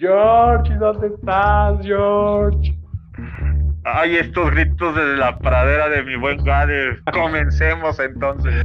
George, 0.00 0.74
¿dónde 0.76 1.08
estás, 1.08 1.78
George? 1.84 2.74
Ay, 3.84 4.16
estos 4.16 4.50
gritos 4.50 4.96
desde 4.96 5.18
la 5.18 5.38
pradera 5.38 5.90
de 5.90 6.02
mi 6.02 6.16
buen 6.16 6.42
Gade. 6.42 7.02
Comencemos 7.12 8.00
entonces. 8.00 8.64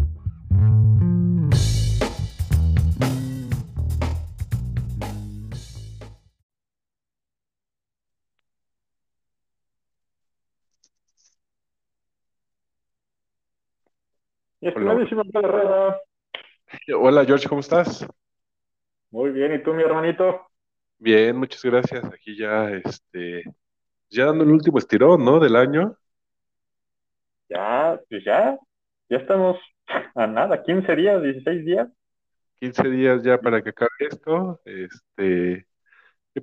Hola 16.97 17.25
George, 17.25 17.49
¿cómo 17.49 17.59
estás? 17.59 18.07
Muy 19.11 19.31
bien, 19.31 19.53
¿y 19.53 19.61
tú, 19.61 19.73
mi 19.73 19.83
hermanito? 19.83 20.47
Bien, 20.97 21.35
muchas 21.37 21.63
gracias. 21.63 22.03
Aquí 22.05 22.37
ya, 22.37 22.69
este, 22.71 23.43
ya 24.09 24.25
dando 24.25 24.43
el 24.43 24.51
último 24.51 24.77
estirón, 24.79 25.23
¿no? 25.23 25.39
Del 25.39 25.55
año. 25.55 25.97
Ya, 27.49 27.99
pues 28.09 28.23
ya, 28.25 28.57
ya 29.09 29.17
estamos 29.17 29.59
a 30.15 30.27
nada, 30.27 30.63
15 30.63 30.95
días, 30.95 31.21
16 31.21 31.65
días. 31.65 31.89
15 32.59 32.89
días 32.89 33.23
ya 33.23 33.39
para 33.39 33.61
que 33.61 33.69
acabe 33.69 33.91
esto. 33.99 34.61
Este, 34.65 35.67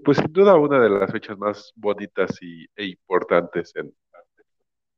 pues 0.05 0.19
sin 0.19 0.33
duda 0.33 0.57
una 0.57 0.81
de 0.81 0.91
las 0.91 1.11
fechas 1.11 1.37
más 1.39 1.73
bonitas 1.77 2.31
y, 2.43 2.67
e 2.77 2.87
importantes 2.87 3.75
en, 3.77 3.93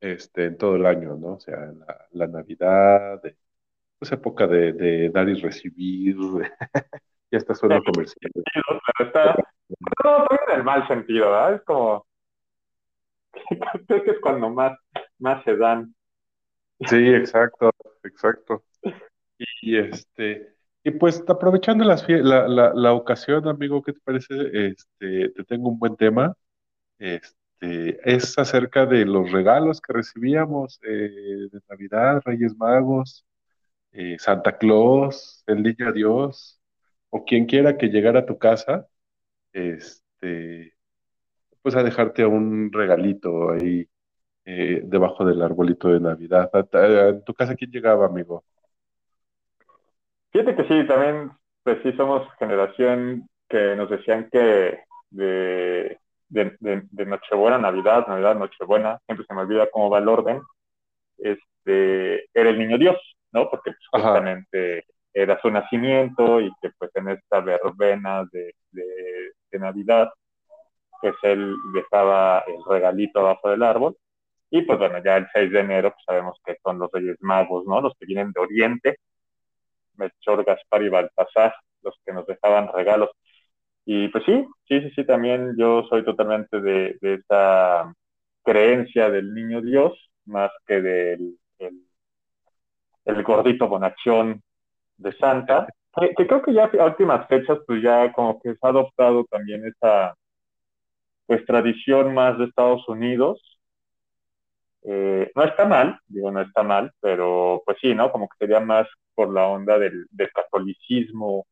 este, 0.01 0.47
en 0.47 0.59
todo 0.59 0.77
el 0.77 0.87
año, 0.87 1.17
¿no? 1.17 1.35
O 1.35 1.41
sea, 1.41 1.57
la, 1.57 2.07
la 2.13 2.27
Navidad, 2.27 3.23
de, 3.23 3.37
pues 3.99 4.13
época 4.13 4.47
de, 4.47 4.73
de 4.73 5.11
dar 5.11 5.29
y 5.29 5.35
recibir. 5.41 6.17
ya 7.31 7.39
está 7.39 7.55
solo 7.55 7.83
comercial. 7.85 8.31
Pero 8.33 9.09
está, 9.09 9.37
no, 10.05 10.27
en 10.49 10.59
el 10.59 10.65
mal 10.65 10.87
sentido, 10.87 11.31
¿verdad? 11.31 11.55
Es 11.55 11.63
como, 11.63 12.07
creo 13.87 14.03
que 14.03 14.11
es 14.13 14.21
cuando 14.21 14.51
más, 14.51 14.79
más 15.19 15.43
se 15.45 15.57
dan. 15.57 15.95
Sí, 16.81 17.09
exacto, 17.09 17.71
exacto. 18.03 18.65
Y, 19.63 19.77
este, 19.77 20.55
y 20.83 20.91
pues 20.93 21.23
aprovechando 21.27 21.85
las 21.85 22.07
la, 22.09 22.47
la, 22.49 22.73
la, 22.75 22.93
ocasión, 22.93 23.49
amigo, 23.49 23.83
¿qué 23.83 23.93
te 23.93 24.01
parece? 24.01 24.35
Este, 24.53 25.31
te 25.31 25.45
tengo 25.45 25.71
un 25.71 25.79
buen 25.79 25.97
tema. 25.97 26.35
Este, 26.99 27.99
es 28.05 28.39
acerca 28.39 28.87
de 28.87 29.05
los 29.05 29.31
regalos 29.33 29.81
que 29.81 29.93
recibíamos 29.93 30.79
eh, 30.83 31.49
de 31.51 31.61
Navidad, 31.69 32.23
Reyes 32.25 32.57
Magos, 32.57 33.25
eh, 33.93 34.17
Santa 34.19 34.59
Claus, 34.59 35.43
el 35.47 35.63
Niño 35.63 35.93
Dios, 35.93 36.61
o 37.17 37.25
quien 37.25 37.47
quiera 37.47 37.79
que 37.79 37.91
llegara 37.91 38.21
a 38.21 38.27
tu 38.27 38.39
casa, 38.39 38.89
este, 39.53 40.75
pues 41.63 41.77
a 41.77 41.85
dejarte 41.85 42.27
un 42.27 42.73
regalito 42.73 43.53
ahí 43.53 43.89
eh, 44.45 44.81
debajo 44.83 45.25
del 45.25 45.41
arbolito 45.41 45.91
de 45.91 46.01
Navidad. 46.01 46.51
¿En 46.73 47.23
tu 47.23 47.33
casa 47.33 47.55
quién 47.55 47.71
llegaba, 47.71 48.07
amigo? 48.07 48.43
Fíjate 50.33 50.57
que 50.57 50.65
sí, 50.65 50.89
también, 50.89 51.31
pues 51.63 51.79
sí, 51.85 51.93
somos 51.93 52.27
generación 52.37 53.29
que 53.49 53.77
nos 53.77 53.89
decían 53.91 54.29
que 54.33 54.81
de, 55.11 55.97
de, 56.29 57.07
Nochebuena, 57.07 57.59
Navidad, 57.59 58.09
Navidad, 58.09 58.35
Nochebuena, 58.35 58.99
siempre 59.07 59.25
se 59.25 59.35
me 59.35 59.43
olvida 59.43 59.69
cómo 59.71 59.89
va 59.89 60.01
el 60.01 60.09
orden, 60.09 60.43
este, 61.19 62.25
era 62.35 62.51
el 62.51 62.59
niño 62.59 62.77
Dios, 62.77 62.97
¿no? 63.31 63.49
Porque 63.49 63.71
pues, 63.71 64.03
justamente 64.03 64.85
era 65.15 65.41
su 65.41 65.51
nacimiento 65.51 66.41
y 66.41 66.51
que 66.61 66.71
pues 66.79 66.91
en 66.95 67.11
esta 67.11 67.41
verbena 67.41 68.25
de, 68.33 68.55
de, 68.73 69.59
Navidad, 69.59 70.11
pues 71.01 71.15
él 71.23 71.55
dejaba 71.73 72.41
el 72.49 72.57
regalito 72.69 73.21
abajo 73.21 73.51
del 73.51 73.63
árbol. 73.63 73.97
Y 74.51 74.63
pues 74.63 74.79
bueno, 74.81 74.99
ya 75.05 75.17
el 75.17 75.29
6 75.33 75.53
de 75.53 75.61
enero 75.61 75.91
pues 75.91 76.05
sabemos 76.05 76.37
que 76.45 76.57
son 76.61 76.81
los 76.81 76.91
Reyes 76.93 77.17
Magos, 77.21 77.65
¿no? 77.65 77.81
Los 77.81 77.95
que 77.97 78.07
vienen 78.07 78.33
de 78.33 78.41
Oriente, 78.41 78.97
Melchor, 79.97 80.45
Gaspar 80.45 80.83
y 80.83 80.89
Baltasar, 80.89 81.55
los 81.83 81.95
que 82.05 82.13
nos 82.13 82.27
dejaban 82.27 82.69
regalos. 82.75 83.11
Y 83.85 84.09
pues 84.09 84.25
sí, 84.25 84.45
sí, 84.69 84.81
sí, 84.81 84.91
sí, 84.97 85.07
también 85.07 85.55
yo 85.57 85.85
soy 85.89 86.05
totalmente 86.05 86.61
de, 86.61 86.97
de 87.01 87.15
esa 87.15 87.95
creencia 88.43 89.11
del 89.11 89.33
niño 89.35 89.61
Dios, 89.63 89.93
más 90.27 90.51
que 90.67 90.81
del 90.81 91.39
el, 93.05 93.23
gordito 93.23 93.69
bonachón 93.69 94.43
de 94.97 95.13
Santa, 95.13 95.67
que, 96.17 96.27
creo 96.27 96.43
que 96.43 96.53
ya 96.53 96.65
a 96.65 96.87
últimas 96.87 97.27
fechas, 97.29 97.59
pues 97.67 97.83
ya 97.83 98.13
como 98.13 98.41
que 98.41 98.55
se 98.55 98.59
ha 98.63 98.69
adoptado 98.69 99.25
también 99.31 99.65
esa 99.67 100.15
pues 101.27 101.45
tradición 101.47 102.15
más 102.15 102.39
de 102.39 102.45
Estados 102.45 102.87
Unidos. 102.89 103.41
Eh, 104.83 105.31
no 105.35 105.45
está 105.45 105.65
mal, 105.67 105.99
digo, 106.07 106.31
no 106.31 106.43
está 106.43 106.63
mal, 106.63 106.93
pero 107.01 107.63
pues 107.65 107.79
sí, 107.81 107.95
¿no? 107.95 108.13
Como 108.13 108.29
que 108.29 108.37
sería 108.39 108.61
más 108.61 108.87
por 109.15 109.33
la 109.33 109.47
onda 109.47 109.79
del, 109.79 110.07
catolicismo 110.35 111.47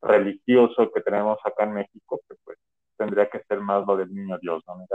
religioso 0.00 0.90
que 0.92 1.00
tenemos 1.00 1.38
acá 1.44 1.64
en 1.64 1.74
México, 1.74 2.20
que 2.28 2.36
pues 2.44 2.58
tendría 2.96 3.28
que 3.28 3.42
ser 3.48 3.60
más 3.60 3.86
lo 3.86 3.96
del 3.96 4.14
niño 4.14 4.38
Dios, 4.40 4.62
¿no? 4.66 4.86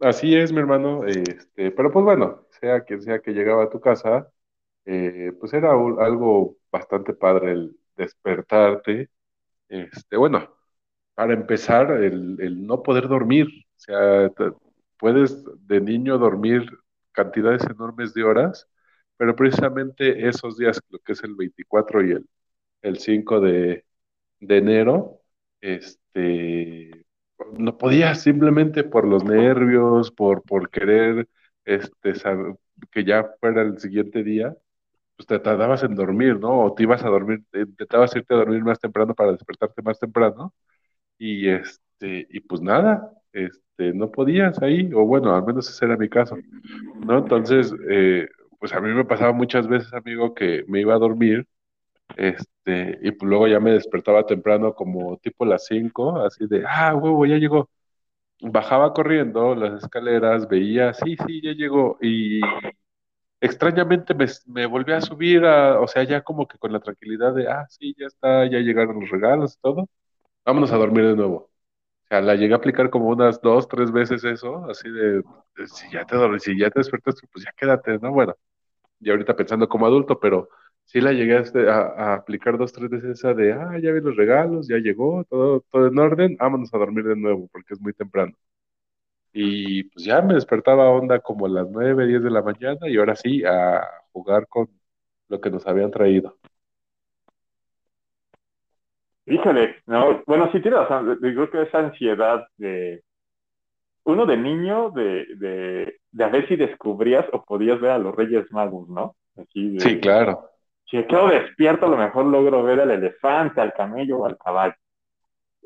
Así 0.00 0.36
es, 0.36 0.52
mi 0.52 0.58
hermano, 0.58 1.06
este, 1.06 1.70
pero 1.70 1.90
pues 1.90 2.04
bueno, 2.04 2.44
sea 2.60 2.82
quien 2.82 3.00
sea 3.00 3.20
que 3.20 3.32
llegaba 3.32 3.64
a 3.64 3.70
tu 3.70 3.80
casa, 3.80 4.30
eh, 4.84 5.32
pues 5.40 5.54
era 5.54 5.70
algo 5.70 6.56
bastante 6.78 7.14
padre 7.14 7.52
el 7.52 7.76
despertarte. 7.96 9.10
Este, 9.68 10.16
bueno, 10.16 10.54
para 11.14 11.34
empezar, 11.34 11.90
el, 11.92 12.66
no 12.66 12.82
poder 12.82 13.08
dormir. 13.08 13.46
O 13.48 13.80
sea, 13.80 14.30
puedes 14.98 15.44
de 15.66 15.80
niño 15.80 16.18
dormir 16.18 16.66
cantidades 17.12 17.64
enormes 17.66 18.14
de 18.14 18.24
horas, 18.24 18.68
pero 19.16 19.36
precisamente 19.36 20.28
esos 20.28 20.58
días, 20.58 20.80
lo 20.90 20.98
que 21.00 21.12
es 21.12 21.24
el 21.24 21.34
24 21.34 22.04
y 22.06 22.12
el, 22.12 22.26
el 22.82 22.98
5 22.98 23.40
de, 23.40 23.84
de 24.40 24.58
enero, 24.58 25.22
este, 25.60 27.06
no 27.58 27.78
podías 27.78 28.22
simplemente 28.22 28.84
por 28.84 29.06
los 29.06 29.24
nervios, 29.24 30.10
por, 30.12 30.42
por 30.42 30.70
querer 30.70 31.28
este, 31.64 32.14
que 32.90 33.04
ya 33.04 33.24
fuera 33.40 33.62
el 33.62 33.78
siguiente 33.78 34.22
día, 34.22 34.56
pues 35.16 35.26
te 35.26 35.38
tardabas 35.38 35.82
en 35.82 35.94
dormir, 35.94 36.38
¿no? 36.38 36.64
O 36.66 36.74
te 36.74 36.82
ibas 36.84 37.02
a 37.04 37.08
dormir, 37.08 37.42
intentabas 37.54 38.14
irte 38.16 38.34
a 38.34 38.38
dormir 38.38 38.62
más 38.64 38.78
temprano 38.80 39.14
para 39.14 39.32
despertarte 39.32 39.82
más 39.82 39.98
temprano. 39.98 40.54
Y 41.18 41.48
este, 41.48 42.26
y 42.30 42.40
pues 42.40 42.60
nada, 42.62 43.12
este, 43.32 43.94
no 43.94 44.10
podías 44.10 44.62
ahí, 44.62 44.90
o 44.94 45.06
bueno, 45.06 45.34
al 45.34 45.44
menos 45.44 45.68
ese 45.70 45.84
era 45.86 45.96
mi 45.96 46.08
caso, 46.08 46.36
¿no? 47.06 47.18
Entonces, 47.18 47.72
eh, 47.90 48.28
pues 48.58 48.72
a 48.74 48.80
mí 48.80 48.90
me 48.92 49.04
pasaba 49.04 49.32
muchas 49.32 49.68
veces, 49.68 49.92
amigo, 49.94 50.34
que 50.34 50.64
me 50.68 50.80
iba 50.80 50.94
a 50.94 50.98
dormir, 50.98 51.46
este, 52.16 52.98
y 53.02 53.12
pues 53.12 53.28
luego 53.28 53.48
ya 53.48 53.60
me 53.60 53.72
despertaba 53.72 54.26
temprano, 54.26 54.74
como 54.74 55.18
tipo 55.18 55.44
las 55.44 55.66
5, 55.66 56.18
así 56.20 56.46
de, 56.48 56.64
ah, 56.66 56.94
huevo, 56.94 57.26
ya 57.26 57.36
llegó. 57.36 57.68
Bajaba 58.42 58.92
corriendo 58.94 59.54
las 59.54 59.84
escaleras, 59.84 60.48
veía, 60.48 60.92
sí, 60.94 61.16
sí, 61.26 61.40
ya 61.42 61.52
llegó, 61.52 61.98
y 62.02 62.40
extrañamente 63.46 64.14
me, 64.46 64.66
volví 64.66 64.92
a 64.92 65.00
subir, 65.00 65.44
a, 65.44 65.80
o 65.80 65.88
sea, 65.88 66.04
ya 66.04 66.22
como 66.22 66.46
que 66.48 66.58
con 66.58 66.72
la 66.72 66.80
tranquilidad 66.80 67.34
de, 67.34 67.48
ah, 67.48 67.66
sí, 67.70 67.94
ya 67.98 68.06
está, 68.06 68.46
ya 68.46 68.58
llegaron 68.60 69.00
los 69.00 69.10
regalos 69.10 69.54
y 69.56 69.60
todo, 69.60 69.88
vámonos 70.44 70.72
a 70.72 70.76
dormir 70.76 71.06
de 71.06 71.16
nuevo. 71.16 71.36
O 72.04 72.08
sea, 72.08 72.20
la 72.22 72.36
llegué 72.36 72.54
a 72.54 72.58
aplicar 72.58 72.90
como 72.90 73.08
unas 73.08 73.40
dos, 73.42 73.68
tres 73.68 73.92
veces 73.92 74.24
eso, 74.24 74.66
así 74.70 74.90
de, 74.90 75.22
si 75.66 75.90
ya 75.90 76.04
te 76.06 76.16
si 76.40 76.58
ya 76.58 76.70
te 76.70 76.80
despertaste, 76.80 77.26
pues 77.32 77.44
ya 77.44 77.52
quédate, 77.56 77.98
¿no? 78.00 78.12
Bueno, 78.12 78.34
y 79.00 79.10
ahorita 79.10 79.36
pensando 79.36 79.68
como 79.68 79.86
adulto, 79.86 80.20
pero 80.20 80.48
sí 80.84 81.00
la 81.00 81.12
llegué 81.12 81.36
a, 81.38 81.40
este, 81.40 81.68
a, 81.70 82.14
aplicar 82.14 82.58
dos, 82.58 82.72
tres 82.72 82.90
veces 82.90 83.18
esa 83.18 83.34
de, 83.34 83.52
ah, 83.52 83.78
ya 83.82 83.92
vi 83.92 84.00
los 84.00 84.16
regalos, 84.16 84.68
ya 84.68 84.78
llegó, 84.78 85.24
todo, 85.24 85.62
todo 85.70 85.88
en 85.88 85.98
orden, 85.98 86.36
vámonos 86.38 86.72
a 86.74 86.78
dormir 86.78 87.04
de 87.04 87.16
nuevo, 87.16 87.48
porque 87.52 87.74
es 87.74 87.80
muy 87.80 87.92
temprano. 87.92 88.34
Y 89.38 89.84
pues 89.84 90.06
ya 90.06 90.22
me 90.22 90.32
despertaba 90.32 90.88
onda 90.88 91.20
como 91.20 91.44
a 91.44 91.50
las 91.50 91.68
9, 91.68 92.06
10 92.06 92.22
de 92.22 92.30
la 92.30 92.40
mañana 92.40 92.88
y 92.88 92.96
ahora 92.96 93.14
sí 93.14 93.44
a 93.44 93.82
jugar 94.10 94.46
con 94.48 94.66
lo 95.28 95.38
que 95.42 95.50
nos 95.50 95.66
habían 95.66 95.90
traído. 95.90 96.38
Híjole, 99.26 99.76
no, 99.84 100.22
bueno, 100.26 100.50
sí 100.52 100.62
tienes 100.62 100.80
razón, 100.80 101.18
creo 101.20 101.50
que 101.50 101.62
esa 101.62 101.80
ansiedad 101.80 102.46
de 102.56 103.02
uno 104.04 104.24
de 104.24 104.38
niño 104.38 104.88
de, 104.90 105.26
de, 105.36 105.96
de, 106.12 106.24
a 106.24 106.28
ver 106.28 106.48
si 106.48 106.56
descubrías 106.56 107.26
o 107.32 107.44
podías 107.44 107.78
ver 107.78 107.90
a 107.90 107.98
los 107.98 108.14
Reyes 108.14 108.50
Magos, 108.52 108.88
¿no? 108.88 109.16
sí, 109.52 110.00
claro. 110.00 110.48
Si 110.88 110.96
me 110.96 111.06
quedo 111.06 111.28
despierto, 111.28 111.84
a 111.84 111.90
lo 111.90 111.98
mejor 111.98 112.24
logro 112.24 112.62
ver 112.62 112.80
al 112.80 112.90
elefante, 112.90 113.60
al 113.60 113.74
camello 113.74 114.20
o 114.20 114.26
al 114.26 114.38
caballo. 114.38 114.76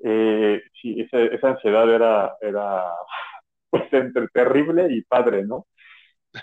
Eh, 0.03 0.61
sí, 0.83 1.03
esa, 1.03 1.21
esa 1.21 1.51
ansiedad 1.51 1.89
era, 1.89 2.35
era 2.41 2.85
pues 3.71 3.93
entre 3.93 4.29
terrible 4.29 4.89
y 4.91 5.03
padre, 5.03 5.45
¿no? 5.45 5.67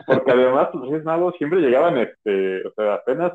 Porque 0.06 0.32
además 0.32 0.70
los 0.74 0.90
Reyes 0.90 1.06
Magos 1.06 1.36
siempre 1.38 1.60
llegaban, 1.60 1.98
este, 1.98 2.66
o 2.68 2.72
sea, 2.74 2.96
apenas 2.96 3.34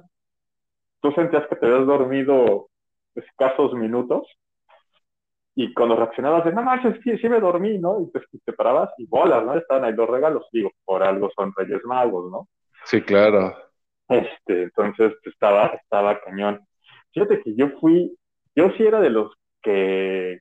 tú 1.01 1.13
sentías 1.13 1.47
que 1.49 1.57
te 1.57 1.67
habías 1.67 1.87
dormido 1.87 2.69
escasos 3.15 3.75
minutos 3.75 4.27
y 5.55 5.73
cuando 5.75 5.97
reaccionabas 5.97 6.45
de, 6.45 6.53
no 6.53 6.63
manches, 6.63 6.99
sí, 7.05 7.17
sí 7.19 7.29
me 7.29 7.41
dormí, 7.41 7.79
¿no? 7.79 8.01
Y 8.01 8.07
pues 8.07 8.25
te 8.45 8.53
parabas 8.53 8.91
y 8.97 9.07
bolas, 9.07 9.45
¿no? 9.45 9.55
Estaban 9.55 9.85
ahí 9.85 9.93
los 9.93 10.09
regalos, 10.09 10.47
digo, 10.53 10.71
por 10.85 11.03
algo 11.03 11.31
son 11.37 11.53
Reyes 11.55 11.85
Magos, 11.85 12.31
¿no? 12.31 12.49
Sí, 12.85 13.03
claro. 13.03 13.55
Este, 14.09 14.65
entonces 14.65 15.13
pues, 15.23 15.35
estaba, 15.35 15.67
estaba 15.67 16.21
cañón. 16.21 16.67
Fíjate 17.13 17.43
que 17.43 17.55
yo 17.55 17.69
fui, 17.81 18.17
yo 18.55 18.71
sí 18.77 18.85
era 18.85 19.01
de 19.01 19.11
los 19.11 19.33
que, 19.63 20.41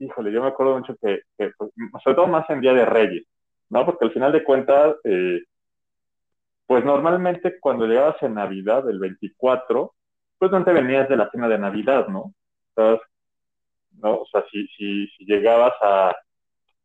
híjole, 0.00 0.32
yo 0.32 0.42
me 0.42 0.48
acuerdo 0.48 0.78
mucho 0.78 0.96
que, 1.00 1.20
pues, 1.36 1.52
sobre 2.02 2.16
todo 2.16 2.26
más 2.26 2.48
en 2.50 2.60
Día 2.60 2.72
de 2.72 2.86
Reyes, 2.86 3.26
¿no? 3.68 3.84
Porque 3.84 4.06
al 4.06 4.12
final 4.12 4.32
de 4.32 4.42
cuentas, 4.42 4.96
eh, 5.04 5.42
pues 6.66 6.84
normalmente 6.84 7.58
cuando 7.60 7.86
llegabas 7.86 8.22
en 8.22 8.34
Navidad, 8.34 8.88
el 8.88 8.98
24, 8.98 9.94
pues 10.38 10.50
no 10.50 10.64
te 10.64 10.72
venías 10.72 11.08
de 11.08 11.16
la 11.16 11.30
cena 11.30 11.48
de 11.48 11.58
Navidad, 11.58 12.08
¿no? 12.08 12.32
O 14.02 14.26
sea, 14.32 14.44
si, 14.50 14.66
si, 14.68 15.06
si 15.08 15.24
llegabas 15.26 15.74
a 15.82 16.16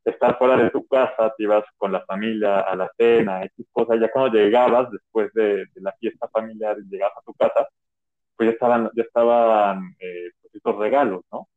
estar 0.04 0.38
fuera 0.38 0.58
de 0.58 0.70
tu 0.70 0.86
casa, 0.88 1.34
te 1.38 1.44
ibas 1.44 1.64
con 1.78 1.92
la 1.92 2.06
familia 2.06 2.60
a 2.60 2.76
la 2.76 2.92
cena, 2.98 3.44
X 3.46 3.66
cosas, 3.72 4.00
ya 4.00 4.12
cuando 4.12 4.38
llegabas 4.38 4.92
después 4.92 5.32
de, 5.34 5.68
la 5.76 5.94
fiesta 5.94 6.28
familiar 6.28 6.78
llegabas 6.90 7.18
a 7.18 7.22
tu 7.22 7.34
casa, 7.34 7.68
pues 8.36 8.50
ya 8.50 8.54
estaban, 8.54 8.92
ya 8.94 9.04
estaban 9.04 9.96
eh, 10.00 10.32
pues 10.42 10.56
estos 10.56 10.76
regalos, 10.78 11.24
¿no? 11.32 11.48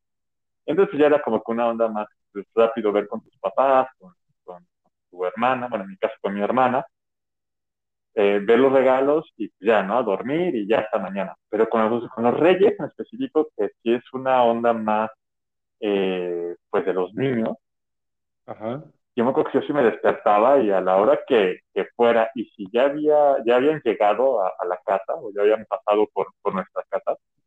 Entonces 0.69 0.99
ya 1.01 1.07
era 1.07 1.23
como 1.23 1.43
que 1.43 1.51
una 1.51 1.67
onda 1.67 1.89
más 1.89 2.07
pues, 2.31 2.47
rápido 2.55 2.93
ver 2.93 3.09
con 3.09 3.23
tus 3.23 3.35
papás, 3.39 3.89
con, 3.99 4.13
con, 4.45 4.67
tu 5.11 5.25
hermana, 5.25 5.67
bueno, 5.69 5.85
en 5.85 5.91
mi 5.93 5.97
caso 5.97 6.15
con 6.21 6.35
mi 6.35 6.43
hermana, 6.43 6.85
eh, 8.15 8.39
ver 8.43 8.59
los 8.59 8.71
regalos 8.71 9.33
y 9.39 9.51
ya, 9.59 9.83
¿no? 9.83 9.97
A 9.97 10.03
dormir 10.03 10.55
y 10.55 10.69
ya 10.69 10.81
hasta 10.81 10.99
mañana. 10.99 11.35
Pero 11.49 11.71
con 11.71 11.89
los, 11.89 12.11
con 12.11 12.25
los 12.25 12.39
reyes 12.39 12.79
en 12.79 12.85
específico, 12.85 13.49
que 13.57 13.71
sí 13.83 13.95
es 13.95 14.03
una 14.13 14.45
onda 14.45 14.75
más, 14.75 15.11
eh, 15.81 16.55
pues 16.69 16.85
de 16.85 16.93
los 16.93 17.15
niños, 17.15 17.57
Ajá. 18.45 18.83
yo 19.17 19.25
me 19.25 19.31
acuerdo 19.31 19.51
que 19.51 19.61
yo 19.61 19.67
sí 19.67 19.73
me 19.73 19.85
despertaba 19.85 20.59
y 20.59 20.71
a 20.71 20.83
la 20.83 20.97
hora 20.99 21.19
que, 21.27 21.61
que 21.73 21.87
fuera, 21.97 22.31
y 22.35 22.45
si 22.51 22.67
ya 22.71 22.85
había, 22.85 23.43
ya 23.47 23.57
habían 23.57 23.81
llegado 23.83 24.43
a, 24.43 24.53
a 24.59 24.67
la 24.67 24.79
casa, 24.85 25.15
o 25.15 25.33
ya 25.35 25.41
habían 25.41 25.65
pasado 25.65 26.07
por, 26.13 26.27
por 26.43 26.55
nuestra 26.55 26.83
casa, 26.91 27.17
pues 27.17 27.38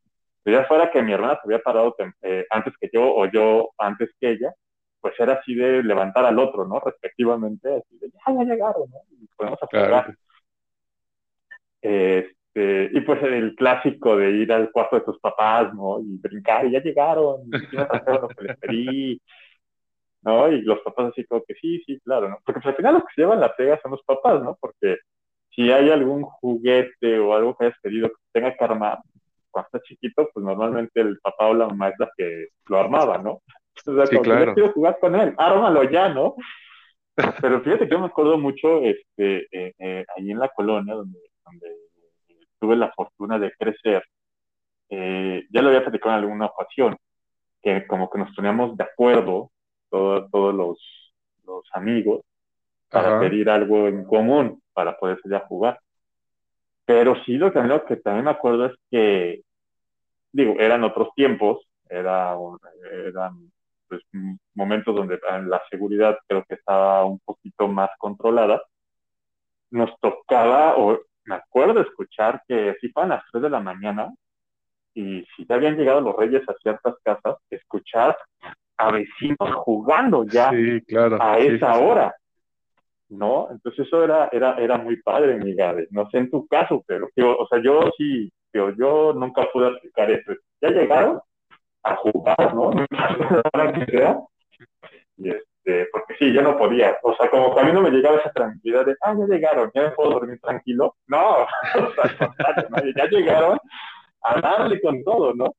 ya 0.46 0.66
fuera 0.66 0.90
que 0.90 1.02
mi 1.02 1.14
hermana 1.14 1.36
se 1.36 1.42
había 1.46 1.60
parado 1.60 1.96
eh, 2.22 2.46
antes 2.50 2.74
que 2.80 2.90
yo, 2.92 3.04
o 3.04 3.26
yo 3.26 3.70
antes 3.78 4.10
que 4.20 4.32
ella, 4.32 4.54
pues 5.00 5.20
era 5.20 5.34
así 5.34 5.56
de 5.56 5.84
levantar 5.84 6.26
al 6.26 6.40
otro, 6.40 6.66
¿no? 6.66 6.80
Respectivamente, 6.80 7.76
así 7.76 7.98
de, 8.00 8.10
ya, 8.10 8.34
ya 8.34 8.44
llegaron, 8.44 8.90
¿no? 8.90 9.00
Y 9.12 9.28
podemos. 9.36 9.60
Claro. 9.70 10.14
Este, 11.82 12.90
y 12.94 13.02
pues 13.02 13.24
el 13.24 13.56
clásico 13.56 14.16
de 14.16 14.32
ir 14.32 14.52
al 14.52 14.72
cuarto 14.72 14.98
de 14.98 15.04
tus 15.04 15.20
papás, 15.20 15.74
¿no? 15.74 16.00
Y 16.00 16.18
brincar, 16.18 16.66
y 16.66 16.72
ya 16.72 16.82
llegaron, 16.82 17.42
y 17.48 17.76
trajeron 17.76 18.22
lo 18.22 18.28
que 18.30 18.44
les 18.44 18.58
pedí, 18.58 19.22
¿no? 20.22 20.52
Y 20.52 20.62
los 20.62 20.80
papás 20.82 21.12
así 21.12 21.26
como 21.26 21.44
que 21.44 21.56
sí, 21.56 21.82
sí, 21.86 22.00
claro, 22.04 22.30
¿no? 22.30 22.38
Porque 22.46 22.62
pues, 22.62 22.72
al 22.72 22.76
final 22.76 22.94
los 22.96 23.04
que 23.04 23.14
se 23.16 23.22
llevan 23.22 23.40
la 23.40 23.56
pega 23.56 23.80
son 23.82 23.92
los 23.92 24.04
papás, 24.04 24.42
¿no? 24.44 24.58
Porque 24.60 24.98
si 25.50 25.72
hay 25.72 25.90
algún 25.90 26.24
juguete 26.24 27.20
o 27.20 27.34
algo 27.34 27.56
que 27.56 27.66
hayas 27.66 27.80
pedido 27.82 28.10
que 28.10 28.16
tenga 28.32 28.56
que 28.56 28.64
armar, 28.64 29.00
cuando 29.52 29.68
estás 29.68 29.84
chiquito, 29.84 30.30
pues 30.34 30.46
normalmente 30.46 31.02
el 31.02 31.20
papá 31.20 31.48
o 31.48 31.54
la 31.54 31.68
mamá 31.68 31.90
es 31.90 31.96
la 32.00 32.10
que 32.18 32.48
lo 32.68 32.80
armaba, 32.80 33.18
¿no? 33.20 33.42
O 33.88 33.96
sea, 33.96 34.06
Sí, 34.08 34.18
como 34.18 34.24
claro. 34.24 34.54
quiero 34.54 34.74
jugar 34.74 34.98
con 35.00 35.16
él, 35.16 35.34
ármalo 35.38 35.84
ya, 35.90 36.10
¿no? 36.10 36.36
Pero 37.42 37.62
fíjate 37.62 37.86
que 37.86 37.92
yo 37.92 38.00
me 38.00 38.08
acuerdo 38.08 38.38
mucho, 38.38 38.82
este, 38.82 39.48
eh, 39.52 39.74
eh, 39.80 40.06
ahí 40.18 40.32
en 40.32 40.40
la 40.40 40.50
colonia 40.50 40.96
donde, 40.96 41.20
donde 41.46 41.68
tuve 42.60 42.76
la 42.76 42.92
fortuna 42.94 43.40
de 43.40 43.52
crecer, 43.54 44.04
eh, 44.90 45.46
ya 45.52 45.62
lo 45.62 45.70
había 45.70 45.82
platicado 45.84 46.18
en 46.18 46.24
alguna 46.24 46.46
ocasión, 46.48 46.98
que 47.62 47.88
como 47.88 48.10
que 48.10 48.20
nos 48.20 48.36
poníamos 48.36 48.78
de 48.78 48.84
acuerdo, 48.84 49.52
todo- 49.90 50.28
todos 50.30 50.54
los, 50.56 51.14
los 51.46 51.66
amigos, 51.74 52.22
para 52.90 53.10
Ajá. 53.10 53.20
pedir 53.20 53.50
algo 53.50 53.88
en 53.88 54.06
común, 54.06 54.62
para 54.74 54.98
poder 54.98 55.20
salir 55.22 55.38
a 55.38 55.48
jugar. 55.48 55.80
Pero 56.92 57.16
sí, 57.24 57.38
lo 57.38 57.54
que, 57.54 57.62
lo 57.62 57.86
que 57.86 57.96
también 57.96 58.26
me 58.26 58.32
acuerdo 58.32 58.66
es 58.66 58.74
que, 58.92 59.44
digo, 60.34 60.56
eran 60.60 60.84
otros 60.84 61.08
tiempos, 61.16 61.66
era, 61.90 62.36
eran 63.08 63.50
pues, 63.88 64.02
momentos 64.54 64.94
donde 64.94 65.16
eh, 65.16 65.42
la 65.46 65.62
seguridad 65.70 66.18
creo 66.28 66.44
que 66.44 66.56
estaba 66.56 67.06
un 67.06 67.20
poquito 67.20 67.70
más 67.70 67.90
controlada. 67.98 68.62
Nos 69.70 69.98
tocaba, 70.02 70.76
o 70.76 71.00
me 71.24 71.36
acuerdo 71.36 71.80
escuchar 71.80 72.44
que 72.46 72.76
sí 72.82 72.90
fueron 72.90 73.12
las 73.12 73.24
3 73.32 73.44
de 73.44 73.50
la 73.50 73.62
mañana 73.62 74.14
y 74.94 75.26
si 75.38 75.46
ya 75.48 75.56
habían 75.56 75.78
llegado 75.78 76.02
los 76.02 76.18
reyes 76.18 76.44
a 76.50 76.54
ciertas 76.62 76.96
casas, 77.06 77.38
escuchar 77.50 78.18
a 78.76 78.92
vecinos 78.92 79.50
jugando 79.64 80.26
ya 80.26 80.50
Sí, 80.50 80.82
claro. 80.82 81.18
a 81.22 81.38
esa 81.38 81.74
sí. 81.74 81.80
hora. 81.82 82.14
¿No? 83.12 83.48
Entonces 83.52 83.88
eso 83.88 84.04
era, 84.04 84.30
era, 84.32 84.56
era 84.58 84.78
muy 84.78 85.02
padre, 85.02 85.38
mi 85.38 85.54
Gabe. 85.54 85.88
No 85.92 86.10
sé 86.10 86.20
en 86.20 86.32
tu 86.32 86.48
caso, 86.48 86.84
pero 86.88 87.10
o 87.16 87.48
sea, 87.48 87.62
yo 87.62 87.90
sí, 87.98 88.32
yo 88.54 89.14
nunca 89.14 89.48
pude 89.52 89.70
explicar 89.70 90.12
eso. 90.12 90.34
Ya 90.62 90.70
llegaron 90.70 91.20
a 91.84 91.96
jugar, 91.98 92.56
¿no? 92.56 92.72
Para 93.52 93.74
que 93.74 93.86
sea. 93.92 94.20
Y 95.18 95.30
este, 95.30 95.88
porque 95.92 96.16
sí, 96.18 96.34
yo 96.34 96.42
no 96.42 96.58
podía. 96.58 96.98
O 97.04 97.16
sea, 97.16 97.30
como 97.30 97.54
que 97.54 97.62
a 97.62 97.64
mí 97.64 97.72
no 97.72 97.82
me 97.82 97.92
llegaba 97.92 98.18
esa 98.18 98.32
tranquilidad 98.32 98.86
de, 98.86 98.96
ah, 99.02 99.16
ya 99.18 99.26
llegaron, 99.26 99.72
ya 99.74 99.84
me 99.84 99.92
puedo 99.92 100.12
dormir 100.12 100.40
tranquilo. 100.42 100.96
No, 101.08 101.44
o 101.76 101.94
sea, 101.94 102.70
ya 102.96 103.06
llegaron 103.06 103.60
a 104.24 104.42
darle 104.42 104.82
con 104.82 105.04
todo, 105.04 105.34
¿no? 105.34 105.54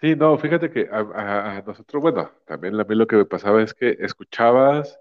Sí, 0.00 0.14
no, 0.14 0.36
fíjate 0.36 0.70
que 0.70 0.88
a, 0.92 1.62
nosotros, 1.66 2.02
bueno, 2.02 2.30
también 2.46 2.78
a 2.78 2.84
mí 2.84 2.94
lo 2.94 3.06
que 3.06 3.16
me 3.16 3.24
pasaba 3.24 3.62
es 3.62 3.72
que 3.72 3.96
escuchabas, 4.00 5.00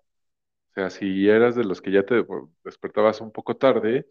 sea, 0.75 0.89
si 0.89 1.29
eras 1.29 1.55
de 1.55 1.63
los 1.63 1.81
que 1.81 1.91
ya 1.91 2.03
te 2.05 2.25
despertabas 2.63 3.21
un 3.21 3.31
poco 3.31 3.57
tarde, 3.57 4.07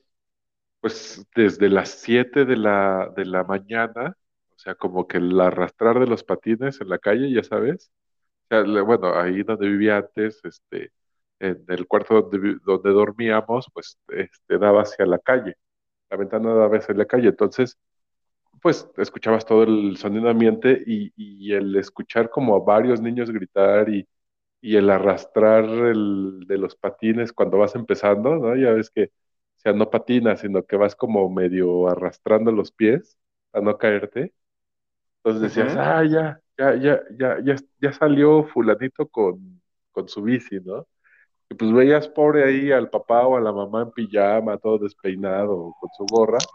pues 0.81 1.27
desde 1.37 1.69
las 1.71 1.91
7 1.91 2.45
de 2.45 2.57
la, 2.57 3.13
de 3.17 3.25
la 3.27 3.45
mañana, 3.45 4.17
o 4.57 4.59
sea, 4.59 4.75
como 4.75 5.07
que 5.09 5.19
el 5.19 5.41
arrastrar 5.41 5.99
de 6.01 6.07
los 6.07 6.25
patines 6.25 6.81
en 6.81 6.89
la 6.91 6.99
calle, 6.99 7.33
ya 7.33 7.43
sabes, 7.45 7.93
o 8.51 8.65
sea, 8.65 8.83
bueno, 8.83 9.15
ahí 9.19 9.43
donde 9.43 9.69
vivía 9.69 9.99
antes, 9.99 10.41
este, 10.45 10.93
en 11.41 11.65
el 11.69 11.87
cuarto 11.89 12.23
donde, 12.23 12.59
donde 12.65 12.91
dormíamos, 12.93 13.69
pues, 13.73 13.99
este, 14.09 14.59
daba 14.59 14.83
hacia 14.83 15.07
la 15.07 15.19
calle, 15.19 15.57
la 16.11 16.17
ventana 16.19 16.55
daba 16.55 16.79
hacia 16.79 16.95
la 16.95 17.07
calle, 17.07 17.29
entonces 17.29 17.79
pues 18.63 18.89
escuchabas 18.97 19.45
todo 19.47 19.65
el 19.65 19.97
sonido 19.99 20.29
ambiente 20.31 20.83
y, 20.87 21.13
y 21.17 21.53
el 21.53 21.77
escuchar 21.77 22.31
como 22.31 22.57
a 22.57 22.61
varios 22.61 23.01
niños 23.01 23.31
gritar 23.31 23.89
y, 23.91 24.09
y 24.65 24.77
el 24.77 24.91
arrastrar 24.91 25.65
el, 25.67 26.45
de 26.49 26.59
los 26.59 26.77
patines 26.77 27.33
cuando 27.35 27.59
vas 27.59 27.75
empezando, 27.77 28.37
¿no? 28.37 28.57
Ya 28.57 28.73
ves 28.73 28.91
que, 28.91 29.05
o 29.07 29.61
sea, 29.61 29.73
no 29.75 29.91
patinas, 29.91 30.41
sino 30.41 30.65
que 30.67 30.77
vas 30.77 30.97
como 30.97 31.29
medio 31.31 31.89
arrastrando 31.89 32.53
los 32.53 32.73
pies 32.73 33.19
a 33.53 33.61
no 33.61 33.79
caerte. 33.79 34.35
Entonces 35.25 35.43
decías, 35.43 35.77
Ujú. 35.77 35.79
ah, 35.79 36.05
ya, 36.05 36.41
ya, 36.59 36.75
ya, 36.77 37.01
ya, 37.19 37.39
ya, 37.45 37.57
ya 37.81 37.93
salió 37.93 38.45
fulanito 38.45 39.09
con, 39.09 39.63
con 39.93 40.09
su 40.09 40.23
bici, 40.23 40.61
¿no? 40.61 40.87
Y 41.51 41.55
pues 41.55 41.73
veías 41.73 42.09
pobre 42.09 42.45
ahí 42.45 42.73
al 42.73 42.91
papá 42.91 43.27
o 43.27 43.37
a 43.37 43.41
la 43.41 43.53
mamá 43.53 43.83
en 43.83 43.93
pijama, 43.93 44.59
todo 44.59 44.79
despeinado, 44.79 45.75
con 45.81 45.91
su 45.97 46.07
gorra, 46.07 46.49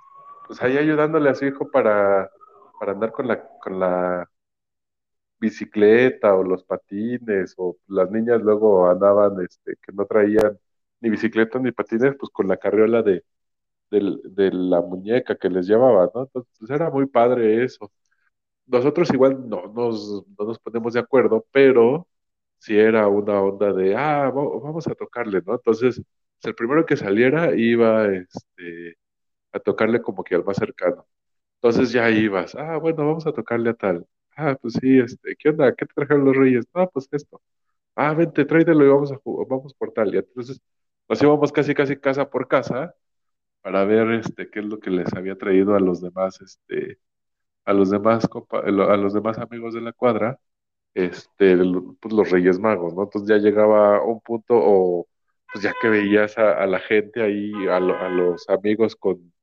pues 0.47 0.61
ahí 0.63 0.77
ayudándole 0.77 1.29
a 1.29 1.35
su 1.35 1.45
hijo 1.45 1.69
para, 1.71 2.29
para 2.79 2.93
andar 2.93 3.11
con 3.11 3.27
la, 3.27 3.47
con 3.61 3.79
la 3.79 4.29
bicicleta 5.39 6.35
o 6.35 6.43
los 6.43 6.63
patines, 6.63 7.53
o 7.57 7.77
las 7.87 8.11
niñas 8.11 8.41
luego 8.41 8.89
andaban, 8.89 9.41
este, 9.43 9.75
que 9.81 9.91
no 9.93 10.05
traían 10.05 10.59
ni 11.01 11.09
bicicleta 11.09 11.59
ni 11.59 11.71
patines, 11.71 12.15
pues 12.19 12.29
con 12.31 12.47
la 12.47 12.57
carriola 12.57 13.01
de, 13.91 14.19
de 14.23 14.51
la 14.51 14.81
muñeca 14.81 15.35
que 15.37 15.49
les 15.49 15.67
llevaba, 15.67 16.09
¿no? 16.13 16.23
Entonces, 16.23 16.51
pues 16.59 16.71
era 16.71 16.89
muy 16.89 17.05
padre 17.07 17.63
eso. 17.63 17.91
Nosotros 18.67 19.09
igual 19.13 19.49
no 19.49 19.67
nos, 19.73 20.25
no 20.39 20.45
nos 20.45 20.59
ponemos 20.59 20.93
de 20.93 20.99
acuerdo, 21.01 21.45
pero 21.51 22.07
si 22.59 22.77
era 22.77 23.07
una 23.07 23.41
onda 23.41 23.73
de, 23.73 23.95
ah, 23.95 24.29
va- 24.31 24.59
vamos 24.61 24.87
a 24.87 24.95
tocarle, 24.95 25.41
¿no? 25.45 25.55
Entonces, 25.55 25.97
pues, 25.97 26.45
el 26.45 26.55
primero 26.55 26.85
que 26.85 26.97
saliera 26.97 27.55
iba, 27.55 28.07
este, 28.13 28.97
a 29.53 29.59
tocarle 29.59 30.01
como 30.01 30.23
que 30.23 30.35
al 30.35 30.45
más 30.45 30.57
cercano. 30.57 31.07
Entonces 31.61 31.91
ya 31.93 32.09
ibas, 32.11 32.55
ah, 32.55 32.77
bueno, 32.77 33.07
vamos 33.07 33.27
a 33.27 33.33
tocarle 33.33 33.71
a 33.71 33.75
tal. 33.75 34.07
Ah, 34.41 34.57
pues 34.61 34.75
sí, 34.75 34.99
este, 34.99 35.35
¿qué 35.37 35.49
onda? 35.49 35.73
¿Qué 35.75 35.85
te 35.85 35.93
trajeron 35.93 36.23
los 36.25 36.35
reyes? 36.37 36.65
No, 36.73 36.89
pues 36.89 37.07
esto. 37.11 37.41
Ah, 37.95 38.13
vente, 38.13 38.45
tráetelo 38.45 38.85
y 38.85 38.89
vamos 38.89 39.11
a 39.11 39.17
jugar, 39.17 39.47
vamos 39.49 39.73
por 39.75 39.91
tal. 39.93 40.13
Y 40.15 40.19
entonces 40.19 40.61
nos 41.09 41.21
íbamos 41.21 41.51
casi, 41.51 41.73
casi 41.75 41.97
casa 41.97 42.29
por 42.29 42.47
casa 42.47 42.95
para 43.61 43.85
ver, 43.85 44.11
este, 44.13 44.49
qué 44.49 44.59
es 44.61 44.65
lo 44.65 44.79
que 44.79 44.91
les 44.91 45.13
había 45.15 45.37
traído 45.37 45.75
a 45.75 45.79
los 45.81 46.01
demás, 46.01 46.41
este, 46.41 46.99
a 47.65 47.73
los 47.73 47.89
demás, 47.91 48.27
a 48.51 48.71
los 48.97 49.13
demás 49.13 49.39
amigos 49.39 49.73
de 49.75 49.81
la 49.81 49.93
cuadra, 49.93 50.39
este, 50.95 51.57
pues 52.01 52.13
los 52.13 52.31
Reyes 52.31 52.59
Magos, 52.59 52.93
¿no? 52.95 53.03
Entonces 53.03 53.29
ya 53.29 53.37
llegaba 53.37 54.03
un 54.03 54.21
punto 54.21 54.55
o 54.57 55.07
pues 55.53 55.63
ya 55.63 55.73
que 55.81 55.89
veías 55.89 56.37
a, 56.37 56.65
la 56.67 56.79
gente 56.79 57.21
ahí, 57.23 57.51
a, 57.69 57.77
a 57.77 58.09
los 58.09 58.49
amigos 58.49 58.95
con 58.95 59.33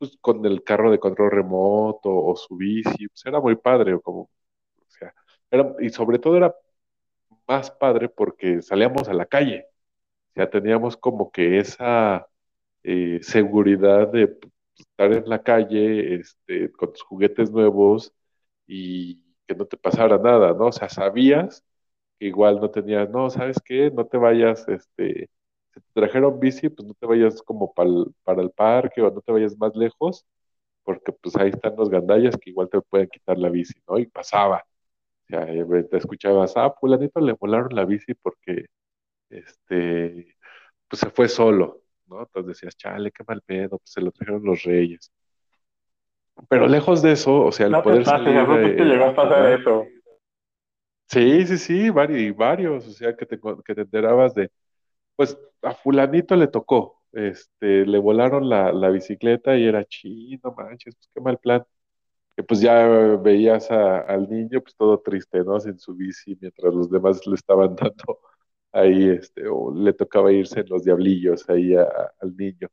pues, 0.00 0.18
con 0.22 0.46
el 0.46 0.64
carro 0.64 0.92
de 0.92 1.00
control 1.00 1.32
remoto 1.32 2.10
o 2.10 2.36
su 2.36 2.56
bici, 2.58 3.08
pues 3.08 3.26
era 3.26 3.40
muy 3.40 3.56
padre, 3.56 3.94
o 3.94 4.02
como, 4.02 4.22
o 4.22 4.30
sea, 4.90 5.14
era, 5.52 5.74
y 5.80 5.90
sobre 5.90 6.18
todo 6.20 6.36
era 6.38 6.54
más 7.48 7.70
padre 7.70 8.08
porque 8.08 8.62
salíamos 8.62 9.08
a 9.08 9.14
la 9.14 9.26
calle, 9.26 9.66
o 10.30 10.34
sea, 10.34 10.50
teníamos 10.50 10.96
como 10.96 11.30
que 11.32 11.58
esa 11.58 12.28
eh, 12.84 13.20
seguridad 13.22 14.08
de 14.08 14.38
estar 14.78 15.12
en 15.12 15.28
la 15.28 15.42
calle, 15.42 16.16
este, 16.16 16.72
con 16.72 16.92
tus 16.92 17.02
juguetes 17.02 17.50
nuevos 17.52 18.14
y 18.66 19.22
que 19.46 19.54
no 19.54 19.66
te 19.66 19.76
pasara 19.76 20.18
nada, 20.18 20.54
¿no? 20.54 20.66
O 20.68 20.72
sea, 20.72 20.88
sabías 20.88 21.64
que 22.18 22.26
igual 22.28 22.60
no 22.60 22.70
tenías, 22.70 23.10
no, 23.10 23.30
¿sabes 23.30 23.58
qué? 23.64 23.90
No 23.92 24.06
te 24.06 24.18
vayas, 24.18 24.68
este, 24.68 25.30
si 25.74 25.80
te 25.80 25.86
trajeron 25.94 26.38
bici, 26.40 26.68
pues 26.68 26.86
no 26.88 26.94
te 26.94 27.06
vayas 27.06 27.42
como 27.42 27.72
pa'l- 27.74 28.12
para 28.24 28.42
el 28.42 28.50
parque 28.50 29.02
o 29.02 29.10
no 29.10 29.20
te 29.20 29.32
vayas 29.32 29.56
más 29.58 29.74
lejos, 29.76 30.26
porque 30.84 31.12
pues 31.12 31.36
ahí 31.36 31.50
están 31.50 31.76
los 31.76 31.90
gandallas 31.90 32.36
que 32.38 32.50
igual 32.50 32.68
te 32.70 32.80
pueden 32.82 33.08
quitar 33.08 33.38
la 33.38 33.50
bici, 33.50 33.74
¿no? 33.88 33.98
Y 33.98 34.06
pasaba, 34.06 34.64
o 35.24 35.28
sea, 35.28 35.46
te 35.90 35.96
escuchabas, 35.98 36.54
ah, 36.56 36.74
fulanito 36.80 37.20
le 37.20 37.34
volaron 37.34 37.74
la 37.74 37.84
bici 37.84 38.14
porque, 38.14 38.66
este, 39.30 40.36
pues 40.88 41.00
se 41.00 41.10
fue 41.10 41.28
solo, 41.28 41.82
¿no? 42.06 42.20
Entonces 42.22 42.48
decías, 42.48 42.76
chale, 42.76 43.12
qué 43.12 43.24
mal 43.26 43.42
pedo, 43.42 43.78
pues 43.78 43.92
se 43.92 44.00
lo 44.02 44.12
trajeron 44.12 44.44
los 44.44 44.62
reyes. 44.64 45.12
Pero 46.48 46.66
lejos 46.66 47.02
de 47.02 47.12
eso, 47.12 47.44
o 47.44 47.52
sea, 47.52 47.66
el 47.66 47.72
No 47.72 47.78
te 47.82 47.84
poder 47.84 48.04
pases, 48.04 48.26
salir... 48.26 48.46
poco 48.46 48.76
te 48.76 48.84
llegó 48.84 49.04
a 49.06 49.14
pasar 49.14 49.60
eso. 49.60 49.86
Sí, 51.08 51.46
sí, 51.46 51.58
sí, 51.58 51.90
varios, 51.90 52.36
varios, 52.36 52.86
o 52.86 52.90
sea, 52.92 53.16
que 53.16 53.26
te, 53.26 53.38
que 53.64 53.74
te 53.74 53.80
enterabas 53.80 54.32
de, 54.34 54.50
pues 55.20 55.38
a 55.62 55.74
fulanito 55.74 56.34
le 56.36 56.48
tocó, 56.48 57.02
este, 57.12 57.84
le 57.86 57.98
volaron 57.98 58.48
la, 58.48 58.72
la 58.72 58.88
bicicleta 58.90 59.56
y 59.58 59.66
era, 59.66 59.84
chino, 59.84 60.54
manches, 60.56 60.96
pues 60.96 61.10
qué 61.14 61.20
mal 61.20 61.38
plan. 61.38 61.62
Que 62.36 62.42
pues 62.44 62.60
ya 62.60 62.86
veías 63.22 63.70
a- 63.70 64.00
al 64.00 64.28
niño, 64.30 64.60
pues 64.62 64.76
todo 64.76 65.00
triste, 65.00 65.44
¿no? 65.44 65.60
Sin 65.60 65.78
su 65.78 65.94
bici, 65.94 66.36
mientras 66.40 66.74
los 66.74 66.90
demás 66.90 67.26
le 67.26 67.34
estaban 67.36 67.76
dando 67.76 68.20
ahí, 68.72 69.08
este, 69.10 69.48
o 69.48 69.72
le 69.74 69.92
tocaba 69.94 70.32
irse 70.32 70.60
en 70.60 70.68
los 70.70 70.84
diablillos 70.84 71.48
ahí 71.50 71.74
al 71.76 72.36
niño. 72.36 72.68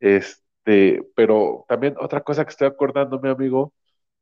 Este, 0.00 1.02
pero 1.16 1.64
también 1.68 1.96
otra 2.00 2.22
cosa 2.22 2.44
que 2.44 2.50
estoy 2.50 2.68
acordando, 2.68 3.20
mi 3.20 3.28
amigo, 3.30 3.72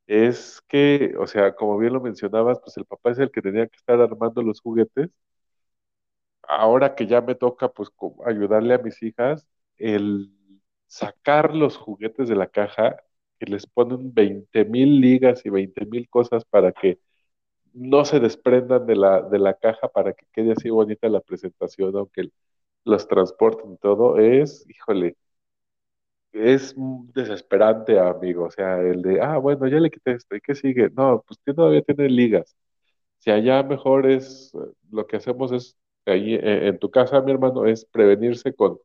es 0.06 0.62
que, 0.68 1.14
o 1.18 1.26
sea, 1.28 1.54
como 1.56 1.78
bien 1.78 1.92
lo 1.94 2.00
mencionabas, 2.02 2.61
pues 2.61 2.76
el 2.78 2.87
papá 2.87 3.12
es 3.12 3.18
el 3.20 3.30
que 3.32 3.42
tenía 3.42 3.66
que 3.68 3.76
estar 3.76 4.00
armando 4.00 4.42
los 4.42 4.61
juguetes. 4.62 5.11
Ahora 6.49 6.95
que 6.95 7.07
ya 7.07 7.21
me 7.21 7.35
toca, 7.35 7.69
pues, 7.69 7.91
ayudarle 8.26 8.75
a 8.75 8.79
mis 8.79 9.03
hijas, 9.03 9.47
el 9.79 10.31
sacar 10.87 11.55
los 11.55 11.76
juguetes 11.76 12.29
de 12.29 12.37
la 12.37 12.49
caja, 12.49 12.97
que 13.38 13.47
les 13.47 13.67
ponen 13.67 14.15
veinte 14.15 14.65
mil 14.65 15.00
ligas 15.00 15.45
y 15.47 15.50
veinte 15.50 15.85
mil 15.87 16.09
cosas 16.09 16.45
para 16.45 16.73
que 16.73 16.99
no 17.75 18.05
se 18.05 18.21
desprendan 18.21 18.87
de 18.87 18.97
la, 18.97 19.23
de 19.23 19.38
la 19.38 19.55
caja, 19.55 19.88
para 19.88 20.12
que 20.15 20.26
quede 20.33 20.53
así 20.53 20.71
bonita 20.71 21.09
la 21.09 21.21
presentación, 21.21 21.97
aunque 21.97 22.31
los 22.85 23.09
transporten 23.09 23.76
todo, 23.79 24.19
es, 24.19 24.67
híjole, 24.71 25.17
es 26.33 26.75
desesperante, 27.15 27.99
amigo. 27.99 28.45
O 28.47 28.50
sea, 28.50 28.81
el 28.81 29.03
de, 29.03 29.21
ah, 29.21 29.38
bueno, 29.38 29.67
ya 29.69 29.79
le 29.81 29.91
quité 29.91 30.12
esto, 30.12 30.37
¿y 30.37 30.41
qué 30.41 30.55
sigue? 30.55 30.91
No, 30.91 31.25
pues 31.26 31.41
todavía 31.55 31.83
tiene 31.83 32.09
ligas. 32.09 32.57
Si 33.19 33.31
allá 33.31 33.62
mejor 33.62 34.11
es, 34.11 34.53
eh, 34.55 34.59
lo 34.93 35.07
que 35.07 35.17
hacemos 35.19 35.53
es, 35.53 35.76
ahí 36.12 36.34
eh, 36.34 36.68
en 36.68 36.78
tu 36.78 36.90
casa, 36.90 37.20
mi 37.22 37.32
hermano, 37.32 37.66
es 37.66 37.84
prevenirse 37.86 38.54
con, 38.54 38.78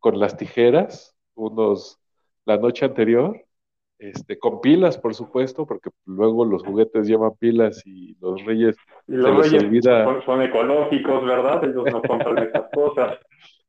con 0.00 0.18
las 0.20 0.36
tijeras, 0.36 1.14
unos, 1.34 1.98
la 2.44 2.56
noche 2.58 2.84
anterior, 2.86 3.44
este, 3.98 4.38
con 4.38 4.60
pilas, 4.60 4.98
por 4.98 5.14
supuesto, 5.14 5.66
porque 5.66 5.90
luego 6.06 6.44
los 6.44 6.62
juguetes 6.64 7.06
llevan 7.08 7.36
pilas 7.38 7.82
y 7.86 8.16
los 8.20 8.44
reyes 8.44 8.80
Y 9.06 9.16
se 9.16 9.32
les 9.32 9.50
olvida, 9.54 10.02
son, 10.02 10.22
son 10.26 10.42
ecológicos, 10.42 11.24
¿verdad? 11.24 11.64
Ellos 11.64 11.88
no 11.90 12.04
compran 12.04 12.42
esas 12.42 12.70
cosas. 12.72 13.18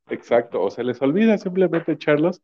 exacto, 0.09 0.61
o 0.63 0.69
se 0.71 0.83
les 0.83 1.01
olvida 1.01 1.37
simplemente 1.37 1.91
echarlos. 1.93 2.41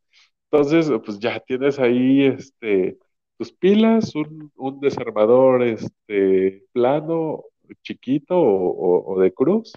Entonces, 0.50 0.90
pues 1.04 1.18
ya 1.18 1.40
tienes 1.40 1.78
ahí, 1.78 2.24
este, 2.24 2.98
tus 3.38 3.52
pilas, 3.52 4.14
un, 4.14 4.52
un 4.56 4.80
desarmador, 4.80 5.62
este, 5.62 6.64
plano, 6.72 7.44
chiquito 7.82 8.36
o, 8.38 8.70
o- 8.70 9.14
o 9.14 9.20
de 9.20 9.32
cruz, 9.32 9.72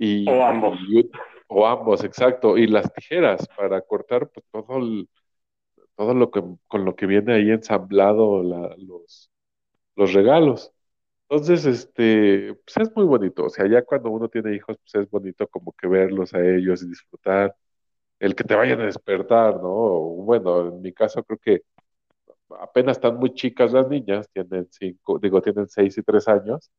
y, 0.00 0.32
O 0.32 0.42
ambos. 0.52 0.78
y- 0.88 1.10
o 1.48 1.66
ambos, 1.68 2.04
exacto, 2.04 2.58
y 2.58 2.68
las 2.68 2.92
tijeras 2.94 3.48
para 3.56 3.82
cortar 3.82 4.30
pues, 4.30 4.46
todo 4.52 4.78
el- 4.78 5.08
todo 5.96 6.14
lo 6.14 6.30
que, 6.30 6.42
con 6.68 6.84
lo 6.84 6.96
que 6.96 7.06
viene 7.06 7.34
ahí 7.34 7.50
ensamblado 7.50 8.42
la- 8.42 8.74
los, 8.78 9.30
los 9.96 10.12
regalos. 10.14 10.72
Entonces, 11.28 11.66
este, 11.66 12.54
pues 12.66 12.76
es 12.88 12.96
muy 12.96 13.04
bonito. 13.06 13.46
O 13.46 13.50
sea, 13.50 13.68
ya 13.68 13.84
cuando 13.84 14.10
uno 14.10 14.28
tiene 14.28 14.54
hijos, 14.56 14.76
pues 14.78 15.04
es 15.04 15.10
bonito 15.10 15.48
como 15.48 15.72
que 15.74 15.88
verlos 15.88 16.34
a 16.34 16.40
ellos 16.46 16.82
y 16.84 16.88
disfrutar. 16.90 17.56
El 18.20 18.34
que 18.36 18.44
te 18.44 18.54
vayan 18.56 18.80
a 18.82 18.86
despertar, 18.86 19.56
¿no? 19.56 19.68
Bueno, 19.70 20.68
en 20.68 20.82
mi 20.82 20.92
caso 20.94 21.24
creo 21.24 21.38
que 21.40 21.62
apenas 22.60 22.96
están 22.98 23.16
muy 23.18 23.32
chicas 23.34 23.72
las 23.72 23.88
niñas, 23.88 24.28
tienen 24.32 24.66
cinco, 24.70 25.18
digo, 25.18 25.40
tienen 25.42 25.68
seis 25.68 25.96
y 25.98 26.02
tres 26.02 26.28
años, 26.28 26.70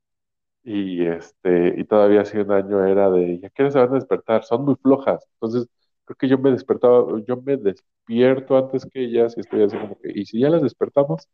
y 0.64 1.06
este, 1.08 1.76
y 1.80 1.84
todavía 1.86 2.22
hace 2.22 2.42
un 2.42 2.52
año 2.52 2.86
era 2.86 3.10
de, 3.10 3.40
¿ya 3.40 3.50
qué 3.50 3.72
se 3.72 3.80
van 3.80 3.92
a 3.92 3.96
despertar? 3.96 4.44
Son 4.44 4.64
muy 4.64 4.76
flojas. 4.76 5.28
Entonces, 5.34 5.68
creo 6.06 6.18
que 6.18 6.28
yo 6.28 6.38
me 6.38 6.52
despertaba, 6.52 7.20
yo 7.28 7.38
me 7.42 7.58
despierto 7.58 8.58
antes 8.58 8.86
que 8.86 9.04
ellas 9.04 9.36
y 9.38 9.42
estoy 9.42 9.64
así 9.64 9.78
como 9.78 9.98
que, 10.00 10.12
¿y 10.14 10.26
si 10.26 10.40
ya 10.40 10.50
las 10.50 10.62
despertamos? 10.62 11.28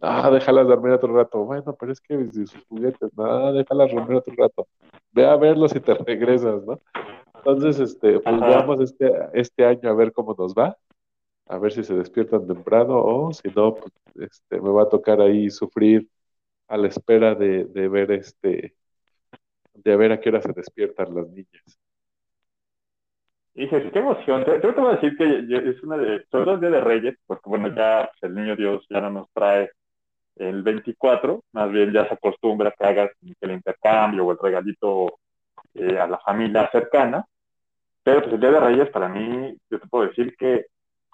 Ah, 0.00 0.30
déjalas 0.30 0.66
dormir 0.66 0.92
otro 0.92 1.14
rato. 1.14 1.44
Bueno, 1.44 1.74
pero 1.78 1.92
es 1.92 2.00
que 2.00 2.30
si 2.32 2.46
sus 2.46 2.64
juguetes, 2.66 3.10
no, 3.16 3.52
déjalas 3.52 3.92
dormir 3.92 4.16
otro 4.16 4.34
rato. 4.36 4.68
Ve 5.12 5.26
a 5.26 5.36
verlos 5.36 5.74
y 5.74 5.80
te 5.80 5.94
regresas, 6.06 6.64
¿no? 6.64 6.80
Entonces, 7.34 7.78
este, 7.78 8.20
pues 8.20 8.36
Ajá. 8.36 8.46
veamos 8.46 8.80
este, 8.80 9.10
este 9.34 9.64
año 9.64 9.88
a 9.88 9.94
ver 9.94 10.12
cómo 10.12 10.34
nos 10.36 10.54
va, 10.54 10.76
a 11.46 11.58
ver 11.58 11.72
si 11.72 11.84
se 11.84 11.94
despiertan 11.94 12.46
temprano 12.46 12.98
o 12.98 13.32
si 13.32 13.48
no, 13.54 13.74
pues 13.76 13.92
este, 14.16 14.60
me 14.60 14.70
va 14.70 14.82
a 14.82 14.88
tocar 14.88 15.20
ahí 15.20 15.48
sufrir 15.50 16.08
a 16.68 16.76
la 16.76 16.88
espera 16.88 17.34
de, 17.34 17.64
de 17.66 17.88
ver 17.88 18.12
este, 18.12 18.76
de 19.74 19.96
ver 19.96 20.12
a 20.12 20.20
qué 20.20 20.30
hora 20.30 20.42
se 20.42 20.52
despiertan 20.52 21.14
las 21.14 21.28
niñas. 21.30 21.80
Dije, 23.54 23.90
qué 23.92 23.98
emoción. 23.98 24.44
Te- 24.44 24.60
Yo 24.62 24.74
te 24.74 24.80
voy 24.80 24.92
a 24.92 24.96
decir 24.96 25.16
que 25.16 25.70
es 25.70 25.82
una 25.82 25.96
de, 25.96 26.24
sobre 26.30 26.52
el 26.52 26.60
Día 26.60 26.70
de 26.70 26.80
Reyes, 26.80 27.16
porque 27.26 27.48
bueno, 27.48 27.74
ya 27.74 28.10
el 28.22 28.34
niño 28.34 28.54
Dios 28.56 28.86
ya 28.90 29.00
no 29.00 29.10
nos 29.10 29.30
trae 29.32 29.70
el 30.36 30.62
24, 30.62 31.42
más 31.52 31.70
bien 31.72 31.92
ya 31.92 32.08
se 32.08 32.14
acostumbra 32.14 32.74
que 32.78 32.86
hagas 32.86 33.10
el 33.40 33.52
intercambio 33.52 34.26
o 34.26 34.32
el 34.32 34.38
regalito 34.42 35.18
eh, 35.74 35.98
a 35.98 36.06
la 36.08 36.18
familia 36.20 36.70
cercana. 36.72 37.24
Pero 38.04 38.22
pues 38.22 38.34
el 38.34 38.40
Día 38.40 38.52
de 38.52 38.60
Reyes 38.60 38.90
para 38.90 39.08
mí, 39.08 39.56
yo 39.70 39.80
te 39.80 39.88
puedo 39.88 40.08
decir 40.08 40.36
que 40.38 40.66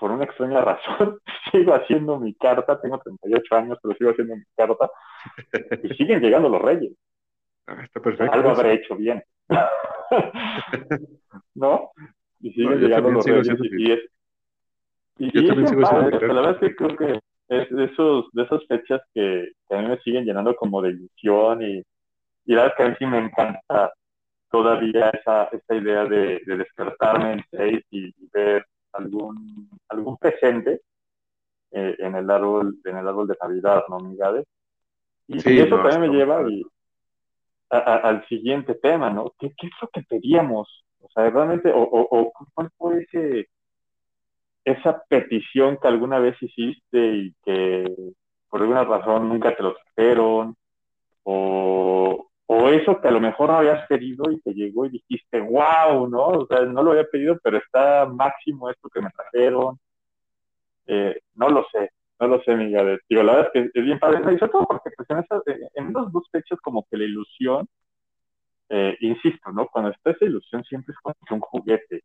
por 0.03 0.11
una 0.11 0.25
extraña 0.25 0.61
razón 0.61 1.21
sigo 1.53 1.73
haciendo 1.75 2.19
mi 2.19 2.35
carta, 2.35 2.81
tengo 2.81 2.99
38 2.99 3.55
años, 3.55 3.79
pero 3.81 3.95
sigo 3.97 4.11
haciendo 4.11 4.35
mi 4.35 4.43
carta 4.57 4.91
y 5.81 5.95
siguen 5.95 6.21
llegando 6.21 6.49
los 6.49 6.61
Reyes. 6.61 6.93
Ah, 7.69 7.85
está 7.85 8.01
perfecto. 8.01 8.33
Algo 8.33 8.51
habré 8.51 8.73
hecho 8.75 8.97
bien. 8.97 9.23
¿No? 11.55 11.93
Y 12.41 12.51
siguen 12.53 12.71
No, 12.71 12.77
llegando 12.79 13.11
los 13.13 13.25
reyes 13.25 13.57
y, 13.61 13.81
y 13.81 13.93
es 13.93 14.01
y, 15.19 15.31
Yo 15.33 15.41
y 15.43 15.47
también 15.47 15.69
sigo 15.69 15.83
padre, 15.83 16.27
la 16.27 16.35
verdad 16.35 16.51
es 16.51 16.59
que 16.59 16.75
creo 16.75 16.97
que 16.97 17.21
es 17.49 17.71
de 17.71 17.85
esos 17.85 18.25
de 18.33 18.43
esas 18.43 18.67
fechas 18.67 19.01
que, 19.15 19.53
que 19.69 19.77
a 19.77 19.83
mí 19.83 19.87
me 19.87 19.99
siguen 19.99 20.25
llenando 20.25 20.57
como 20.57 20.83
de 20.83 20.91
ilusión 20.91 21.63
y, 21.63 21.81
y 22.47 22.55
la 22.57 22.63
verdad 22.63 22.67
es 22.67 22.75
que 22.77 22.83
a 22.83 22.89
mí 22.89 22.97
sí 22.99 23.07
me 23.07 23.19
encanta 23.19 23.93
todavía 24.51 25.11
esa, 25.11 25.45
esa 25.45 25.75
idea 25.77 26.05
de, 26.07 26.41
de 26.45 26.57
despertarme 26.57 27.35
en 27.35 27.45
seis 27.53 27.85
y, 27.93 28.07
y 28.09 28.29
ver 28.33 28.67
algún 28.93 29.42
presente 30.43 30.83
eh, 31.73 31.97
en 31.99 32.17
el 32.17 32.31
árbol 32.31 32.79
en 32.85 32.97
el 32.99 33.09
árbol 33.09 33.29
de 33.29 33.37
Navidad, 33.43 33.85
¿no, 33.89 33.99
Migade? 34.01 34.45
Y, 35.29 35.41
Sí, 35.41 35.51
y 35.55 35.61
eso 35.61 35.77
no, 35.77 35.83
también 35.83 36.01
me 36.03 36.09
lleva 36.19 36.37
padre. 36.39 36.53
y, 36.55 36.63
a- 37.71 37.79
a- 37.79 37.97
al 38.09 38.27
siguiente 38.29 38.75
tema, 38.77 39.11
¿no? 39.11 39.33
¿Qué, 39.39 39.53
qué 39.57 39.67
es 39.69 39.73
lo 39.83 39.89
que 39.89 40.03
pedíamos? 40.03 40.85
O 41.01 41.09
sea, 41.11 41.31
realmente, 41.31 41.73
o, 41.73 41.81
o, 41.83 42.09
o 42.21 42.33
cuál 42.55 42.71
fue 42.79 43.03
ese, 43.05 43.49
esa 44.65 45.03
petición 45.09 45.79
que 45.81 45.89
alguna 45.89 46.19
vez 46.19 46.37
hiciste 46.43 46.99
y 47.17 47.35
que 47.45 47.95
por 48.49 48.61
alguna 48.63 48.85
razón 48.85 49.29
nunca 49.29 49.57
te 49.57 49.63
lo 49.63 49.75
trajeron, 49.97 50.57
o, 51.25 52.29
o 52.47 52.69
eso 52.71 53.01
que 53.01 53.09
a 53.09 53.13
lo 53.13 53.21
mejor 53.21 53.51
no 53.51 53.59
habías 53.59 53.87
pedido 53.89 54.31
y 54.33 54.41
te 54.43 54.55
llegó 54.55 54.87
y 54.87 54.91
dijiste, 54.91 55.41
wow, 55.41 56.09
¿no? 56.09 56.27
O 56.29 56.47
sea, 56.49 56.63
no 56.63 56.83
lo 56.83 56.93
había 56.93 57.07
pedido, 57.07 57.39
pero 57.43 57.59
está 57.59 58.07
máximo 58.07 58.71
esto 58.71 58.89
que 58.91 59.03
me 59.03 59.11
trajeron. 59.11 59.79
Eh, 60.87 61.21
no 61.35 61.49
lo 61.49 61.65
sé, 61.73 61.91
no 62.21 62.29
lo 62.29 62.43
sé, 62.43 62.55
Miguel. 62.57 63.01
Digo, 63.09 63.23
la 63.23 63.35
verdad 63.37 63.51
es 63.55 63.71
que 63.73 63.79
es 63.79 63.85
bien 63.85 63.99
padre, 63.99 64.19
y 64.35 64.39
sobre 64.39 64.53
todo 64.53 64.67
porque 64.67 64.91
pues, 64.97 65.11
en, 65.11 65.19
esas, 65.19 65.43
en 65.75 65.89
esas 65.91 66.13
dos 66.13 66.29
fechas 66.31 66.61
como 66.61 66.85
que 66.91 66.97
la 66.97 67.05
ilusión, 67.05 67.69
eh, 68.69 68.97
insisto, 69.01 69.51
¿no? 69.53 69.67
Cuando 69.69 69.91
está 69.91 70.11
esa 70.11 70.25
ilusión 70.25 70.65
siempre 70.65 70.95
es 70.95 70.99
como 71.01 71.15
un 71.31 71.41
juguete, 71.41 72.03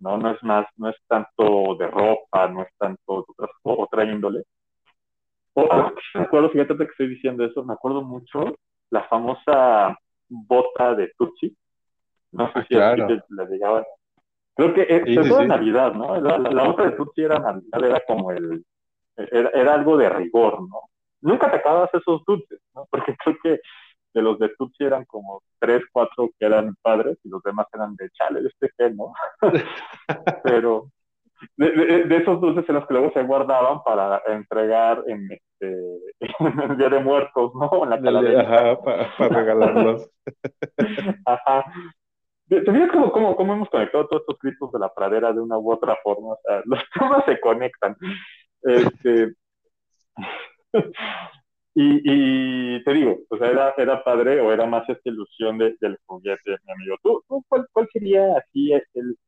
¿no? 0.00 0.16
No 0.18 0.30
es 0.30 0.42
más, 0.42 0.66
no 0.76 0.88
es 0.88 0.96
tanto 1.08 1.76
de 1.78 1.86
ropa, 1.88 2.48
no 2.48 2.62
es 2.62 2.68
tanto 2.78 3.26
de 3.28 3.34
otra, 3.36 3.48
otra 3.62 4.04
índole. 4.04 4.44
O 5.54 5.66
me 6.14 6.22
acuerdo, 6.22 6.50
fíjate 6.50 6.76
que 6.76 6.84
estoy 6.84 7.08
diciendo 7.08 7.44
eso, 7.44 7.64
me 7.64 7.72
acuerdo 7.72 8.02
mucho 8.02 8.56
la 8.90 9.04
famosa 9.08 9.96
bota 10.28 10.94
de 10.94 11.12
Tutsi. 11.16 11.56
No 12.32 12.52
sé 12.52 12.58
Ah, 12.58 12.66
si 12.68 12.74
a 12.76 12.94
ti 12.94 12.96
claro. 13.02 13.06
te 13.06 13.34
la 13.34 13.44
llegaban. 13.46 13.84
Creo 14.56 14.72
que 14.72 14.86
es 14.88 15.04
Sí, 15.04 15.22
sí, 15.22 15.46
Navidad, 15.46 15.92
¿no? 15.92 16.18
La, 16.20 16.38
la, 16.38 16.50
la 16.50 16.64
bota 16.64 16.84
de 16.84 16.92
Tutsi 16.92 17.22
era 17.22 17.38
Navidad, 17.38 17.84
era 17.84 18.02
como 18.06 18.32
el. 18.32 18.64
Era, 19.16 19.50
era 19.50 19.74
algo 19.74 19.96
de 19.96 20.08
rigor, 20.08 20.60
¿no? 20.62 20.80
Nunca 21.20 21.50
te 21.50 21.58
acabas 21.58 21.92
esos 21.92 22.24
dulces, 22.24 22.60
¿no? 22.74 22.86
Porque 22.90 23.14
creo 23.16 23.36
que 23.42 23.60
de 24.14 24.22
los 24.22 24.38
de 24.38 24.48
Tutsi 24.56 24.84
eran 24.84 25.04
como 25.04 25.42
tres, 25.58 25.82
cuatro 25.92 26.30
que 26.38 26.46
eran 26.46 26.74
padres 26.80 27.18
y 27.22 27.28
los 27.28 27.42
demás 27.42 27.66
eran 27.74 27.94
de 27.96 28.08
chale, 28.10 28.40
este 28.46 28.70
qué, 28.76 28.90
¿no? 28.90 29.12
Pero 30.42 30.88
de, 31.56 31.70
de, 31.70 32.04
de, 32.04 32.16
esos 32.16 32.40
dulces 32.40 32.66
en 32.66 32.76
los 32.76 32.86
que 32.86 32.94
luego 32.94 33.12
se 33.12 33.22
guardaban 33.22 33.82
para 33.82 34.22
entregar 34.26 35.04
en, 35.06 35.30
este, 35.30 35.98
en 36.20 36.70
el 36.70 36.76
Día 36.78 36.88
de 36.88 37.00
Muertos, 37.00 37.52
¿no? 37.54 37.84
En 37.84 37.90
la 37.90 37.96
Dale, 37.98 38.40
Ajá, 38.40 38.80
para 38.80 39.16
pa 39.16 39.28
regalarlos. 39.28 40.10
Ajá. 41.26 41.64
¿Te 42.48 42.60
fijas 42.60 42.90
cómo, 42.92 43.34
cómo, 43.36 43.54
hemos 43.54 43.68
conectado 43.68 44.06
todos 44.06 44.22
estos 44.22 44.38
gritos 44.40 44.70
de 44.72 44.78
la 44.78 44.92
pradera 44.92 45.32
de 45.32 45.40
una 45.40 45.58
u 45.58 45.72
otra 45.72 45.96
forma? 46.02 46.28
O 46.28 46.38
sea, 46.44 46.62
los 46.64 46.80
temas 46.94 47.24
se 47.24 47.40
conectan. 47.40 47.96
Este, 48.62 49.34
y, 51.74 52.84
te 52.84 52.92
digo, 52.92 53.18
o 53.28 53.36
sea, 53.36 53.48
era, 53.48 53.74
era 53.76 54.04
padre 54.04 54.40
o 54.40 54.52
era 54.52 54.64
más 54.66 54.88
esta 54.88 55.08
ilusión 55.08 55.58
de, 55.58 55.76
del 55.80 55.98
juguete, 56.06 56.56
mi 56.64 56.72
amigo. 56.72 56.96
¿Tú, 57.02 57.22
cuál, 57.48 57.66
cuál, 57.72 57.88
sería 57.92 58.36
así 58.38 58.72
el, 58.72 59.18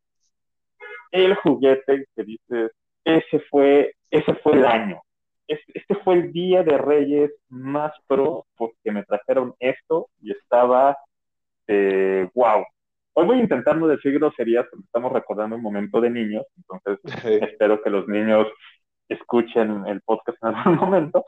el 1.10 1.34
juguete 1.36 2.06
que 2.14 2.22
dices, 2.22 2.70
ese 3.04 3.40
fue, 3.50 3.94
ese 4.10 4.34
fue 4.34 4.52
el 4.54 4.64
año? 4.64 5.02
Este 5.48 5.94
fue 6.04 6.14
el 6.14 6.32
día 6.32 6.62
de 6.62 6.76
Reyes 6.76 7.32
más 7.48 7.92
pro 8.06 8.44
porque 8.56 8.92
me 8.92 9.02
trajeron 9.02 9.54
esto 9.58 10.08
y 10.20 10.32
estaba, 10.32 10.96
eh, 11.66 12.28
wow. 12.34 12.64
Hoy 13.20 13.26
voy 13.26 13.38
a 13.38 13.42
intentar 13.42 13.76
no 13.76 13.88
decir 13.88 14.12
groserías 14.16 14.64
porque 14.70 14.84
estamos 14.84 15.12
recordando 15.12 15.56
un 15.56 15.62
momento 15.62 16.00
de 16.00 16.08
niños, 16.08 16.46
entonces 16.56 17.00
sí. 17.20 17.38
espero 17.42 17.82
que 17.82 17.90
los 17.90 18.06
niños 18.06 18.46
escuchen 19.08 19.84
el 19.88 20.00
podcast 20.02 20.38
en 20.40 20.54
algún 20.54 20.76
momento 20.76 21.24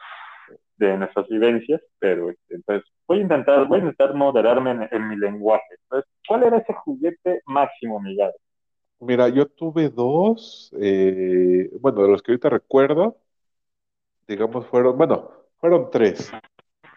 de 0.76 0.96
nuestras 0.96 1.26
vivencias, 1.26 1.80
pero 1.98 2.30
este, 2.30 2.54
entonces 2.54 2.88
voy 3.08 3.18
a 3.18 3.22
intentar, 3.22 3.66
voy 3.66 3.78
a 3.78 3.82
intentar 3.82 4.14
moderarme 4.14 4.70
en, 4.70 4.88
en 4.88 5.08
mi 5.08 5.16
lenguaje. 5.16 5.66
Entonces, 5.82 6.08
¿cuál 6.28 6.44
era 6.44 6.58
ese 6.58 6.72
juguete 6.74 7.42
máximo, 7.46 7.98
Miguel? 7.98 8.30
Mira, 9.00 9.28
yo 9.28 9.46
tuve 9.46 9.88
dos, 9.88 10.72
eh, 10.80 11.70
bueno, 11.80 12.04
de 12.04 12.08
los 12.08 12.22
que 12.22 12.30
ahorita 12.30 12.50
recuerdo, 12.50 13.16
digamos, 14.28 14.64
fueron, 14.68 14.96
bueno, 14.96 15.28
fueron 15.58 15.90
tres. 15.90 16.30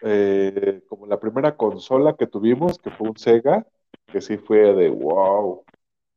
Eh, 0.03 0.83
como 0.87 1.07
la 1.07 1.19
primera 1.19 1.57
consola 1.57 2.15
que 2.15 2.27
tuvimos, 2.27 2.77
que 2.77 2.91
fue 2.91 3.09
un 3.09 3.17
Sega, 3.17 3.65
que 4.13 4.21
sí 4.21 4.37
fue 4.37 4.73
de 4.75 4.89
wow, 4.89 5.65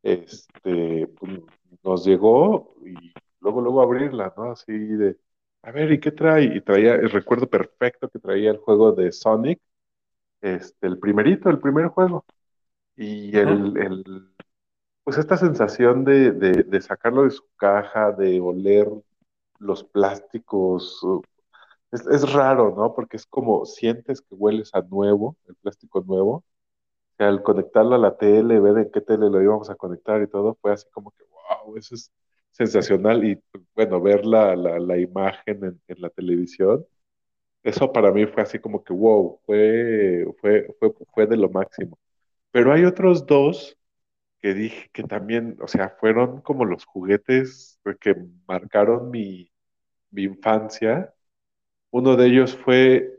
este, 0.03 1.09
pues, 1.19 1.41
nos 1.83 2.05
llegó 2.05 2.77
y 2.85 2.95
luego, 3.41 3.63
luego 3.63 3.81
abrirla, 3.81 4.35
¿no? 4.37 4.53
Así 4.53 4.73
de, 4.73 5.17
a 5.63 5.73
ver, 5.73 5.91
¿y 5.93 5.99
qué 5.99 6.13
trae? 6.13 6.45
Y 6.45 6.61
traía, 6.61 6.99
recuerdo 6.99 7.49
perfecto 7.49 8.11
que 8.11 8.19
traía 8.19 8.51
el 8.51 8.59
juego 8.59 8.93
de 8.93 9.13
Sonic, 9.13 9.61
este, 10.43 10.87
el 10.87 10.99
primerito, 10.99 11.49
el 11.49 11.59
primer 11.59 11.89
juego. 11.89 12.27
Y 12.97 13.35
el, 13.37 13.77
el 13.79 14.05
pues 15.05 15.19
esta 15.19 15.37
sensación 15.37 16.05
de, 16.05 16.33
de, 16.33 16.65
de, 16.65 16.81
sacarlo 16.83 17.23
de 17.23 17.31
su 17.31 17.45
caja, 17.57 18.13
de 18.13 18.41
oler 18.41 18.89
los 19.59 19.85
plásticos, 19.85 21.01
es, 21.93 22.07
es, 22.09 22.33
raro, 22.33 22.75
¿no? 22.77 22.95
Porque 22.95 23.17
es 23.17 23.25
como 23.27 23.65
sientes 23.65 24.21
que 24.21 24.35
hueles 24.35 24.75
a 24.75 24.83
nuevo, 24.83 25.37
el 25.49 25.55
plástico 25.55 26.03
nuevo. 26.03 26.45
Al 27.19 27.43
conectarlo 27.43 27.95
a 27.95 27.99
la 27.99 28.17
tele, 28.17 28.61
ver 28.61 28.79
en 28.79 28.91
qué 28.93 29.01
tele 29.01 29.31
lo 29.31 29.43
íbamos 29.43 29.71
a 29.71 29.75
conectar 29.77 30.21
y 30.23 30.29
todo, 30.29 30.59
fue 30.61 30.73
así 30.73 30.87
como 30.91 31.13
que, 31.13 31.25
wow, 31.25 31.77
eso 31.77 31.95
es 31.95 32.13
sensacional. 32.51 33.25
Y 33.25 33.41
bueno, 33.75 34.01
ver 34.01 34.27
la, 34.27 34.57
la, 34.57 34.99
imagen 34.99 35.65
en, 35.65 35.83
en, 35.89 36.01
la 36.01 36.11
televisión, 36.11 36.87
eso 37.63 37.93
para 37.93 38.13
mí 38.13 38.27
fue 38.27 38.43
así 38.43 38.59
como 38.59 38.85
que, 38.85 38.93
wow, 38.93 39.41
fue, 39.47 40.27
fue, 40.41 40.69
fue, 40.79 40.93
fue 41.15 41.27
de 41.27 41.37
lo 41.37 41.51
máximo. 41.51 41.99
Pero 42.53 42.73
hay 42.73 42.85
otros 42.85 43.27
dos 43.27 43.77
que 44.41 44.55
dije 44.55 44.91
que 44.93 45.03
también, 45.05 45.57
o 45.61 45.69
sea, 45.69 45.91
fueron 46.01 46.41
como 46.43 46.65
los 46.65 46.85
juguetes 46.85 47.81
que 48.01 48.17
marcaron 48.47 49.11
mi, 49.11 49.51
mi 50.11 50.25
infancia. 50.25 51.15
Uno 51.91 52.17
de 52.17 52.27
ellos 52.29 52.57
fue, 52.57 53.13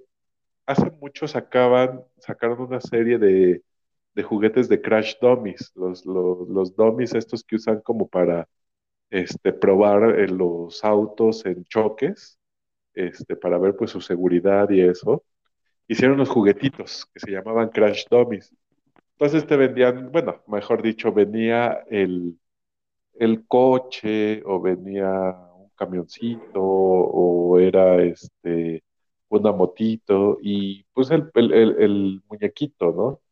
hace 0.66 0.92
mucho 0.92 1.28
sacaban, 1.28 2.04
sacaron 2.20 2.62
una 2.62 2.82
serie 2.82 3.18
de, 3.20 3.64
de 4.18 4.24
juguetes 4.24 4.68
de 4.68 4.82
Crash 4.82 5.14
Dummies, 5.22 5.72
los, 5.76 6.04
los, 6.06 6.50
los, 6.50 6.76
dummies 6.76 7.14
estos 7.14 7.44
que 7.44 7.56
usan 7.58 7.82
como 7.82 8.08
para 8.08 8.50
este, 9.12 9.54
probar 9.54 10.20
eh, 10.20 10.28
los 10.28 10.84
autos 10.84 11.46
en 11.46 11.64
choques, 11.66 12.40
este, 12.96 13.36
para 13.36 13.60
ver 13.60 13.76
pues 13.76 13.92
su 13.92 14.02
seguridad 14.02 14.72
y 14.72 14.82
eso. 14.82 15.24
Hicieron 15.88 16.18
los 16.18 16.30
juguetitos 16.30 17.06
que 17.14 17.20
se 17.20 17.32
llamaban 17.32 17.70
Crash 17.70 18.06
Dummies. 18.10 18.52
Entonces 19.14 19.46
te 19.46 19.56
vendían, 19.56 20.12
bueno, 20.12 20.42
mejor 20.48 20.82
dicho, 20.82 21.14
venía 21.14 21.84
el, 21.88 22.40
el 23.20 23.46
coche 23.48 24.42
o 24.46 24.60
venía 24.60 25.12
un 25.56 25.70
camioncito 25.76 26.60
o 26.62 27.60
era 27.60 28.02
este 28.04 28.84
una 29.30 29.52
motito 29.52 30.40
y 30.42 30.86
pues 30.94 31.12
el, 31.12 31.30
el, 31.36 31.54
el, 31.54 31.82
el 31.82 32.22
muñequito, 32.30 32.92
¿no? 32.94 33.27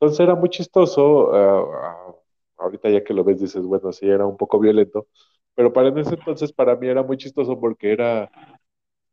Entonces 0.00 0.20
era 0.20 0.34
muy 0.34 0.48
chistoso, 0.50 1.28
uh, 1.30 2.14
ahorita 2.58 2.88
ya 2.90 3.04
que 3.04 3.14
lo 3.14 3.24
ves 3.24 3.40
dices, 3.40 3.62
bueno, 3.64 3.92
sí, 3.92 4.08
era 4.08 4.26
un 4.26 4.36
poco 4.36 4.58
violento, 4.58 5.08
pero 5.54 5.72
para 5.72 5.88
en 5.88 5.98
ese 5.98 6.14
entonces 6.14 6.52
para 6.52 6.76
mí 6.76 6.88
era 6.88 7.02
muy 7.02 7.16
chistoso 7.18 7.58
porque 7.60 7.92
era 7.92 8.30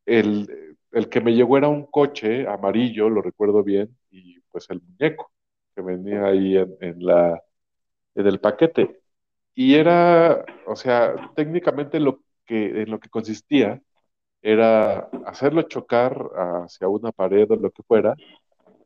el, 0.06 0.78
el 0.92 1.10
que 1.10 1.22
me 1.22 1.34
llegó 1.34 1.58
era 1.58 1.68
un 1.70 1.86
coche 1.88 2.48
amarillo, 2.48 3.10
lo 3.10 3.22
recuerdo 3.22 3.64
bien, 3.64 3.98
y 4.12 4.40
pues 4.52 4.70
el 4.70 4.82
muñeco 4.82 5.32
que 5.76 5.82
venía 5.82 6.26
ahí 6.26 6.58
en, 6.58 6.76
en, 6.82 7.06
la, 7.06 7.42
en 8.16 8.28
el 8.28 8.40
paquete. 8.40 9.00
Y 9.56 9.76
era, 9.76 10.46
o 10.68 10.76
sea, 10.76 11.32
técnicamente 11.36 12.00
lo 12.00 12.22
que, 12.46 12.84
en 12.84 12.92
lo 12.92 13.00
que 13.00 13.10
consistía 13.10 13.82
era 14.42 15.10
hacerlo 15.26 15.64
chocar 15.64 16.18
hacia 16.64 16.88
una 16.90 17.12
pared 17.12 17.52
o 17.52 17.56
lo 17.58 17.72
que 17.72 17.84
fuera 17.84 18.16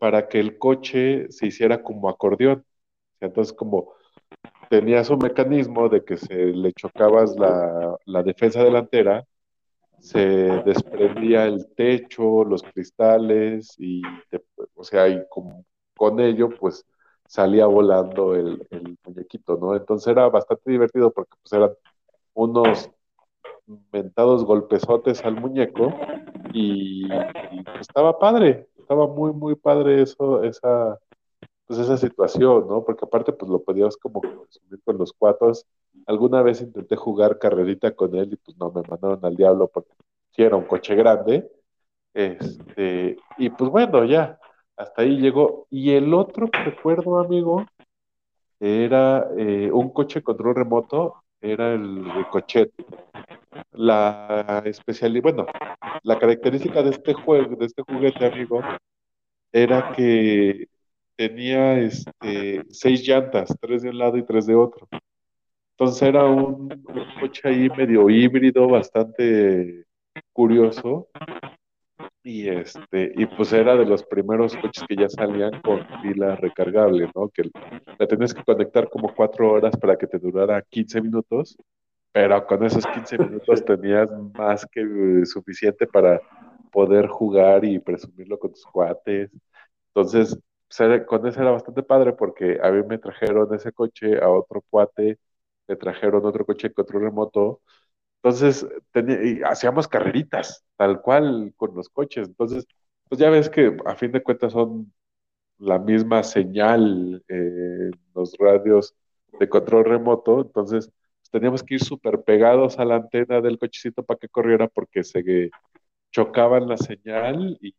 para 0.01 0.27
que 0.27 0.39
el 0.39 0.57
coche 0.57 1.31
se 1.31 1.45
hiciera 1.45 1.83
como 1.83 2.09
acordeón. 2.09 2.65
Entonces, 3.19 3.53
como 3.53 3.93
tenías 4.67 5.11
un 5.11 5.19
mecanismo 5.19 5.89
de 5.89 6.03
que 6.03 6.17
se 6.17 6.33
le 6.33 6.73
chocabas 6.73 7.35
la, 7.37 7.95
la 8.05 8.23
defensa 8.23 8.63
delantera, 8.63 9.23
se 9.99 10.19
desprendía 10.65 11.45
el 11.45 11.67
techo, 11.75 12.43
los 12.43 12.63
cristales, 12.63 13.75
y, 13.77 14.01
te, 14.31 14.43
o 14.73 14.83
sea, 14.83 15.07
y 15.07 15.23
como 15.29 15.65
con 15.95 16.19
ello, 16.19 16.49
pues 16.49 16.83
salía 17.27 17.67
volando 17.67 18.33
el, 18.33 18.59
muñequito, 19.05 19.55
¿no? 19.57 19.75
Entonces 19.75 20.07
era 20.07 20.27
bastante 20.29 20.71
divertido 20.71 21.11
porque 21.11 21.33
pues 21.43 21.53
eran 21.53 21.73
unos 22.33 22.89
mentados 23.91 24.45
golpezotes 24.45 25.23
al 25.23 25.39
muñeco 25.39 25.93
y, 26.53 27.05
y 27.05 27.63
estaba 27.79 28.17
padre, 28.17 28.67
estaba 28.91 29.07
muy, 29.07 29.31
muy 29.31 29.55
padre 29.55 30.01
eso, 30.01 30.43
esa, 30.43 30.99
pues 31.65 31.79
esa 31.79 31.95
situación, 31.95 32.67
¿no? 32.67 32.83
Porque 32.83 33.05
aparte 33.05 33.31
pues 33.31 33.49
lo 33.49 33.63
podías 33.63 33.95
como 33.95 34.21
subir 34.49 34.81
con 34.83 34.97
los 34.97 35.13
cuatos. 35.13 35.65
Alguna 36.05 36.41
vez 36.41 36.61
intenté 36.61 36.97
jugar 36.97 37.39
carrerita 37.39 37.95
con 37.95 38.13
él 38.15 38.33
y 38.33 38.35
pues 38.35 38.57
no, 38.57 38.69
me 38.69 38.81
mandaron 38.81 39.23
al 39.23 39.37
diablo 39.37 39.69
porque 39.69 39.91
sí 40.31 40.43
era 40.43 40.57
un 40.57 40.65
coche 40.65 40.93
grande. 40.95 41.49
Este, 42.13 43.15
y 43.37 43.49
pues 43.51 43.71
bueno, 43.71 44.03
ya, 44.03 44.37
hasta 44.75 45.03
ahí 45.03 45.17
llegó. 45.21 45.67
Y 45.69 45.91
el 45.91 46.13
otro 46.13 46.49
que 46.49 46.59
recuerdo, 46.61 47.17
amigo, 47.17 47.65
era 48.59 49.29
eh, 49.37 49.71
un 49.71 49.91
coche 49.93 50.21
control 50.21 50.55
remoto, 50.55 51.23
era 51.39 51.73
el 51.73 52.13
Ricochet. 52.13 52.73
La 53.71 54.61
especialidad, 54.65 55.23
bueno, 55.23 55.45
la 56.03 56.19
característica 56.19 56.83
de 56.83 56.91
este 56.91 57.13
juego, 57.13 57.55
de 57.55 57.65
este 57.65 57.83
juguete, 57.83 58.25
amigo, 58.25 58.61
era 59.51 59.91
que 59.93 60.67
tenía 61.15 61.79
este, 61.79 62.63
seis 62.69 63.07
llantas, 63.07 63.55
tres 63.59 63.83
de 63.83 63.89
un 63.89 63.97
lado 63.97 64.17
y 64.17 64.23
tres 64.23 64.45
de 64.45 64.55
otro. 64.55 64.87
Entonces 65.77 66.01
era 66.03 66.25
un, 66.25 66.71
un 66.71 67.05
coche 67.19 67.41
ahí 67.49 67.69
medio 67.69 68.09
híbrido, 68.09 68.67
bastante 68.67 69.85
curioso, 70.33 71.09
y 72.23 72.47
este 72.49 73.13
y 73.15 73.25
pues 73.25 73.51
era 73.53 73.75
de 73.75 73.85
los 73.85 74.03
primeros 74.03 74.55
coches 74.55 74.83
que 74.87 74.95
ya 74.95 75.09
salían 75.09 75.61
con 75.61 75.85
pila 76.01 76.35
recargable, 76.35 77.09
¿no? 77.15 77.29
Que 77.29 77.49
la 77.97 78.07
tenías 78.07 78.33
que 78.33 78.43
conectar 78.43 78.89
como 78.89 79.13
cuatro 79.13 79.51
horas 79.51 79.75
para 79.77 79.97
que 79.97 80.07
te 80.07 80.19
durara 80.19 80.61
15 80.61 81.01
minutos, 81.01 81.57
pero 82.11 82.45
con 82.45 82.63
esos 82.65 82.85
15 82.87 83.17
minutos 83.17 83.63
tenías 83.65 84.09
más 84.37 84.65
que 84.65 85.25
suficiente 85.25 85.87
para 85.87 86.21
poder 86.71 87.07
jugar 87.07 87.65
y 87.65 87.79
presumirlo 87.79 88.39
con 88.39 88.51
tus 88.51 88.65
cuates. 88.65 89.31
Entonces, 89.87 90.37
pues, 90.77 91.05
con 91.07 91.27
ese 91.27 91.41
era 91.41 91.51
bastante 91.51 91.83
padre 91.83 92.13
porque 92.13 92.59
a 92.61 92.71
mí 92.71 92.83
me 92.87 92.97
trajeron 92.97 93.53
ese 93.53 93.71
coche, 93.73 94.21
a 94.21 94.29
otro 94.29 94.63
cuate 94.69 95.19
le 95.67 95.75
trajeron 95.77 96.25
otro 96.25 96.45
coche 96.45 96.69
de 96.69 96.73
control 96.73 97.03
remoto. 97.03 97.61
Entonces, 98.23 98.67
y 98.95 99.41
hacíamos 99.43 99.87
carreritas, 99.87 100.65
tal 100.77 101.01
cual 101.01 101.53
con 101.57 101.75
los 101.75 101.89
coches. 101.89 102.27
Entonces, 102.27 102.67
pues 103.09 103.19
ya 103.19 103.29
ves 103.29 103.49
que 103.49 103.77
a 103.85 103.95
fin 103.95 104.11
de 104.11 104.23
cuentas 104.23 104.53
son 104.53 104.93
la 105.59 105.79
misma 105.79 106.23
señal 106.23 107.23
en 107.27 107.91
los 108.15 108.35
radios 108.39 108.95
de 109.39 109.49
control 109.49 109.85
remoto. 109.85 110.41
Entonces, 110.41 110.91
teníamos 111.31 111.63
que 111.63 111.75
ir 111.75 111.83
súper 111.83 112.21
pegados 112.23 112.79
a 112.79 112.85
la 112.85 112.95
antena 112.97 113.41
del 113.41 113.57
cochecito 113.57 114.03
para 114.03 114.19
que 114.19 114.29
corriera 114.29 114.67
porque 114.67 115.03
se 115.03 115.51
chocaban 116.11 116.67
la 116.67 116.77
señal 116.77 117.57
y, 117.61 117.75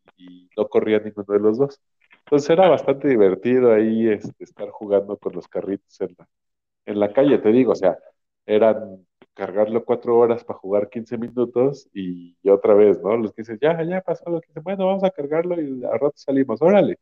no 0.57 0.69
corría 0.69 1.01
ninguno 1.01 1.27
de 1.35 1.41
los 1.41 1.59
dos. 1.59 1.81
Entonces 2.25 2.51
era 2.51 2.69
bastante 2.69 3.09
divertido 3.09 3.73
ahí 3.73 4.09
este, 4.09 4.45
estar 4.45 4.69
jugando 4.71 5.17
con 5.17 5.33
los 5.35 5.49
carritos 5.49 6.01
en 6.01 6.15
la, 6.19 6.29
en 6.87 7.01
la 7.01 7.13
calle, 7.13 7.39
te 7.39 7.51
digo, 7.51 7.73
o 7.73 7.75
sea, 7.75 7.99
eran 8.47 9.05
cargarlo 9.35 9.85
cuatro 9.85 10.19
horas 10.19 10.45
para 10.45 10.59
jugar 10.59 10.89
15 10.91 11.17
minutos 11.19 11.89
y, 11.93 12.37
otra 12.49 12.75
vez, 12.75 13.01
¿no? 13.03 13.17
Los 13.17 13.33
que 13.33 13.43
dicen, 13.43 13.59
ya, 13.61 13.83
ya 13.83 14.01
pasó 14.01 14.29
lo 14.31 14.41
que 14.41 14.49
dicen, 14.49 14.63
bueno, 14.63 14.87
vamos 14.87 15.05
a 15.05 15.11
cargarlo 15.11 15.61
y 15.61 15.85
a 15.85 15.93
rato 15.93 16.13
salimos, 16.17 16.61
órale. 16.63 16.99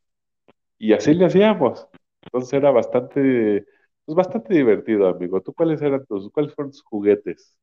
Y 0.78 0.92
así 0.92 1.14
le 1.14 1.26
hacíamos. 1.26 1.88
Entonces 2.22 2.52
era 2.54 2.70
bastante, 2.70 3.66
pues 4.10 4.26
bastante 4.26 4.54
divertido, 4.54 5.08
amigo. 5.08 5.40
¿Tú 5.40 5.52
cuáles 5.52 5.80
eran 5.82 6.04
tus, 6.04 6.32
cuáles 6.32 6.52
fueron 6.52 6.72
tus 6.72 6.82
juguetes 6.82 7.56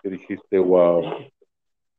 que 0.00 0.10
dijiste, 0.10 0.56
wow? 0.58 1.02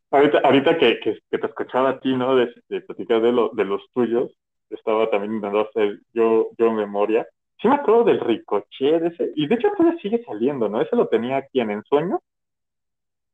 Ahorita, 0.09 0.39
ahorita 0.41 0.77
que, 0.77 0.99
que, 1.01 1.37
te 1.37 1.47
escuchaba 1.47 1.89
a 1.89 1.99
ti, 1.99 2.15
¿no? 2.15 2.33
De, 2.35 2.47
de 2.69 2.79
platicar 2.79 3.21
de, 3.21 3.33
lo, 3.33 3.49
de 3.49 3.65
los 3.65 3.81
tuyos, 3.91 4.31
estaba 4.69 5.09
también 5.09 5.33
intentando 5.33 5.67
hacer 5.67 5.99
yo, 6.13 6.51
yo 6.57 6.71
memoria. 6.71 7.27
Sí 7.61 7.67
me 7.67 7.75
acuerdo 7.75 8.05
del 8.05 8.21
ricochet 8.21 9.03
ese, 9.03 9.33
y 9.35 9.47
de 9.47 9.55
hecho 9.55 9.69
todavía 9.75 9.99
sigue 9.99 10.23
saliendo, 10.23 10.69
¿no? 10.69 10.81
Ese 10.81 10.95
lo 10.95 11.09
tenía 11.09 11.35
aquí 11.35 11.59
en 11.59 11.71
Ensueño. 11.71 12.21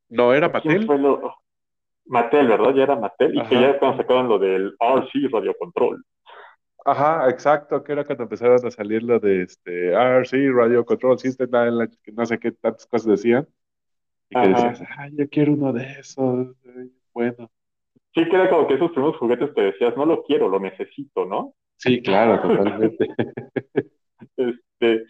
No, 0.10 0.34
era 0.34 0.48
lo... 0.48 1.36
Mattel, 2.06 2.48
¿verdad? 2.48 2.74
Ya 2.74 2.84
era 2.84 2.96
Mattel, 2.96 3.38
y 3.38 3.44
que 3.44 3.62
ya 3.62 3.78
cuando 3.78 3.98
sacaban 3.98 4.28
lo 4.28 4.40
del 4.40 4.76
RC 4.80 5.30
Radio 5.32 5.54
Control. 5.60 6.04
Ajá, 6.92 7.30
exacto, 7.30 7.84
que 7.84 7.92
era 7.92 8.04
cuando 8.04 8.24
empezaron 8.24 8.66
a 8.66 8.72
salir 8.72 9.04
lo 9.04 9.20
de 9.20 9.44
este 9.44 9.94
RC 9.94 10.52
Radio 10.52 10.84
Control 10.84 11.20
System, 11.20 11.50
no 11.52 12.26
sé 12.26 12.40
qué 12.40 12.52
tantas 12.52 12.88
cosas 12.88 13.08
decían. 13.08 13.48
Y 14.30 14.42
que 14.42 14.48
decías, 14.48 14.82
ay, 14.98 15.12
yo 15.16 15.30
quiero 15.30 15.54
uno 15.54 15.72
de 15.72 15.84
esos. 16.00 16.56
Bueno. 17.14 17.52
Sí, 18.16 18.28
que 18.28 18.36
era 18.36 18.50
como 18.50 18.68
que 18.68 18.74
esos 18.74 18.92
primeros 18.92 19.18
juguetes 19.18 19.52
que 19.54 19.62
decías, 19.62 19.96
no 19.96 20.06
lo 20.06 20.24
quiero, 20.24 20.50
lo 20.50 20.60
necesito, 20.60 21.26
¿no? 21.26 21.54
Sí, 21.78 22.02
claro, 22.02 22.42
totalmente. 22.42 23.08
este, 24.38 25.06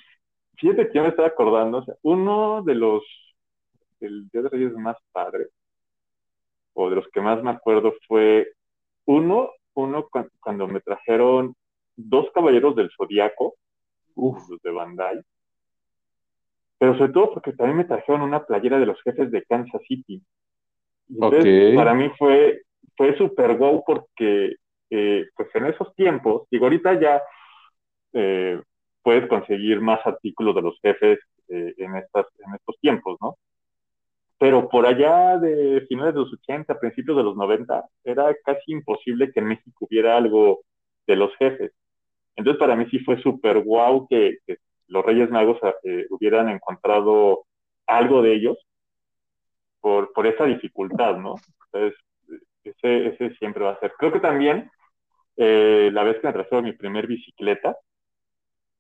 fíjate 0.58 0.88
que 0.88 0.94
yo 0.94 1.04
me 1.04 1.10
estaba 1.10 1.30
acordando, 1.30 1.78
o 1.78 1.84
sea, 1.86 1.96
uno 2.02 2.62
de 2.62 2.76
los, 2.76 3.04
el 4.02 4.28
Día 4.30 4.42
de 4.42 4.50
Reyes 4.50 4.74
más 4.74 4.98
padre, 5.14 5.48
o 6.74 6.90
de 6.90 6.98
los 6.98 7.08
que 7.08 7.22
más 7.22 7.42
me 7.42 7.52
acuerdo 7.52 7.94
fue 8.06 8.52
uno, 9.06 9.52
uno 9.76 10.10
cuando 10.42 10.68
me 10.68 10.82
trajeron 10.82 11.56
dos 12.00 12.28
caballeros 12.34 12.76
del 12.76 12.90
Zodíaco, 12.96 13.56
los 14.16 14.62
de 14.62 14.72
Bandai, 14.72 15.22
pero 16.78 16.98
sobre 16.98 17.12
todo 17.12 17.34
porque 17.34 17.54
también 17.54 17.78
me 17.78 17.86
trajeron 17.86 18.22
una 18.22 18.46
playera 18.46 18.80
de 18.80 18.86
los 18.86 19.02
jefes 19.04 19.30
de 19.32 19.44
Kansas 19.44 19.82
City. 19.88 20.22
entonces, 21.10 21.76
para 21.76 21.94
mí 21.94 22.10
fue, 22.18 22.62
fue 22.96 23.18
súper 23.18 23.58
wow 23.58 23.84
porque, 23.86 24.56
eh, 24.90 25.28
pues 25.36 25.50
en 25.56 25.66
esos 25.66 25.94
tiempos, 25.96 26.48
digo, 26.50 26.66
ahorita 26.66 27.00
ya 27.00 27.22
eh, 28.14 28.62
puedes 29.04 29.28
conseguir 29.28 29.82
más 29.82 30.00
artículos 30.06 30.56
de 30.56 30.62
los 30.62 30.80
jefes 30.82 31.20
eh, 31.50 31.74
en, 31.78 31.96
estas, 31.98 32.28
en 32.46 32.56
estos 32.56 32.78
tiempos, 32.80 33.18
¿no? 33.22 33.36
Pero 34.38 34.70
por 34.70 34.86
allá 34.86 35.38
de 35.38 35.86
finales 35.90 36.14
de 36.14 36.22
los 36.22 36.34
80, 36.34 36.80
principios 36.80 37.18
de 37.18 37.24
los 37.24 37.36
90, 37.36 37.84
era 38.06 38.34
casi 38.46 38.72
imposible 38.72 39.32
que 39.34 39.42
en 39.42 39.48
México 39.48 39.86
hubiera 39.86 40.16
algo 40.16 40.62
de 41.06 41.16
los 41.18 41.36
jefes. 41.36 41.74
Entonces 42.40 42.58
para 42.58 42.78
mí 42.78 42.86
sí 42.90 43.00
fue 43.00 43.22
súper 43.22 43.60
guau 43.60 44.08
que, 44.08 44.38
los 44.88 45.06
Reyes 45.06 45.30
Magos 45.30 45.60
eh, 45.84 46.08
hubieran 46.10 46.50
encontrado 46.50 47.46
algo 47.86 48.22
de 48.24 48.34
ellos 48.34 48.58
por, 49.82 50.14
por 50.14 50.26
esa 50.26 50.46
dificultad, 50.46 51.18
¿no? 51.18 51.36
Entonces, 51.66 52.00
ese, 52.64 53.08
ese 53.08 53.36
siempre 53.36 53.66
va 53.66 53.72
a 53.72 53.80
ser. 53.80 53.94
Creo 54.00 54.12
que 54.12 54.22
también 54.22 54.72
eh, 55.36 55.92
la 55.94 56.04
vez 56.04 56.20
que 56.20 56.28
me 56.28 56.34
trajeron 56.34 56.64
mi 56.64 56.72
primer 56.72 57.08
bicicleta, 57.08 57.78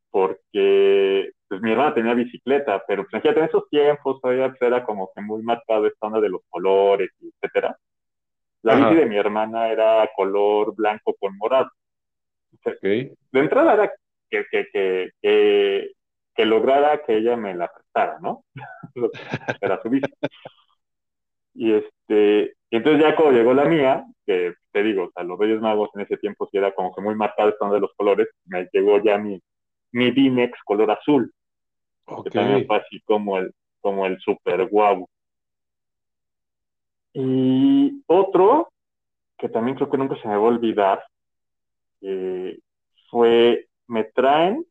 porque 0.09 1.31
pues 1.47 1.61
mi 1.61 1.71
hermana 1.71 1.93
tenía 1.93 2.13
bicicleta, 2.13 2.81
pero 2.87 3.05
pues 3.07 3.23
en 3.23 3.43
esos 3.43 3.69
tiempos 3.69 4.21
todavía 4.21 4.49
pues, 4.49 4.61
era 4.61 4.83
como 4.85 5.11
que 5.13 5.21
muy 5.21 5.43
marcado 5.43 5.85
esta 5.85 6.07
onda 6.07 6.21
de 6.21 6.29
los 6.29 6.41
colores, 6.49 7.11
etcétera. 7.21 7.77
La 8.61 8.75
bici 8.75 8.95
de 8.95 9.05
mi 9.05 9.17
hermana 9.17 9.69
era 9.69 10.09
color 10.15 10.73
blanco 10.75 11.13
con 11.19 11.37
morado. 11.37 11.69
De 12.81 13.15
entrada 13.31 13.73
era 13.73 13.93
que, 14.29 14.45
que, 14.51 14.67
que, 15.21 15.91
que, 16.35 16.45
lograra 16.45 17.03
que 17.03 17.17
ella 17.17 17.35
me 17.35 17.53
la 17.53 17.71
prestara, 17.71 18.19
¿no? 18.19 18.43
era 19.61 19.81
su 19.81 19.89
bici. 19.89 20.11
Y 21.53 21.73
este, 21.73 22.53
entonces 22.71 23.01
ya 23.01 23.15
cuando 23.15 23.37
llegó 23.37 23.53
la 23.53 23.65
mía, 23.65 24.05
que 24.25 24.53
te 24.71 24.83
digo, 24.83 25.05
o 25.05 25.11
sea, 25.11 25.23
los 25.23 25.37
Reyes 25.37 25.59
Magos 25.59 25.89
en 25.95 26.01
ese 26.01 26.17
tiempo 26.17 26.47
sí 26.51 26.57
era 26.57 26.73
como 26.73 26.93
que 26.93 27.01
muy 27.01 27.15
marcado 27.15 27.49
esta 27.49 27.65
onda 27.65 27.75
de 27.75 27.81
los 27.81 27.93
colores, 27.95 28.27
me 28.45 28.67
llegó 28.71 29.01
ya 29.03 29.17
mi, 29.17 29.41
mi 29.91 30.11
Dinex 30.11 30.57
color 30.63 30.91
azul. 30.91 31.33
Que 32.23 32.31
también 32.31 32.65
fue 32.65 32.77
así 32.77 33.01
como 33.01 33.37
el, 33.37 33.53
como 33.81 34.05
el 34.05 34.19
super 34.19 34.67
guau. 34.67 35.07
Y 37.13 38.03
otro, 38.07 38.69
que 39.37 39.49
también 39.49 39.75
creo 39.75 39.89
que 39.89 39.97
nunca 39.97 40.15
se 40.21 40.27
me 40.27 40.35
va 40.35 40.41
a 40.41 40.49
olvidar, 40.49 41.03
eh, 42.01 42.59
fue, 43.09 43.67
me 43.87 44.05
traen, 44.05 44.65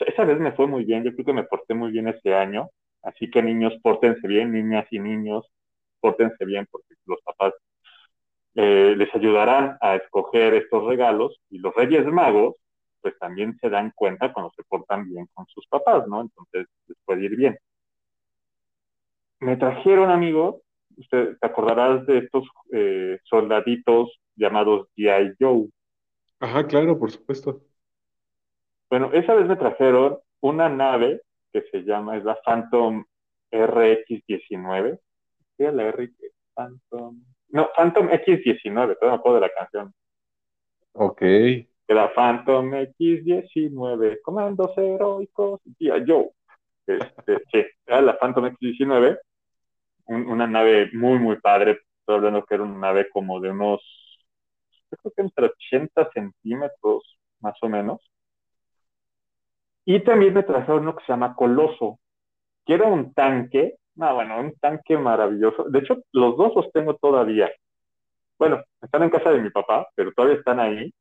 esa 0.00 0.24
vez 0.24 0.38
me 0.38 0.52
fue 0.52 0.66
muy 0.66 0.84
bien, 0.84 1.04
yo 1.04 1.12
creo 1.12 1.26
que 1.26 1.32
me 1.32 1.44
porté 1.44 1.74
muy 1.74 1.90
bien 1.92 2.08
ese 2.08 2.34
año, 2.34 2.70
así 3.02 3.30
que 3.30 3.42
niños, 3.42 3.74
pórtense 3.82 4.26
bien, 4.26 4.52
niñas 4.52 4.86
y 4.90 4.98
niños, 4.98 5.46
pórtense 6.00 6.44
bien 6.44 6.66
porque 6.70 6.94
los 7.06 7.20
papás 7.22 7.54
eh, 8.54 8.94
les 8.96 9.14
ayudarán 9.14 9.76
a 9.80 9.96
escoger 9.96 10.54
estos 10.54 10.84
regalos 10.84 11.40
y 11.50 11.58
los 11.58 11.74
Reyes 11.74 12.06
Magos 12.06 12.56
pues 13.00 13.18
también 13.18 13.56
se 13.60 13.70
dan 13.70 13.92
cuenta 13.94 14.32
cuando 14.32 14.52
se 14.56 14.62
portan 14.64 15.08
bien 15.08 15.26
con 15.32 15.46
sus 15.46 15.66
papás, 15.68 16.06
¿no? 16.06 16.20
Entonces 16.20 16.66
les 16.86 16.98
puede 17.04 17.24
ir 17.24 17.36
bien. 17.36 17.58
Me 19.40 19.56
trajeron, 19.56 20.10
amigo, 20.10 20.60
usted 20.98 21.38
te 21.40 21.46
acordarás 21.46 22.06
de 22.06 22.18
estos 22.18 22.46
eh, 22.72 23.18
soldaditos 23.24 24.20
llamados 24.36 24.88
G.I. 24.96 25.34
Joe. 25.40 25.68
Ajá, 26.40 26.66
claro, 26.66 26.98
por 26.98 27.10
supuesto. 27.10 27.60
Bueno, 28.88 29.10
esa 29.12 29.34
vez 29.34 29.46
me 29.46 29.56
trajeron 29.56 30.18
una 30.40 30.68
nave 30.68 31.22
que 31.52 31.62
se 31.70 31.82
llama, 31.82 32.16
es 32.16 32.24
la 32.24 32.38
Phantom 32.44 33.04
RX-19. 33.52 34.98
¿Qué 35.56 35.66
es 35.66 35.74
la 35.74 35.84
R? 35.84 36.10
Phantom... 36.54 37.22
No, 37.48 37.68
Phantom 37.76 38.08
X-19, 38.10 38.98
todo 38.98 39.10
me 39.10 39.16
acuerdo 39.16 39.40
de 39.40 39.46
la 39.46 39.52
canción. 39.52 39.94
Ok 40.92 41.22
era 41.90 42.08
Phantom 42.14 42.72
X-19, 42.72 44.20
comandos 44.22 44.78
heroicos, 44.78 45.60
tía 45.76 45.96
Joe. 46.06 46.30
Este, 46.86 47.42
sí, 47.52 47.66
era 47.84 48.00
la 48.00 48.16
Phantom 48.16 48.46
X-19, 48.46 49.18
una 50.06 50.46
nave 50.46 50.88
muy, 50.92 51.18
muy 51.18 51.40
padre. 51.40 51.80
Estoy 51.98 52.14
hablando 52.14 52.44
que 52.44 52.54
era 52.54 52.62
una 52.62 52.78
nave 52.78 53.10
como 53.10 53.40
de 53.40 53.50
unos, 53.50 53.80
creo 54.96 55.12
que 55.14 55.22
entre 55.22 55.46
80 55.46 56.10
centímetros, 56.12 57.18
más 57.40 57.56
o 57.62 57.68
menos. 57.68 58.00
Y 59.84 60.00
también 60.00 60.34
me 60.34 60.42
trajeron 60.42 60.82
uno 60.82 60.96
que 60.96 61.04
se 61.04 61.12
llama 61.12 61.34
Coloso, 61.34 61.98
que 62.64 62.74
era 62.74 62.86
un 62.86 63.12
tanque, 63.14 63.76
no, 63.94 64.14
bueno, 64.14 64.40
un 64.40 64.54
tanque 64.56 64.96
maravilloso. 64.96 65.64
De 65.64 65.80
hecho, 65.80 65.98
los 66.12 66.36
dos 66.36 66.54
los 66.54 66.72
tengo 66.72 66.94
todavía. 66.96 67.50
Bueno, 68.38 68.62
están 68.80 69.02
en 69.02 69.10
casa 69.10 69.30
de 69.30 69.40
mi 69.40 69.50
papá, 69.50 69.88
pero 69.94 70.12
todavía 70.12 70.38
están 70.38 70.60
ahí 70.60 70.92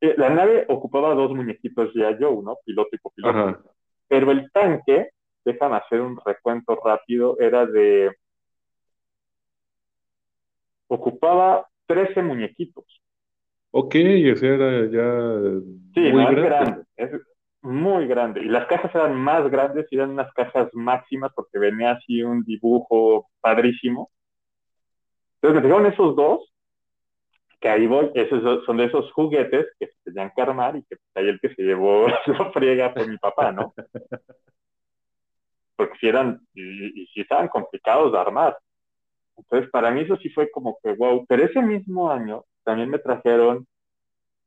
eh, 0.00 0.14
la 0.16 0.30
nave 0.30 0.64
ocupaba 0.68 1.14
dos 1.14 1.32
muñequitos 1.32 1.92
ya 1.94 2.16
Joe, 2.18 2.42
¿no? 2.42 2.56
Piloto 2.64 2.90
y 2.92 2.98
copiloto. 2.98 3.62
Pero 4.06 4.30
el 4.30 4.50
tanque, 4.52 5.10
déjame 5.44 5.76
hacer 5.76 6.00
un 6.00 6.18
recuento 6.24 6.78
rápido, 6.82 7.36
era 7.38 7.66
de. 7.66 8.14
ocupaba 10.86 11.68
13 11.88 12.22
muñequitos. 12.22 13.02
Ok, 13.72 13.96
ese 13.96 14.54
era 14.54 14.86
ya. 14.86 15.60
Sí, 15.94 16.12
muy 16.12 16.34
grande. 16.36 16.84
Es 16.96 17.10
muy 17.62 18.06
grande. 18.06 18.40
Y 18.42 18.44
las 18.44 18.66
cajas 18.66 18.94
eran 18.94 19.16
más 19.16 19.50
grandes 19.50 19.86
y 19.90 19.96
eran 19.96 20.10
unas 20.10 20.32
cajas 20.32 20.68
máximas 20.72 21.32
porque 21.34 21.58
venía 21.58 21.92
así 21.92 22.22
un 22.22 22.44
dibujo 22.44 23.28
padrísimo. 23.40 24.10
Entonces 25.34 25.60
me 25.60 25.68
llegaron 25.68 25.92
esos 25.92 26.14
dos 26.14 26.52
que 27.60 27.68
ahí 27.68 27.86
voy, 27.86 28.10
esos 28.14 28.64
son 28.64 28.76
de 28.76 28.84
esos 28.84 29.12
juguetes 29.12 29.66
que 29.78 29.86
se 29.88 29.94
tenían 30.04 30.32
que 30.34 30.42
armar 30.42 30.76
y 30.76 30.84
que 30.84 30.96
ahí 31.14 31.28
el 31.28 31.40
que 31.40 31.54
se 31.54 31.62
llevó 31.62 32.06
la 32.26 32.52
friega 32.52 32.92
fue 32.92 33.08
mi 33.08 33.18
papá, 33.18 33.50
¿no? 33.52 33.74
Porque 35.76 35.98
si 35.98 36.08
eran, 36.08 36.40
y, 36.54 37.06
si 37.06 37.20
estaban 37.20 37.48
complicados 37.48 38.12
de 38.12 38.18
armar. 38.18 38.56
Entonces, 39.38 39.70
para 39.70 39.90
mí 39.90 40.02
eso 40.02 40.16
sí 40.16 40.28
fue 40.30 40.50
como 40.50 40.78
que 40.82 40.92
wow. 40.92 41.24
Pero 41.26 41.44
ese 41.44 41.62
mismo 41.62 42.10
año 42.10 42.44
también 42.64 42.90
me 42.90 42.98
trajeron 42.98 43.66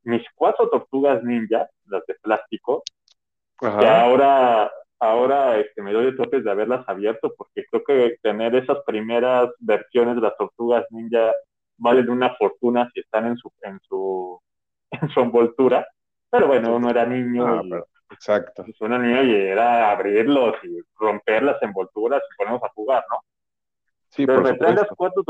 mis 0.04 0.22
cuatro 0.34 0.68
tortugas 0.68 1.22
ninja, 1.24 1.68
las 1.86 2.04
de 2.06 2.14
plástico, 2.22 2.82
que 3.58 3.66
ahora, 3.66 4.70
ahora 4.98 5.58
este, 5.58 5.82
me 5.82 5.92
doy 5.92 6.06
de 6.06 6.12
topes 6.16 6.42
de 6.44 6.50
haberlas 6.50 6.86
abierto, 6.88 7.32
porque 7.36 7.64
creo 7.70 7.84
que 7.84 8.16
tener 8.22 8.54
esas 8.56 8.78
primeras 8.84 9.50
versiones 9.60 10.16
de 10.16 10.22
las 10.22 10.36
tortugas 10.36 10.84
ninja 10.90 11.32
valen 11.78 12.10
una 12.10 12.34
fortuna 12.36 12.90
si 12.92 13.00
están 13.00 13.26
en 13.26 13.36
su, 13.36 13.52
en 13.62 13.80
su, 13.80 14.40
en 14.90 15.08
su 15.08 15.20
envoltura. 15.20 15.86
Pero 16.30 16.48
bueno, 16.48 16.76
uno 16.76 16.90
era 16.90 17.06
niño. 17.06 17.46
Ah, 17.46 17.62
y, 17.64 18.14
exacto. 18.14 18.64
Pues, 18.64 18.80
uno 18.80 18.98
niño 18.98 19.22
y 19.22 19.34
era 19.34 19.90
abrirlos 19.90 20.56
y 20.64 20.80
romper 20.96 21.42
las 21.42 21.62
envolturas 21.62 22.22
y 22.22 22.36
ponernos 22.36 22.62
a 22.62 22.68
jugar, 22.70 23.04
¿no? 23.10 23.18
Sí, 24.12 24.26
Pero 24.26 24.42
me 24.42 24.54
traen 24.54 24.76
las 24.76 24.88
cuatro, 24.88 25.24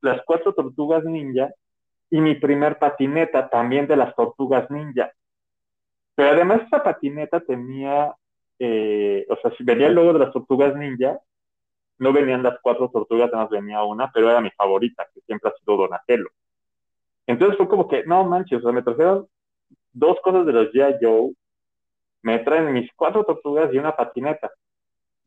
las 0.00 0.20
cuatro 0.26 0.52
tortugas 0.52 1.04
ninja 1.04 1.50
y 2.10 2.20
mi 2.20 2.34
primer 2.34 2.78
patineta 2.78 3.48
también 3.48 3.86
de 3.86 3.96
las 3.96 4.14
tortugas 4.16 4.68
ninja. 4.70 5.12
Pero 6.16 6.30
además 6.30 6.62
esa 6.66 6.82
patineta 6.82 7.40
tenía, 7.40 8.12
eh, 8.58 9.24
o 9.28 9.36
sea, 9.36 9.52
si 9.56 9.62
venía 9.62 9.86
el 9.86 9.94
logo 9.94 10.12
de 10.12 10.18
las 10.18 10.32
tortugas 10.32 10.74
ninja, 10.74 11.18
no 11.98 12.12
venían 12.12 12.42
las 12.42 12.58
cuatro 12.60 12.90
tortugas, 12.90 13.28
además 13.32 13.50
venía 13.50 13.82
una, 13.84 14.10
pero 14.12 14.28
era 14.28 14.40
mi 14.40 14.50
favorita, 14.50 15.06
que 15.14 15.20
siempre 15.20 15.50
ha 15.50 15.58
sido 15.58 15.76
Donatello. 15.76 16.26
Entonces 17.26 17.56
fue 17.56 17.68
como 17.68 17.88
que, 17.88 18.04
no 18.04 18.24
manches, 18.24 18.58
o 18.58 18.62
sea, 18.62 18.72
me 18.72 18.82
trajeron 18.82 19.28
dos 19.92 20.18
cosas 20.22 20.44
de 20.44 20.52
los 20.52 20.72
G.I. 20.72 20.96
Joe, 21.00 21.32
me 22.22 22.40
traen 22.40 22.72
mis 22.72 22.90
cuatro 22.96 23.24
tortugas 23.24 23.72
y 23.72 23.78
una 23.78 23.94
patineta, 23.94 24.50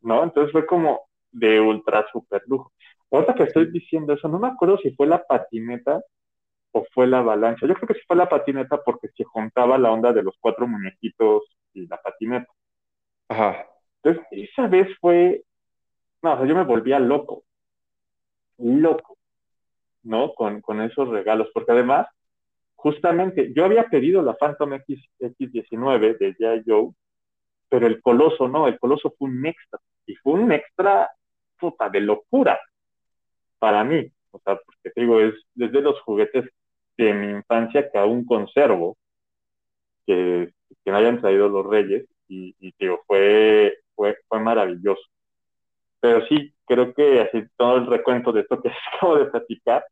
¿no? 0.02 0.24
Entonces 0.24 0.52
fue 0.52 0.66
como 0.66 1.08
de 1.32 1.60
ultra 1.62 2.06
super 2.12 2.44
lujo. 2.48 2.72
Ahora 3.12 3.34
que 3.36 3.44
estoy 3.44 3.72
diciendo 3.72 4.14
eso, 4.14 4.28
no 4.28 4.40
me 4.40 4.48
acuerdo 4.48 4.78
si 4.78 4.92
fue 4.92 5.08
la 5.08 5.24
patineta 5.24 6.02
o 6.72 6.86
fue 6.94 7.08
la 7.08 7.20
avalancha. 7.20 7.66
Yo 7.66 7.74
creo 7.74 7.88
que 7.88 7.94
sí 7.94 8.02
fue 8.06 8.18
la 8.18 8.30
patineta 8.30 8.82
porque 8.84 9.10
se 9.16 9.24
juntaba 9.24 9.78
la 9.78 9.92
onda 9.92 10.12
de 10.14 10.24
los 10.24 10.36
cuatro 10.40 10.68
muñequitos 10.68 11.44
y 11.74 11.88
la 11.88 11.98
patineta. 11.98 12.52
Ajá. 13.30 13.66
Entonces, 14.04 14.26
esa 14.32 14.68
vez 14.68 14.88
fue 15.00 15.44
no, 16.22 16.34
o 16.34 16.38
sea, 16.38 16.46
yo 16.46 16.56
me 16.56 16.64
volvía 16.64 17.00
loco, 17.00 17.44
loco, 18.58 19.18
¿no? 20.04 20.34
Con, 20.34 20.62
con 20.62 20.82
esos 20.82 21.08
regalos, 21.10 21.50
porque 21.54 21.72
además, 21.72 22.08
justamente, 22.76 23.54
yo 23.54 23.66
había 23.66 23.86
pedido 23.86 24.22
la 24.22 24.36
Phantom 24.36 24.74
X, 24.74 25.00
X19 25.20 26.18
de 26.18 26.36
G.I. 26.36 26.64
Joe, 26.66 26.92
pero 27.70 27.88
el 27.88 28.02
Coloso 28.02 28.48
no, 28.48 28.68
el 28.68 28.80
Coloso 28.80 29.14
fue 29.18 29.30
un 29.30 29.46
extra, 29.46 29.80
y 30.06 30.16
fue 30.16 30.34
un 30.34 30.52
extra, 30.52 31.10
puta, 31.60 31.90
de 31.90 32.02
locura 32.02 32.60
para 33.60 33.84
mí, 33.84 34.12
o 34.32 34.40
sea, 34.40 34.56
porque 34.58 34.92
te 34.92 35.02
digo, 35.02 35.20
es 35.20 35.34
desde 35.56 35.82
los 35.82 36.00
juguetes 36.02 36.50
de 36.98 37.14
mi 37.14 37.32
infancia 37.32 37.90
que 37.90 37.98
aún 37.98 38.26
conservo, 38.26 38.98
que, 40.06 40.52
que 40.84 40.92
me 40.92 40.98
hayan 40.98 41.20
traído 41.22 41.50
los 41.50 41.66
reyes, 41.66 42.08
y, 42.28 42.56
digo, 42.80 43.02
fue, 43.08 43.78
fue, 43.96 44.18
fue 44.28 44.40
maravilloso. 44.40 45.02
Pero 46.00 46.26
sí, 46.28 46.54
creo 46.66 46.94
que 46.94 47.22
así 47.22 47.44
todo 47.58 47.78
el 47.78 47.88
recuento 47.88 48.32
de 48.32 48.42
esto 48.42 48.62
que 48.62 48.70
acabo 48.96 49.18
de 49.18 49.26
platicar, 49.26 49.86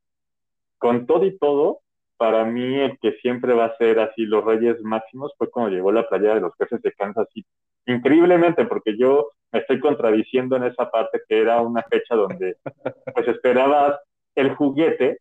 con 0.77 1.05
todo 1.05 1.25
y 1.25 1.37
todo, 1.37 1.79
para 2.17 2.45
mí 2.45 2.79
el 2.79 2.97
que 2.99 3.13
siempre 3.13 3.53
va 3.53 3.65
a 3.65 3.77
ser 3.77 3.99
así 3.99 4.25
los 4.25 4.43
Reyes 4.43 4.81
Máximos 4.81 5.33
fue 5.37 5.49
cuando 5.49 5.71
llegó 5.71 5.91
la 5.91 6.07
playa 6.07 6.35
de 6.35 6.41
los 6.41 6.53
jefes 6.57 6.81
de 6.81 6.93
Kansas 6.93 7.27
City. 7.33 7.47
Increíblemente, 7.87 8.65
porque 8.65 8.97
yo 8.97 9.31
me 9.51 9.59
estoy 9.59 9.79
contradiciendo 9.79 10.55
en 10.55 10.63
esa 10.63 10.89
parte 10.89 11.21
que 11.27 11.39
era 11.39 11.61
una 11.61 11.83
fecha 11.83 12.15
donde 12.15 12.57
pues 13.13 13.27
esperabas 13.27 13.99
el 14.35 14.55
juguete, 14.55 15.19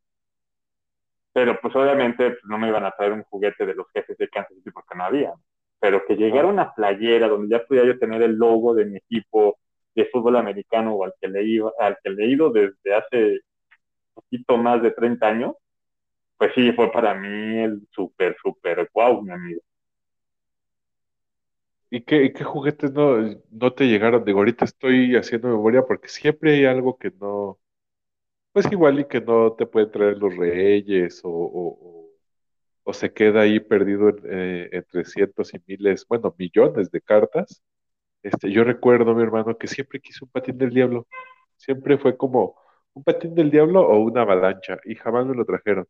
pero 1.32 1.58
pues 1.60 1.74
obviamente 1.76 2.30
pues, 2.30 2.44
no 2.44 2.58
me 2.58 2.68
iban 2.68 2.84
a 2.84 2.92
traer 2.92 3.12
un 3.12 3.24
juguete 3.24 3.66
de 3.66 3.74
los 3.74 3.86
jefes 3.92 4.16
de 4.16 4.28
Kansas 4.28 4.56
City 4.56 4.70
porque 4.70 4.94
no 4.96 5.04
había. 5.04 5.32
Pero 5.80 6.04
que 6.06 6.16
llegara 6.16 6.48
una 6.48 6.72
playera 6.72 7.28
donde 7.28 7.56
ya 7.56 7.64
podía 7.64 7.84
yo 7.84 7.98
tener 7.98 8.22
el 8.22 8.36
logo 8.36 8.74
de 8.74 8.86
mi 8.86 8.96
equipo, 8.96 9.58
de 9.94 10.06
fútbol 10.06 10.36
americano 10.36 10.94
o 10.94 11.04
al 11.04 11.12
que, 11.20 11.28
le 11.28 11.44
iba, 11.44 11.72
al 11.78 11.98
que 12.02 12.10
he 12.10 12.12
leído 12.12 12.50
desde 12.50 12.94
hace 12.94 13.40
un 14.14 14.14
poquito 14.14 14.56
más 14.56 14.82
de 14.82 14.92
30 14.92 15.26
años, 15.26 15.54
pues 16.38 16.52
sí, 16.54 16.72
fue 16.72 16.90
para 16.90 17.14
mí 17.14 17.58
el 17.62 17.82
súper, 17.90 18.36
súper 18.42 18.88
wow, 18.92 19.22
mi 19.22 19.32
amigo. 19.32 19.60
¿Y 21.96 22.02
qué, 22.04 22.32
qué 22.32 22.44
juguetes 22.44 22.92
no, 22.92 23.18
no 23.50 23.72
te 23.74 23.84
llegaron? 23.86 24.24
Digo, 24.24 24.38
ahorita 24.40 24.64
estoy 24.64 25.14
haciendo 25.16 25.48
memoria 25.48 25.82
porque 25.86 26.08
siempre 26.08 26.54
hay 26.54 26.64
algo 26.64 26.98
que 26.98 27.10
no, 27.20 27.60
pues 28.52 28.70
igual 28.72 29.00
y 29.00 29.06
que 29.08 29.20
no 29.20 29.52
te 29.54 29.66
pueden 29.66 29.90
traer 29.92 30.18
los 30.18 30.36
reyes 30.36 31.20
o, 31.24 31.30
o, 31.30 32.08
o 32.84 32.92
se 32.94 33.12
queda 33.12 33.42
ahí 33.42 33.60
perdido 33.60 34.10
eh, 34.24 34.68
entre 34.72 35.04
cientos 35.04 35.54
y 35.54 35.58
miles, 35.66 36.06
bueno, 36.08 36.34
millones 36.38 36.90
de 36.90 37.00
cartas 37.00 37.62
este, 38.22 38.50
yo 38.52 38.64
recuerdo, 38.64 39.14
mi 39.14 39.22
hermano, 39.22 39.56
que 39.58 39.66
siempre 39.68 40.00
quiso 40.00 40.24
un 40.26 40.30
patín 40.32 40.58
del 40.58 40.70
diablo. 40.70 41.06
Siempre 41.56 41.98
fue 41.98 42.16
como 42.16 42.56
un 42.94 43.04
patín 43.04 43.34
del 43.34 43.50
diablo 43.50 43.82
o 43.82 43.98
una 44.00 44.22
avalancha, 44.22 44.78
y 44.84 44.94
jamás 44.96 45.26
me 45.26 45.34
lo 45.34 45.44
trajeron. 45.44 45.86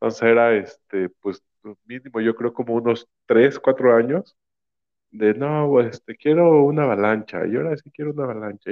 Entonces 0.00 0.22
era, 0.24 0.54
este, 0.56 1.08
pues, 1.20 1.42
mínimo, 1.86 2.20
yo 2.20 2.34
creo 2.36 2.52
como 2.52 2.74
unos 2.74 3.08
tres, 3.26 3.58
cuatro 3.58 3.94
años, 3.96 4.36
de 5.14 5.34
no, 5.34 5.80
este, 5.80 6.16
quiero 6.16 6.64
una 6.64 6.84
avalancha, 6.84 7.46
y 7.46 7.56
ahora 7.56 7.76
sí 7.76 7.90
quiero 7.92 8.12
una 8.12 8.24
avalancha. 8.24 8.70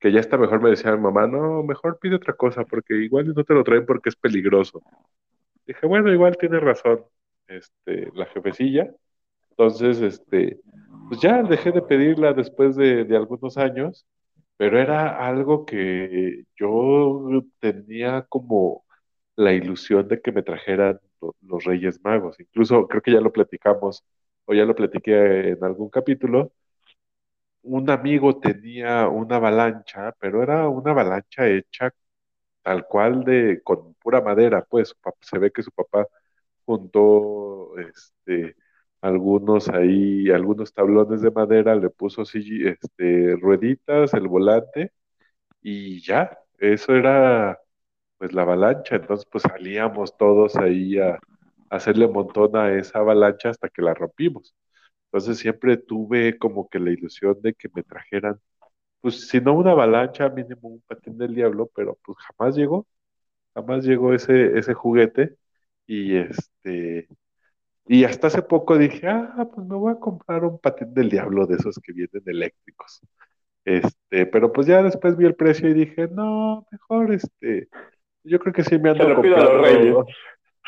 que 0.00 0.12
ya 0.12 0.20
está 0.20 0.38
mejor 0.38 0.62
me 0.62 0.70
decía 0.70 0.92
mi 0.96 1.02
mamá, 1.02 1.26
no, 1.26 1.62
mejor 1.64 1.98
pide 2.00 2.16
otra 2.16 2.34
cosa, 2.34 2.64
porque 2.64 2.94
igual 2.96 3.34
no 3.34 3.44
te 3.44 3.54
lo 3.54 3.64
traen 3.64 3.86
porque 3.86 4.10
es 4.10 4.16
peligroso. 4.16 4.82
Dije, 5.66 5.86
bueno, 5.86 6.12
igual 6.12 6.36
tiene 6.38 6.60
razón, 6.60 7.04
este, 7.48 8.10
la 8.14 8.26
jefecilla. 8.26 8.90
Entonces, 9.50 10.00
este, 10.02 10.60
pues 11.08 11.20
ya 11.20 11.42
dejé 11.42 11.72
de 11.72 11.82
pedirla 11.82 12.32
después 12.32 12.76
de, 12.76 13.06
algunos 13.16 13.56
años, 13.58 14.06
pero 14.56 14.78
era 14.80 15.26
algo 15.26 15.66
que 15.66 16.44
yo 16.56 17.44
tenía 17.60 18.22
como 18.28 18.84
la 19.36 19.52
ilusión 19.52 20.08
de 20.08 20.20
que 20.20 20.32
me 20.32 20.42
trajeran 20.42 21.00
los 21.42 21.64
Reyes 21.64 22.00
Magos. 22.04 22.38
Incluso 22.40 22.86
creo 22.88 23.02
que 23.02 23.12
ya 23.12 23.20
lo 23.20 23.32
platicamos 23.32 24.04
o 24.46 24.54
ya 24.54 24.64
lo 24.64 24.74
platiqué 24.74 25.50
en 25.50 25.64
algún 25.64 25.90
capítulo. 25.90 26.52
Un 27.62 27.90
amigo 27.90 28.38
tenía 28.38 29.08
una 29.08 29.36
avalancha, 29.36 30.12
pero 30.20 30.42
era 30.42 30.68
una 30.68 30.92
avalancha 30.92 31.48
hecha 31.48 31.92
tal 32.62 32.86
cual 32.88 33.24
de 33.24 33.62
con 33.64 33.94
pura 33.96 34.20
madera, 34.22 34.64
pues 34.68 34.94
se 35.22 35.38
ve 35.38 35.52
que 35.52 35.62
su 35.62 35.72
papá 35.72 36.06
juntó 36.66 37.78
este 37.78 38.56
algunos 39.02 39.68
ahí, 39.70 40.30
algunos 40.30 40.74
tablones 40.74 41.22
de 41.22 41.30
madera, 41.32 41.76
le 41.76 41.90
puso 41.90 42.22
este, 42.24 43.36
rueditas, 43.36 44.14
el 44.14 44.28
volante, 44.28 44.92
y 45.62 46.00
ya, 46.02 46.38
eso 46.58 46.94
era 46.96 47.58
pues 48.18 48.32
la 48.34 48.42
avalancha, 48.42 48.96
entonces 48.96 49.26
pues 49.30 49.42
salíamos 49.44 50.16
todos 50.16 50.56
ahí 50.56 50.98
a, 50.98 51.18
hacerle 51.70 52.08
montón 52.08 52.56
a 52.56 52.72
esa 52.74 53.00
avalancha 53.00 53.50
hasta 53.50 53.68
que 53.68 53.82
la 53.82 53.94
rompimos. 53.94 54.54
Entonces 55.06 55.38
siempre 55.38 55.76
tuve 55.76 56.38
como 56.38 56.68
que 56.68 56.78
la 56.78 56.90
ilusión 56.90 57.40
de 57.42 57.54
que 57.54 57.68
me 57.74 57.82
trajeran, 57.82 58.40
pues 59.00 59.28
si 59.28 59.40
no 59.40 59.54
una 59.54 59.72
avalancha, 59.72 60.28
mínimo 60.30 60.68
un 60.68 60.82
patín 60.86 61.18
del 61.18 61.34
diablo, 61.34 61.70
pero 61.74 61.98
pues 62.04 62.18
jamás 62.18 62.56
llegó, 62.56 62.86
jamás 63.54 63.84
llegó 63.84 64.14
ese, 64.14 64.58
ese 64.58 64.74
juguete 64.74 65.36
y 65.86 66.16
este, 66.16 67.08
y 67.86 68.04
hasta 68.04 68.26
hace 68.28 68.42
poco 68.42 68.76
dije, 68.78 69.06
ah, 69.08 69.48
pues 69.54 69.66
me 69.66 69.76
voy 69.76 69.92
a 69.92 70.00
comprar 70.00 70.44
un 70.44 70.58
patín 70.58 70.92
del 70.92 71.08
diablo 71.08 71.46
de 71.46 71.56
esos 71.56 71.78
que 71.78 71.92
vienen 71.92 72.22
eléctricos. 72.26 73.00
Este, 73.64 74.26
pero 74.26 74.52
pues 74.52 74.66
ya 74.66 74.82
después 74.82 75.16
vi 75.16 75.26
el 75.26 75.34
precio 75.36 75.68
y 75.68 75.74
dije, 75.74 76.08
no, 76.08 76.66
mejor 76.70 77.12
este, 77.12 77.68
yo 78.24 78.38
creo 78.40 78.52
que 78.52 78.64
sí 78.64 78.78
me 78.78 78.90
ando 78.90 79.04
se 79.04 79.10
lo 79.10 79.22
pido 79.22 79.36
a 79.36 79.44
los 79.44 79.62
reyes. 79.62 79.96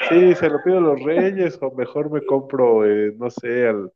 Sí, 0.08 0.34
se 0.34 0.48
lo 0.48 0.62
pido 0.62 0.78
a 0.78 0.80
los 0.80 1.02
reyes, 1.02 1.58
o 1.61 1.70
mejor 1.72 2.11
me 2.11 2.24
compro, 2.24 2.87
eh, 2.87 3.12
no 3.16 3.30
sé, 3.30 3.66
al, 3.68 3.92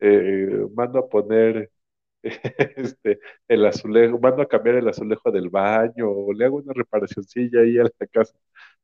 eh, 0.00 0.66
mando 0.74 0.98
a 1.00 1.08
poner 1.08 1.70
este, 2.22 3.20
el 3.48 3.66
azulejo, 3.66 4.18
mando 4.18 4.42
a 4.42 4.48
cambiar 4.48 4.76
el 4.76 4.88
azulejo 4.88 5.30
del 5.30 5.50
baño, 5.50 6.10
o 6.10 6.32
le 6.32 6.44
hago 6.44 6.56
una 6.58 6.72
reparacioncilla 6.74 7.60
ahí 7.60 7.78
a 7.78 7.84
la 7.84 8.06
casa, 8.08 8.36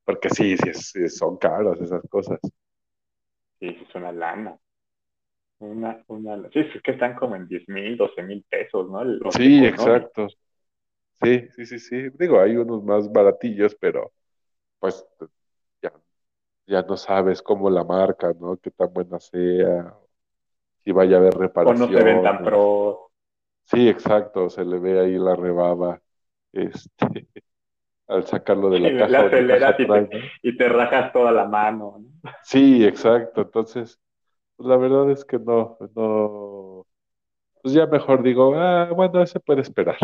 porque 0.05 0.31
sí, 0.31 0.57
sí, 0.57 1.09
son 1.09 1.37
caros 1.39 1.81
esas 1.81 2.03
cosas. 2.09 2.41
Sí, 3.61 3.69
es 3.69 3.95
una 3.95 4.13
lana. 4.13 4.59
Una, 5.61 6.03
una, 6.09 6.51
sí, 6.51 6.59
es 6.59 6.83
que 6.83 6.91
están 6.91 7.15
como 7.15 7.37
en 7.37 7.47
10 7.47 7.69
mil, 7.69 7.97
12 7.97 8.23
mil 8.23 8.45
pesos, 8.51 8.91
¿no? 8.91 9.31
sí, 9.31 9.65
exacto. 9.65 10.27
Sí, 11.23 11.49
sí, 11.55 11.67
sí, 11.67 11.79
sí. 11.79 12.11
Digo, 12.19 12.41
hay 12.41 12.57
unos 12.57 12.83
más 12.83 13.11
baratillos, 13.13 13.77
pero 13.77 14.13
pues 14.81 15.07
ya 16.67 16.83
no 16.83 16.97
sabes 16.97 17.43
cómo 17.43 17.71
la 17.71 17.85
marca, 17.85 18.33
¿no? 18.39 18.57
Qué 18.57 18.71
tan 18.71 18.93
buena 18.93 19.19
sea, 19.19 19.95
si 20.85 20.93
vaya 20.93 21.17
a 21.17 21.21
haber 21.21 21.53
O 21.55 21.75
no 21.75 21.89
se 21.89 22.03
ven 22.03 22.23
tan 22.23 22.43
pro. 22.43 23.11
Sí, 23.65 23.89
exacto, 23.89 24.51
se 24.51 24.65
le 24.65 24.79
ve 24.79 25.01
ahí 25.01 25.19
la 25.19 25.37
rebaba, 25.37 26.01
este, 26.53 26.91
al 28.09 28.27
sacarlo 28.27 28.71
de 28.71 28.79
Y 28.79 28.83
la 28.83 28.89
le 28.89 28.99
caja 28.99 29.27
aceleras 29.27 29.77
caja 29.77 29.83
y 29.83 29.87
te, 29.87 30.19
¿no? 30.19 30.25
y 30.43 30.57
te 30.57 30.69
rajas 30.69 31.13
toda 31.13 31.33
la 31.33 31.45
mano. 31.47 31.99
¿no? 32.01 32.31
Sí, 32.43 32.85
exacto. 32.85 33.43
Entonces, 33.43 34.01
pues 34.57 34.69
la 34.69 34.77
verdad 34.77 35.11
es 35.11 35.25
que 35.25 35.39
no, 35.39 35.79
no, 35.95 36.87
pues 37.63 37.75
ya 37.75 37.87
mejor 37.87 38.23
digo, 38.23 38.55
ah, 38.57 38.91
bueno, 38.95 39.23
ese 39.23 39.41
puede 39.41 39.63
esperar. 39.63 39.97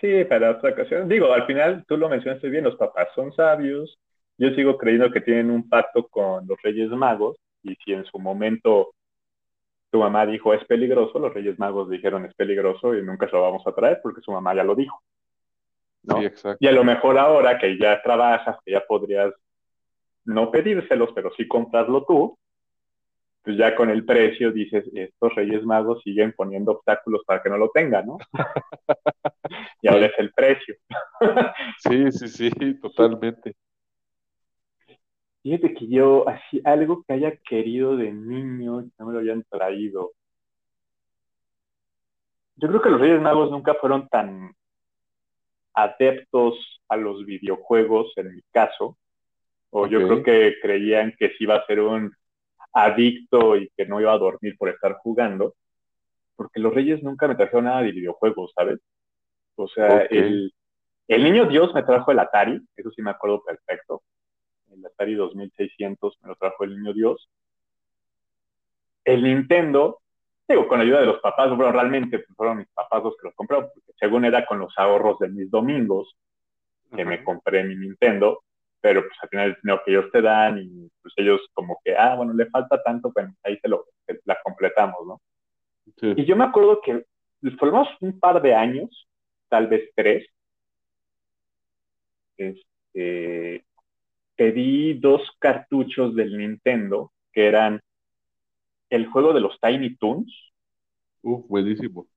Sí, 0.00 0.24
para 0.24 0.50
otra 0.50 0.70
ocasión. 0.70 1.08
Digo, 1.08 1.32
al 1.32 1.46
final 1.46 1.84
tú 1.86 1.96
lo 1.96 2.08
mencionaste 2.08 2.48
bien, 2.48 2.64
los 2.64 2.74
papás 2.76 3.08
son 3.14 3.32
sabios. 3.32 3.98
Yo 4.38 4.50
sigo 4.50 4.78
creyendo 4.78 5.10
que 5.10 5.20
tienen 5.20 5.50
un 5.50 5.68
pacto 5.68 6.08
con 6.08 6.46
los 6.46 6.60
Reyes 6.62 6.90
Magos 6.90 7.36
y 7.62 7.76
si 7.76 7.92
en 7.92 8.04
su 8.04 8.18
momento 8.18 8.92
tu 9.90 9.98
mamá 9.98 10.26
dijo 10.26 10.54
es 10.54 10.64
peligroso, 10.64 11.18
los 11.18 11.34
Reyes 11.34 11.58
Magos 11.58 11.90
dijeron 11.90 12.24
es 12.24 12.34
peligroso 12.34 12.94
y 12.94 13.02
nunca 13.02 13.26
se 13.26 13.32
lo 13.32 13.42
vamos 13.42 13.62
a 13.66 13.74
traer 13.74 14.00
porque 14.02 14.22
su 14.22 14.32
mamá 14.32 14.54
ya 14.54 14.64
lo 14.64 14.74
dijo, 14.74 15.02
¿no? 16.04 16.20
Sí, 16.20 16.28
Y 16.60 16.66
a 16.66 16.72
lo 16.72 16.82
mejor 16.82 17.18
ahora 17.18 17.58
que 17.58 17.78
ya 17.78 18.02
trabajas, 18.02 18.56
que 18.64 18.72
ya 18.72 18.80
podrías 18.86 19.32
no 20.24 20.50
pedírselos, 20.50 21.10
pero 21.14 21.30
sí 21.36 21.46
comprarlo 21.46 22.04
tú, 22.04 22.38
pues 23.42 23.56
ya 23.56 23.74
con 23.74 23.90
el 23.90 24.04
precio 24.04 24.52
dices, 24.52 24.84
estos 24.94 25.34
Reyes 25.34 25.64
Magos 25.64 26.00
siguen 26.02 26.32
poniendo 26.32 26.72
obstáculos 26.72 27.22
para 27.26 27.42
que 27.42 27.50
no 27.50 27.58
lo 27.58 27.70
tengan, 27.70 28.06
¿no? 28.06 28.18
y 29.82 29.88
ahora 29.88 30.06
es 30.06 30.12
el 30.18 30.32
precio. 30.32 30.76
Sí, 31.78 32.12
sí, 32.12 32.28
sí, 32.28 32.80
totalmente. 32.80 33.56
Fíjate 35.42 35.74
que 35.74 35.88
yo, 35.88 36.28
así, 36.28 36.60
algo 36.64 37.02
que 37.02 37.14
haya 37.14 37.36
querido 37.36 37.96
de 37.96 38.12
niño, 38.12 38.84
que 38.84 38.90
no 38.98 39.06
me 39.06 39.12
lo 39.12 39.18
hayan 39.18 39.44
traído. 39.50 40.12
Yo 42.56 42.68
creo 42.68 42.80
que 42.80 42.90
los 42.90 43.00
Reyes 43.00 43.20
Magos 43.20 43.50
nunca 43.50 43.74
fueron 43.74 44.08
tan 44.08 44.54
adeptos 45.74 46.80
a 46.88 46.96
los 46.96 47.26
videojuegos, 47.26 48.12
en 48.16 48.36
mi 48.36 48.42
caso. 48.52 48.96
O 49.70 49.86
yo 49.86 50.06
creo 50.06 50.22
que 50.22 50.56
creían 50.60 51.14
que 51.18 51.30
sí 51.30 51.44
iba 51.44 51.56
a 51.56 51.66
ser 51.66 51.80
un 51.80 52.14
adicto 52.72 53.56
y 53.56 53.68
que 53.76 53.86
no 53.86 54.00
iba 54.00 54.12
a 54.12 54.18
dormir 54.18 54.56
por 54.56 54.68
estar 54.68 54.94
jugando. 54.98 55.54
Porque 56.36 56.60
los 56.60 56.72
Reyes 56.72 57.02
nunca 57.02 57.26
me 57.26 57.34
trajeron 57.34 57.64
nada 57.64 57.82
de 57.82 57.90
videojuegos, 57.90 58.52
¿sabes? 58.54 58.78
O 59.56 59.66
sea, 59.66 60.02
el 60.02 60.52
niño 61.08 61.46
Dios 61.46 61.74
me 61.74 61.82
trajo 61.82 62.12
el 62.12 62.18
Atari, 62.20 62.60
eso 62.76 62.90
sí 62.90 63.02
me 63.02 63.10
acuerdo 63.10 63.42
perfecto. 63.42 64.02
El 64.72 64.84
Atari 64.86 65.14
2600 65.14 66.18
me 66.22 66.28
lo 66.28 66.36
trajo 66.36 66.64
el 66.64 66.76
niño 66.76 66.92
Dios. 66.92 67.28
El 69.04 69.22
Nintendo, 69.22 70.00
digo, 70.48 70.68
con 70.68 70.78
la 70.78 70.84
ayuda 70.84 71.00
de 71.00 71.06
los 71.06 71.20
papás, 71.20 71.48
bueno, 71.48 71.72
realmente 71.72 72.18
pues, 72.18 72.36
fueron 72.36 72.58
mis 72.58 72.68
papás 72.68 73.02
los 73.02 73.16
que 73.16 73.28
los 73.28 73.34
compraron, 73.34 73.68
porque 73.74 73.92
según 73.98 74.24
era 74.24 74.46
con 74.46 74.58
los 74.58 74.72
ahorros 74.76 75.18
de 75.18 75.28
mis 75.28 75.50
domingos 75.50 76.16
que 76.94 77.04
me 77.04 77.24
compré 77.24 77.64
mi 77.64 77.74
Nintendo, 77.74 78.42
pero 78.80 79.02
pues 79.02 79.14
al 79.22 79.28
final 79.28 79.46
el 79.48 79.56
dinero 79.62 79.82
que 79.84 79.92
ellos 79.92 80.12
te 80.12 80.20
dan 80.20 80.58
y 80.58 80.90
pues 81.00 81.14
ellos 81.16 81.40
como 81.54 81.80
que, 81.82 81.96
ah, 81.96 82.14
bueno, 82.16 82.34
le 82.34 82.46
falta 82.46 82.82
tanto, 82.82 83.10
bueno, 83.12 83.34
ahí 83.42 83.56
se 83.58 83.68
lo, 83.68 83.86
la 84.24 84.38
completamos, 84.42 85.06
¿no? 85.06 85.20
Sí. 85.98 86.12
Y 86.16 86.24
yo 86.24 86.36
me 86.36 86.44
acuerdo 86.44 86.80
que 86.82 87.06
menos 87.40 87.88
un 88.00 88.18
par 88.18 88.42
de 88.42 88.54
años, 88.54 89.08
tal 89.48 89.68
vez 89.68 89.90
tres, 89.94 90.26
este, 92.36 93.64
pedí 94.42 94.94
dos 94.94 95.22
cartuchos 95.38 96.16
del 96.16 96.36
Nintendo 96.36 97.12
que 97.32 97.46
eran 97.46 97.80
el 98.90 99.06
juego 99.06 99.32
de 99.32 99.40
los 99.40 99.56
Tiny 99.60 99.94
Toons. 99.94 100.34
Uf, 101.22 101.46
buenísimo. 101.46 102.08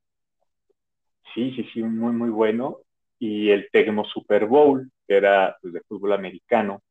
Sí, 1.36 1.54
sí, 1.56 1.70
sí, 1.72 1.84
muy, 1.84 2.14
muy 2.14 2.32
bueno. 2.32 2.80
Y 3.20 3.52
el 3.52 3.70
Tecmo 3.72 4.06
Super 4.06 4.48
Bowl, 4.48 4.90
que 5.08 5.18
era 5.18 5.56
pues, 5.62 5.76
de 5.76 5.82
fútbol 5.82 6.14
americano. 6.14 6.82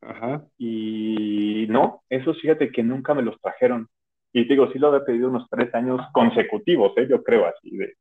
Ajá. 0.00 0.46
Y 0.56 1.66
no, 1.68 2.02
esos 2.08 2.40
fíjate 2.40 2.72
que 2.72 2.82
nunca 2.82 3.12
me 3.12 3.20
los 3.22 3.38
trajeron. 3.38 3.86
Y 4.32 4.48
te 4.48 4.54
digo, 4.54 4.72
sí 4.72 4.78
lo 4.78 4.88
había 4.88 5.04
pedido 5.04 5.28
unos 5.28 5.46
tres 5.50 5.74
años 5.74 6.00
consecutivos, 6.14 6.96
¿eh? 6.96 7.06
yo 7.06 7.22
creo 7.22 7.44
así. 7.44 7.76
De, 7.76 7.96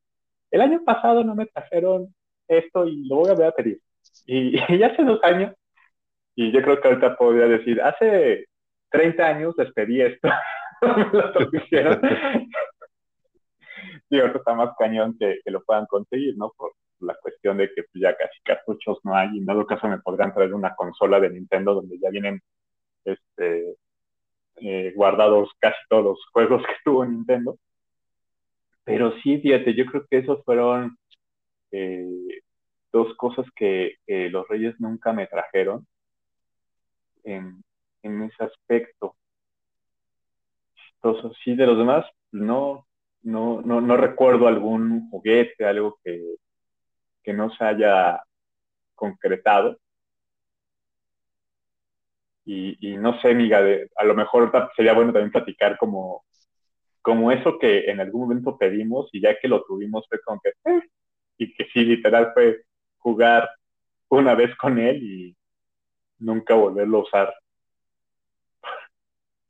el 0.50 0.62
año 0.62 0.82
pasado 0.86 1.26
no 1.26 1.36
me 1.36 1.46
trajeron 1.48 2.15
esto 2.48 2.88
y 2.88 3.06
lo 3.06 3.18
voy 3.18 3.32
a 3.32 3.36
ver 3.36 3.48
a 3.48 3.52
pedir. 3.52 3.82
Y, 4.26 4.56
y 4.74 4.84
hace 4.84 5.04
dos 5.04 5.22
años, 5.24 5.54
y 6.39 6.54
yo 6.54 6.62
creo 6.62 6.80
que 6.80 6.88
ahorita 6.88 7.17
podría 7.17 7.47
decir, 7.47 7.82
hace 7.82 8.45
30 8.91 9.28
años 9.28 9.56
les 9.58 9.73
pedí 9.73 10.02
esto, 10.02 10.30
lo 11.12 11.34
trajeron. 11.34 12.02
Digo, 14.10 14.28
está 14.28 14.54
más 14.54 14.69
cañón 14.80 15.17
que, 15.19 15.41
que, 15.43 15.52
lo 15.52 15.62
puedan 15.65 15.86
conseguir, 15.88 16.38
¿no? 16.38 16.54
Por 16.56 16.71
la 17.02 17.13
cuestión 17.15 17.58
de 17.58 17.69
que 17.73 17.84
ya 17.93 18.15
casi 18.15 18.39
cartuchos 18.45 18.99
no 19.04 19.17
hay, 19.17 19.32
y 19.34 19.39
en 19.39 19.45
dado 19.45 19.65
caso 19.65 19.89
me 19.89 19.99
podrían 19.99 20.34
traer 20.34 20.54
una 20.54 20.73
consola 20.75 21.19
de 21.19 21.30
Nintendo 21.30 21.73
donde 21.73 21.99
ya 21.99 22.10
vienen 22.10 22.39
este, 23.04 23.75
eh, 24.62 24.93
guardados 24.95 25.49
casi 25.60 25.78
todos 25.89 26.06
los 26.06 26.25
juegos 26.32 26.65
que 26.65 26.73
tuvo 26.86 27.06
Nintendo. 27.06 27.58
Pero 28.86 29.12
sí, 29.23 29.41
fíjate, 29.41 29.73
yo 29.73 29.86
creo 29.88 30.06
que 30.10 30.19
esos 30.19 30.41
fueron 30.45 30.97
eh, 31.71 32.39
dos 32.93 33.13
cosas 33.17 33.45
que 33.58 33.97
los 34.08 34.47
Reyes 34.47 34.80
nunca 34.80 35.12
me 35.12 35.28
trajeron 35.28 35.86
en, 37.23 37.63
en 38.03 38.23
ese 38.23 38.43
aspecto. 38.43 39.15
Entonces, 40.95 41.38
sí, 41.43 41.55
de 41.55 41.65
los 41.65 41.77
demás, 41.77 42.05
no, 42.32 42.86
no, 43.23 43.62
no, 43.62 43.82
no 43.82 43.97
recuerdo 43.97 44.47
algún 44.47 45.10
juguete, 45.10 45.65
algo 45.65 45.97
que, 46.03 46.36
que 47.23 47.34
no 47.34 47.49
se 47.51 47.63
haya 47.63 48.21
concretado. 48.95 49.77
Y, 52.45 52.77
y, 52.79 52.97
no 52.97 53.19
sé, 53.21 53.32
amiga, 53.32 53.62
de, 53.62 53.89
a 53.95 54.03
lo 54.03 54.15
mejor 54.15 54.51
sería 54.75 54.93
bueno 54.93 55.13
también 55.13 55.32
platicar 55.32 55.77
como, 55.77 56.23
como 57.01 57.32
eso 57.32 57.60
que 57.60 57.89
en 57.89 57.99
algún 57.99 58.21
momento 58.21 58.58
pedimos 58.58 59.10
y 59.13 59.21
ya 59.21 59.38
que 59.39 59.47
lo 59.47 59.63
tuvimos 59.63 60.08
fue 60.10 60.19
como 60.21 60.41
que, 60.41 60.49
eh, 60.49 60.82
y 61.38 61.53
que 61.53 61.65
sí, 61.73 61.86
literal 61.86 62.32
fue 62.34 62.63
jugar 62.97 63.49
una 64.10 64.36
vez 64.36 64.55
con 64.58 64.79
él 64.79 65.03
y 65.03 65.38
nunca 66.19 66.53
volverlo 66.53 66.99
a 66.99 67.01
usar. 67.01 67.34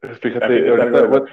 Fíjate, 0.01 0.69
ahorita, 0.69 1.01
de, 1.01 1.07
bueno, 1.07 1.25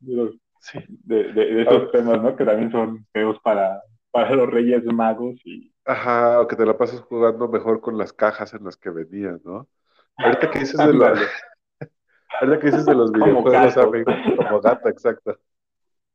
de, 0.00 0.38
sí. 0.60 0.78
de, 0.88 1.32
de, 1.32 1.62
esos 1.62 1.90
temas, 1.90 2.20
¿no? 2.22 2.36
Que 2.36 2.44
también 2.44 2.70
son 2.70 3.06
feos 3.12 3.38
para, 3.42 3.82
para 4.10 4.34
los 4.34 4.50
Reyes 4.50 4.84
Magos 4.84 5.40
y... 5.44 5.72
Ajá, 5.84 6.40
o 6.40 6.46
que 6.46 6.56
te 6.56 6.66
la 6.66 6.76
pases 6.76 7.00
jugando 7.00 7.48
mejor 7.48 7.80
con 7.80 7.96
las 7.96 8.12
cajas 8.12 8.52
en 8.54 8.64
las 8.64 8.76
que 8.76 8.90
venían, 8.90 9.40
¿no? 9.44 9.66
Ahorita 10.16 10.50
que 10.50 10.58
dices 10.58 10.78
de 10.78 10.92
los, 10.92 11.18
ahorita 12.40 12.60
que 12.60 12.66
dices 12.66 12.86
de 12.86 12.94
los 12.94 13.10
videojuegos, 13.12 13.76
amigo, 13.78 14.12
como 14.36 14.60
gato, 14.60 14.88
exacto. 14.88 15.38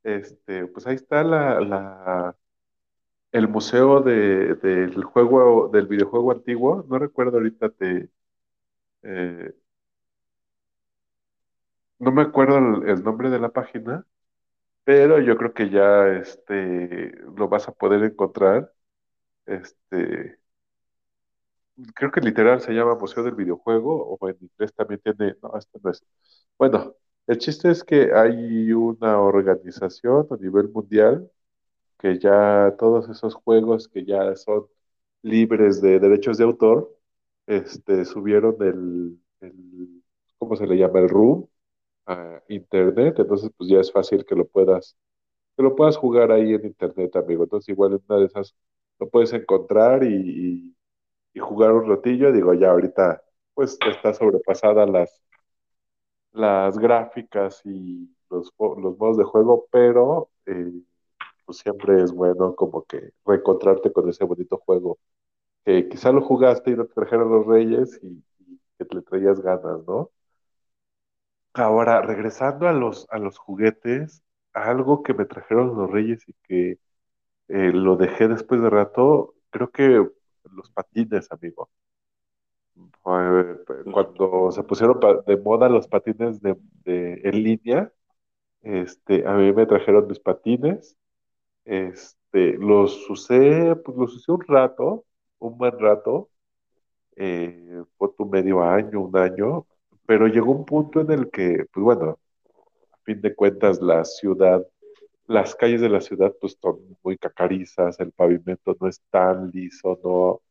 Este, 0.04 0.66
pues 0.68 0.86
ahí 0.86 0.94
está 0.94 1.24
la, 1.24 1.60
la 1.60 2.36
el 3.32 3.48
museo 3.48 4.00
de, 4.00 4.54
del 4.54 5.04
juego, 5.04 5.68
del 5.68 5.86
videojuego 5.86 6.32
antiguo. 6.32 6.86
No 6.88 6.98
recuerdo 6.98 7.38
ahorita 7.38 7.70
te 7.70 8.08
eh, 9.02 9.52
no 11.98 12.12
me 12.12 12.22
acuerdo 12.22 12.58
el, 12.58 13.02
nombre 13.02 13.30
de 13.30 13.38
la 13.40 13.50
página, 13.50 14.06
pero 14.84 15.20
yo 15.20 15.36
creo 15.38 15.54
que 15.54 15.70
ya 15.70 16.08
este 16.08 17.12
lo 17.36 17.48
vas 17.48 17.68
a 17.68 17.72
poder 17.72 18.04
encontrar. 18.04 18.72
Este 19.46 20.40
creo 21.94 22.10
que 22.10 22.20
literal 22.20 22.60
se 22.60 22.72
llama 22.72 22.96
Museo 22.96 23.22
del 23.22 23.34
Videojuego, 23.34 24.16
o 24.20 24.28
en 24.28 24.36
inglés 24.40 24.74
también 24.74 25.00
tiene, 25.00 25.36
no, 25.42 25.56
este 25.56 25.78
no 25.82 25.90
es. 25.90 26.04
Bueno, 26.58 26.94
el 27.26 27.38
chiste 27.38 27.70
es 27.70 27.84
que 27.84 28.12
hay 28.14 28.72
una 28.72 29.20
organización 29.20 30.26
a 30.30 30.36
nivel 30.36 30.68
mundial 30.70 31.30
que 31.98 32.18
ya 32.18 32.74
todos 32.78 33.08
esos 33.10 33.34
juegos 33.34 33.88
que 33.88 34.04
ya 34.04 34.36
son 34.36 34.66
libres 35.22 35.80
de 35.82 36.00
derechos 36.00 36.38
de 36.38 36.44
autor, 36.44 36.97
este, 37.48 38.06
subieron 38.06 38.56
el, 38.62 39.20
el 39.42 40.04
¿cómo 40.38 40.56
se 40.56 40.68
le 40.68 40.78
llama? 40.78 41.00
El 41.00 41.10
room 41.10 41.48
a 42.06 42.42
internet, 42.48 43.16
entonces 43.18 43.50
pues 43.56 43.70
ya 43.70 43.80
es 43.80 43.92
fácil 43.92 44.24
que 44.26 44.34
lo 44.36 44.46
puedas, 44.48 44.96
que 45.56 45.62
lo 45.64 45.76
puedas 45.76 45.96
jugar 45.98 46.32
ahí 46.32 46.54
en 46.54 46.66
internet, 46.66 47.16
amigo. 47.16 47.44
Entonces 47.44 47.68
igual 47.70 47.94
en 47.94 48.02
una 48.08 48.20
de 48.20 48.26
esas 48.26 48.56
lo 49.00 49.08
puedes 49.10 49.32
encontrar 49.34 50.04
y, 50.04 50.76
y 51.34 51.40
jugar 51.40 51.72
un 51.74 51.88
ratillo, 51.88 52.32
digo, 52.32 52.54
ya 52.54 52.70
ahorita 52.72 53.22
pues 53.54 53.78
está 53.88 54.14
sobrepasada 54.14 54.86
las, 54.86 55.22
las 56.32 56.78
gráficas 56.78 57.62
y 57.64 58.14
los, 58.30 58.52
los 58.58 58.98
modos 58.98 59.16
de 59.18 59.24
juego, 59.24 59.66
pero 59.70 60.30
eh, 60.46 60.72
pues 61.46 61.58
siempre 61.58 62.02
es 62.02 62.12
bueno 62.12 62.54
como 62.56 62.84
que 62.84 63.12
reencontrarte 63.26 63.92
con 63.92 64.08
ese 64.10 64.24
bonito 64.24 64.58
juego 64.58 64.98
que 65.64 65.88
quizá 65.88 66.12
lo 66.12 66.22
jugaste 66.22 66.70
y 66.72 66.76
te 66.76 66.84
trajeron 66.84 67.30
los 67.30 67.46
reyes 67.46 67.98
y, 68.02 68.22
que 68.78 68.86
le 68.94 69.02
traías 69.02 69.40
ganas, 69.40 69.84
¿no? 69.86 70.10
Ahora, 71.54 72.02
regresando 72.02 72.68
a 72.68 72.72
los, 72.72 73.08
a 73.10 73.18
los 73.18 73.38
juguetes, 73.38 74.22
algo 74.52 75.02
que 75.02 75.14
me 75.14 75.24
trajeron 75.24 75.76
los 75.76 75.90
Reyes 75.90 76.28
y 76.28 76.34
que 76.44 76.78
eh, 77.48 77.72
lo 77.72 77.96
dejé 77.96 78.28
después 78.28 78.60
de 78.62 78.70
rato, 78.70 79.34
creo 79.50 79.70
que 79.70 80.08
los 80.44 80.70
patines, 80.70 81.30
amigo. 81.32 81.70
Cuando 83.02 84.50
se 84.52 84.62
pusieron 84.62 85.00
de 85.26 85.36
moda 85.36 85.68
los 85.68 85.88
patines 85.88 86.40
de, 86.40 86.56
en 86.84 87.42
línea, 87.42 87.92
este, 88.62 89.26
a 89.26 89.34
mí 89.34 89.52
me 89.52 89.66
trajeron 89.66 90.06
mis 90.06 90.20
patines, 90.20 90.96
este, 91.64 92.54
los 92.58 93.08
usé, 93.10 93.76
pues 93.76 93.96
los 93.96 94.14
usé 94.16 94.32
un 94.32 94.42
rato, 94.46 95.04
un 95.38 95.58
buen 95.58 95.78
rato, 95.78 96.30
eh, 97.16 97.82
por 97.96 98.14
tu 98.16 98.26
medio 98.26 98.62
año, 98.62 99.02
un 99.02 99.16
año, 99.16 99.66
pero 100.06 100.26
llegó 100.28 100.52
un 100.52 100.64
punto 100.64 101.00
en 101.00 101.10
el 101.12 101.30
que, 101.30 101.66
pues 101.72 101.84
bueno, 101.84 102.18
a 102.92 102.98
fin 103.04 103.20
de 103.20 103.34
cuentas 103.34 103.80
la 103.82 104.04
ciudad, 104.04 104.66
las 105.26 105.54
calles 105.54 105.80
de 105.80 105.88
la 105.90 106.00
ciudad 106.00 106.34
pues 106.40 106.58
son 106.60 106.80
muy 107.04 107.18
cacarizas, 107.18 108.00
el 108.00 108.12
pavimento 108.12 108.76
no 108.80 108.88
es 108.88 109.02
tan 109.10 109.50
liso, 109.52 110.00
no, 110.04 110.42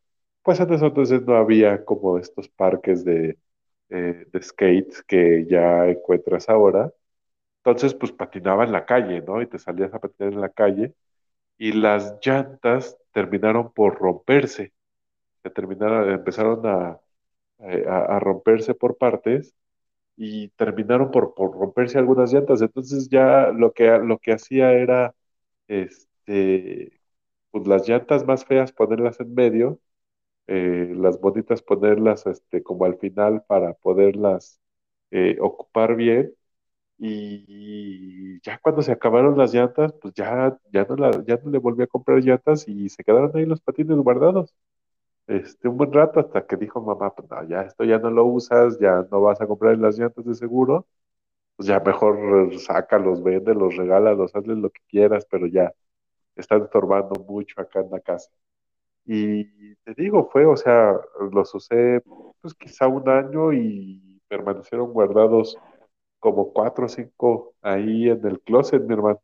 pues 0.44 0.60
antes 0.62 0.82
entonces 0.82 1.24
no 1.24 1.36
había 1.38 1.86
como 1.86 2.18
estos 2.20 2.50
parques 2.50 3.06
de, 3.06 3.38
eh, 3.90 4.26
de 4.32 4.42
skates 4.44 5.04
que 5.04 5.46
ya 5.50 5.88
encuentras 5.88 6.50
ahora. 6.50 6.92
Entonces, 7.64 7.94
pues 7.94 8.12
patinaba 8.14 8.64
en 8.64 8.72
la 8.72 8.86
calle, 8.86 9.22
¿no? 9.22 9.42
Y 9.42 9.48
te 9.48 9.60
salías 9.60 9.94
a 9.94 10.00
patinar 10.00 10.34
en 10.34 10.42
la 10.42 10.50
calle 10.50 10.96
y 11.58 11.74
las 11.74 12.18
llantas 12.26 12.98
terminaron 13.14 13.74
por 13.74 13.98
romperse. 14.00 14.74
Terminaron, 15.52 16.10
empezaron 16.12 16.66
a, 16.66 17.00
eh, 17.60 17.86
a, 17.88 18.20
romperse 18.20 18.76
por 18.76 18.98
partes 18.98 19.56
y 20.18 20.50
terminaron 20.52 21.12
por, 21.12 21.34
romperse 21.38 21.98
algunas 22.00 22.34
llantas. 22.34 22.62
Entonces 22.62 23.10
ya 23.10 23.50
lo 23.52 23.74
que, 23.74 23.86
lo 24.00 24.20
que 24.20 24.34
hacía 24.34 24.74
era 24.74 25.16
este, 25.68 27.02
pues 27.52 27.68
las 27.68 27.88
llantas 27.90 28.26
más 28.26 28.46
feas 28.46 28.72
ponerlas 28.74 29.20
en 29.22 29.34
medio, 29.36 29.80
eh, 30.48 30.94
las 30.96 31.20
bonitas 31.22 31.62
ponerlas 31.62 32.28
este, 32.28 32.64
como 32.64 32.86
al 32.86 32.98
final 33.00 33.44
para 33.48 33.74
poderlas 33.76 34.62
eh, 35.12 35.38
ocupar 35.42 35.96
bien. 35.96 36.34
Y 37.00 38.42
ya 38.42 38.60
cuando 38.60 38.82
se 38.82 38.92
acabaron 38.92 39.38
las 39.38 39.54
llantas, 39.54 39.94
pues 40.02 40.14
ya, 40.16 40.58
ya, 40.74 40.86
no 40.86 40.96
la, 40.96 41.12
ya 41.26 41.38
no 41.44 41.52
le 41.52 41.60
volví 41.60 41.84
a 41.84 41.88
comprar 41.88 42.20
llantas 42.24 42.68
y 42.68 42.90
se 42.90 43.04
quedaron 43.04 43.32
ahí 43.36 43.46
los 43.46 43.62
patines 43.62 43.98
guardados 44.00 44.54
este, 45.28 45.68
un 45.70 45.78
buen 45.78 45.92
rato 45.94 46.20
hasta 46.20 46.46
que 46.48 46.56
dijo 46.58 46.82
mamá, 46.82 47.14
pues 47.16 47.30
ya 47.50 47.62
esto 47.62 47.84
ya 47.84 48.00
no 48.00 48.10
lo 48.12 48.26
usas, 48.26 48.80
ya 48.80 49.06
no 49.12 49.22
vas 49.22 49.42
a 49.42 49.48
comprar 49.48 49.78
las 49.78 49.98
llantas 50.00 50.26
de 50.26 50.36
seguro, 50.36 50.88
pues 51.56 51.68
ya 51.70 51.80
mejor 51.82 52.58
sácalos, 52.60 53.24
véndelos, 53.24 53.76
regálalos, 53.78 54.36
hazles 54.36 54.58
lo 54.60 54.70
que 54.72 54.82
quieras, 54.90 55.28
pero 55.30 55.48
ya 55.48 55.74
están 56.36 56.64
estorbando 56.64 57.16
mucho 57.28 57.62
acá 57.62 57.82
en 57.82 57.92
la 57.92 58.00
casa. 58.02 58.32
Y 59.06 59.76
te 59.78 59.94
digo, 59.96 60.30
fue, 60.32 60.46
o 60.46 60.58
sea, 60.58 60.94
los 61.32 61.54
usé 61.56 62.02
pues 62.42 62.54
quizá 62.56 62.88
un 62.88 63.08
año 63.10 63.54
y 63.54 64.22
permanecieron 64.28 64.92
guardados 64.94 65.58
como 66.20 66.54
cuatro 66.54 66.86
o 66.88 66.90
cinco 66.90 67.56
ahí 67.62 68.10
en 68.10 68.26
el 68.28 68.42
closet, 68.42 68.84
mi 68.84 68.94
hermano. 68.94 69.22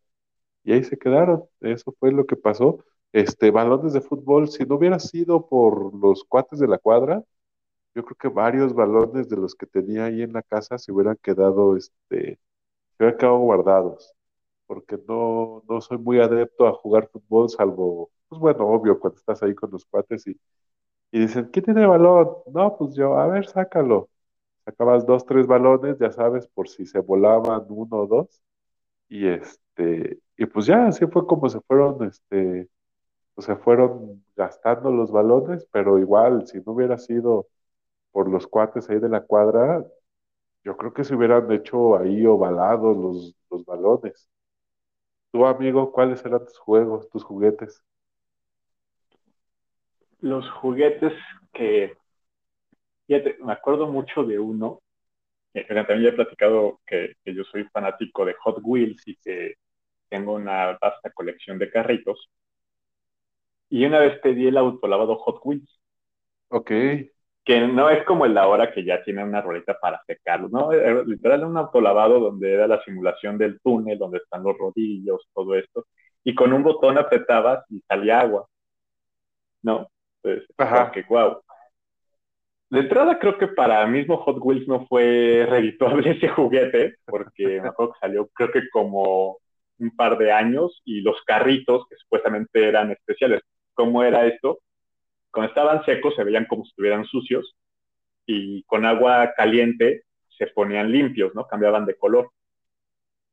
Y 0.63 0.73
ahí 0.73 0.83
se 0.83 0.97
quedaron, 0.97 1.45
eso 1.61 1.93
fue 1.99 2.11
lo 2.11 2.25
que 2.25 2.35
pasó 2.37 2.79
este, 3.13 3.51
balones 3.51 3.93
de 3.93 4.01
fútbol, 4.01 4.49
si 4.49 4.65
no 4.65 4.75
hubiera 4.77 4.99
sido 4.99 5.47
por 5.47 5.95
los 5.95 6.25
cuates 6.25 6.59
de 6.59 6.67
la 6.69 6.79
cuadra, 6.79 7.23
yo 7.95 8.03
creo 8.05 8.17
que 8.17 8.29
varios 8.29 8.73
balones 8.73 9.29
de 9.29 9.37
los 9.37 9.55
que 9.55 9.67
tenía 9.67 10.05
ahí 10.05 10.21
en 10.23 10.33
la 10.33 10.43
casa 10.43 10.77
se 10.77 10.91
hubieran 10.91 11.17
quedado, 11.21 11.77
este, 11.77 12.39
se 12.97 13.03
hubieran 13.03 13.17
quedado 13.19 13.39
guardados, 13.39 14.13
porque 14.67 14.97
no, 15.07 15.63
no 15.69 15.81
soy 15.81 15.97
muy 15.99 16.19
adepto 16.19 16.67
a 16.67 16.73
jugar 16.73 17.09
fútbol, 17.11 17.49
salvo, 17.49 18.11
pues 18.29 18.39
bueno, 18.41 18.67
obvio, 18.67 18.99
cuando 18.99 19.17
estás 19.19 19.43
ahí 19.43 19.55
con 19.55 19.71
los 19.71 19.85
cuates 19.85 20.27
y, 20.27 20.39
y 21.11 21.19
dicen, 21.21 21.49
¿quién 21.51 21.65
tiene 21.65 21.85
balón? 21.85 22.29
No, 22.53 22.77
pues 22.77 22.95
yo, 22.95 23.17
a 23.17 23.27
ver, 23.27 23.45
sácalo. 23.47 24.09
Sacabas 24.65 25.05
dos, 25.05 25.25
tres 25.25 25.47
balones, 25.47 25.99
ya 25.99 26.11
sabes, 26.11 26.47
por 26.47 26.69
si 26.69 26.85
se 26.85 26.99
volaban 26.99 27.65
uno 27.69 27.97
o 28.01 28.07
dos, 28.07 28.41
y 29.09 29.27
este, 29.27 30.19
y 30.37 30.45
pues 30.47 30.65
ya, 30.67 30.87
así 30.87 31.05
fue 31.07 31.27
como 31.27 31.49
se 31.49 31.61
fueron, 31.61 32.03
este, 32.07 32.69
se 33.37 33.55
fueron 33.55 34.23
gastando 34.35 34.91
los 34.91 35.11
balones, 35.11 35.67
pero 35.71 35.99
igual, 35.99 36.47
si 36.47 36.59
no 36.59 36.73
hubiera 36.73 36.97
sido 36.97 37.47
por 38.11 38.29
los 38.29 38.47
cuates 38.47 38.89
ahí 38.89 38.99
de 38.99 39.09
la 39.09 39.21
cuadra, 39.21 39.83
yo 40.63 40.77
creo 40.77 40.93
que 40.93 41.03
se 41.03 41.15
hubieran 41.15 41.51
hecho 41.51 41.97
ahí 41.97 42.25
ovalados 42.25 42.95
los, 42.95 43.35
los 43.49 43.65
balones. 43.65 44.29
Tú, 45.31 45.45
amigo, 45.45 45.91
¿cuáles 45.91 46.23
eran 46.25 46.45
tus 46.45 46.57
juegos, 46.59 47.09
tus 47.09 47.23
juguetes? 47.23 47.83
Los 50.21 50.49
juguetes 50.51 51.13
que, 51.51 51.97
me 53.07 53.51
acuerdo 53.51 53.87
mucho 53.87 54.23
de 54.23 54.39
uno, 54.39 54.81
también 55.53 56.01
ya 56.03 56.09
he 56.09 56.13
platicado 56.13 56.79
que 56.85 57.15
yo 57.25 57.43
soy 57.43 57.63
fanático 57.65 58.25
de 58.25 58.33
Hot 58.35 58.59
Wheels 58.63 59.01
y 59.07 59.17
que 59.17 59.55
tengo 60.09 60.33
una 60.33 60.77
vasta 60.79 61.11
colección 61.11 61.57
de 61.57 61.69
carritos. 61.69 62.29
Y 63.73 63.85
una 63.85 63.97
vez 63.97 64.19
pedí 64.19 64.45
el 64.45 64.57
autolavado 64.57 65.15
Hot 65.15 65.41
Wheels. 65.43 65.81
Ok. 66.49 66.69
Que 67.43 67.67
no 67.67 67.89
es 67.89 68.05
como 68.05 68.23
el 68.27 68.37
ahora 68.37 68.71
que 68.71 68.85
ya 68.85 69.03
tiene 69.03 69.23
una 69.23 69.41
rolita 69.41 69.79
para 69.79 69.99
secarlo, 70.05 70.47
¿no? 70.47 70.71
Era 70.71 71.01
literal 71.01 71.43
un 71.43 71.57
autolavado 71.57 72.19
donde 72.19 72.53
era 72.53 72.67
la 72.67 72.83
simulación 72.83 73.35
del 73.39 73.59
túnel, 73.61 73.97
donde 73.97 74.19
están 74.19 74.43
los 74.43 74.55
rodillos, 74.59 75.27
todo 75.33 75.55
esto. 75.55 75.87
Y 76.23 76.35
con 76.35 76.53
un 76.53 76.61
botón 76.61 76.99
apretabas 76.99 77.65
y 77.71 77.81
salía 77.87 78.19
agua. 78.19 78.47
¿No? 79.63 79.89
Pues, 80.21 80.43
Ajá. 80.55 80.91
que 80.91 81.01
guau. 81.01 81.41
De 82.69 82.79
entrada 82.79 83.17
creo 83.17 83.39
que 83.39 83.47
para 83.47 83.87
mismo 83.87 84.17
Hot 84.17 84.37
Wheels 84.39 84.67
no 84.67 84.85
fue 84.85 85.47
redituable 85.49 86.11
ese 86.11 86.27
juguete, 86.27 86.97
porque 87.07 87.59
me 87.59 87.69
acuerdo 87.69 87.93
que 87.93 87.99
salió 88.01 88.27
creo 88.35 88.51
que 88.51 88.69
como 88.71 89.39
un 89.79 89.95
par 89.95 90.19
de 90.19 90.31
años 90.31 90.79
y 90.85 91.01
los 91.01 91.19
carritos 91.25 91.87
que 91.89 91.95
supuestamente 91.95 92.67
eran 92.67 92.91
especiales 92.91 93.41
cómo 93.73 94.03
era 94.03 94.25
esto. 94.25 94.59
Cuando 95.31 95.49
estaban 95.49 95.83
secos 95.85 96.15
se 96.15 96.23
veían 96.23 96.45
como 96.45 96.63
si 96.63 96.69
estuvieran 96.69 97.05
sucios 97.05 97.55
y 98.25 98.63
con 98.63 98.85
agua 98.85 99.33
caliente 99.35 100.03
se 100.37 100.47
ponían 100.47 100.91
limpios, 100.91 101.33
¿no? 101.35 101.47
Cambiaban 101.47 101.85
de 101.85 101.95
color. 101.95 102.31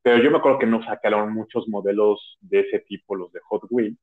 Pero 0.03 0.23
yo 0.23 0.31
me 0.31 0.39
acuerdo 0.39 0.59
que 0.59 0.67
no 0.67 0.83
sacaron 0.85 1.33
muchos 1.33 1.69
modelos 1.69 2.39
de 2.41 2.61
ese 2.61 2.81
tipo, 2.81 3.15
los 3.15 3.33
de 3.33 3.41
Hot 3.41 3.63
Wheels. 3.71 3.99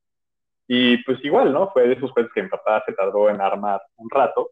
Y 0.68 1.02
pues 1.04 1.24
igual, 1.24 1.52
¿no? 1.52 1.70
Fue 1.72 1.88
de 1.88 1.94
esos 1.94 2.10
juegos 2.12 2.32
que 2.32 2.42
mi 2.42 2.48
papá 2.48 2.82
se 2.86 2.92
tardó 2.92 3.30
en 3.30 3.40
armar 3.40 3.80
un 3.96 4.08
rato. 4.10 4.50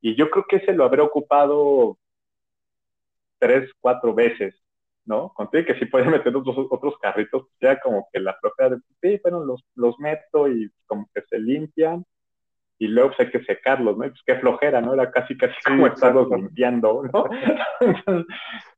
Y 0.00 0.14
yo 0.14 0.30
creo 0.30 0.44
que 0.48 0.56
ese 0.56 0.72
lo 0.74 0.84
habré 0.84 1.00
ocupado 1.02 1.98
tres, 3.38 3.70
cuatro 3.80 4.14
veces 4.14 4.54
¿no? 5.06 5.32
Conté 5.34 5.64
que 5.64 5.78
si 5.78 5.86
pueden 5.86 6.10
meter 6.10 6.34
otros, 6.34 6.66
otros 6.70 6.94
carritos, 6.98 7.46
ya 7.60 7.78
como 7.80 8.08
que 8.12 8.20
la 8.20 8.34
flojera 8.34 8.70
de, 8.70 8.78
sí, 9.00 9.20
bueno, 9.22 9.44
los, 9.44 9.64
los 9.74 9.98
meto 9.98 10.48
y 10.48 10.70
como 10.86 11.08
que 11.14 11.22
se 11.28 11.38
limpian 11.38 12.04
y 12.78 12.88
luego 12.88 13.10
pues 13.10 13.20
hay 13.20 13.30
que 13.30 13.44
secarlos, 13.44 13.96
¿no? 13.96 14.06
Y 14.06 14.10
pues 14.10 14.22
qué 14.26 14.34
flojera, 14.36 14.80
¿no? 14.80 14.94
Era 14.94 15.10
casi, 15.10 15.36
casi 15.36 15.54
como 15.64 15.86
estarlos 15.86 16.28
limpiando, 16.30 17.02
¿no? 17.12 17.24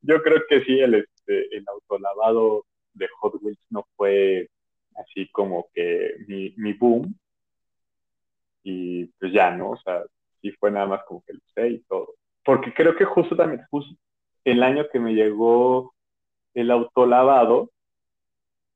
yo 0.01 0.21
creo 0.21 0.41
que 0.47 0.63
sí, 0.63 0.79
el, 0.79 0.95
este, 0.95 1.55
el 1.55 1.63
autolavado 1.67 2.65
de 2.93 3.07
Hot 3.19 3.35
Wheels 3.41 3.59
no 3.69 3.87
fue 3.95 4.49
así 4.95 5.29
como 5.31 5.67
que 5.73 6.15
mi, 6.27 6.53
mi 6.57 6.73
boom. 6.73 7.15
Y 8.63 9.05
pues 9.19 9.31
ya, 9.31 9.51
¿no? 9.51 9.71
O 9.71 9.77
sea, 9.77 10.03
sí 10.41 10.51
fue 10.59 10.71
nada 10.71 10.85
más 10.85 11.03
como 11.05 11.23
que 11.25 11.33
lo 11.33 11.39
sé 11.55 11.69
y 11.69 11.79
todo. 11.83 12.15
Porque 12.43 12.73
creo 12.73 12.95
que 12.95 13.05
justo 13.05 13.35
también, 13.35 13.65
justo 13.69 13.95
el 14.43 14.63
año 14.63 14.87
que 14.91 14.99
me 14.99 15.13
llegó 15.13 15.93
el 16.57 16.71
autolavado, 16.71 17.69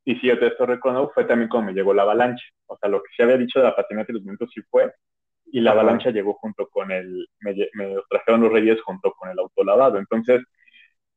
y 0.06 0.16
si 0.18 0.28
yo 0.28 0.38
te 0.40 0.48
esto 0.48 0.66
recuerdo, 0.68 1.12
fue 1.14 1.26
también 1.26 1.50
como 1.50 1.68
me 1.68 1.74
llegó 1.74 1.94
la 1.94 2.04
avalancha. 2.04 2.44
O 2.68 2.78
sea, 2.78 2.90
lo 2.90 3.02
que 3.02 3.10
se 3.16 3.24
había 3.24 3.38
dicho 3.38 3.60
de 3.60 3.66
la 3.66 3.76
patineta 3.76 4.12
y 4.12 4.16
los 4.16 4.24
vientos 4.24 4.50
sí 4.54 4.62
fue, 4.70 4.94
y 5.48 5.62
la 5.62 5.72
avalancha 5.72 6.12
llegó 6.12 6.36
junto 6.36 6.68
con 6.70 6.92
el, 6.92 7.28
me, 7.40 7.56
me 7.74 7.96
trajeron 8.10 8.42
los 8.42 8.54
reyes 8.54 8.80
junto 8.82 9.12
con 9.14 9.30
el 9.30 9.40
autolavado. 9.40 9.98
Entonces, 9.98 10.44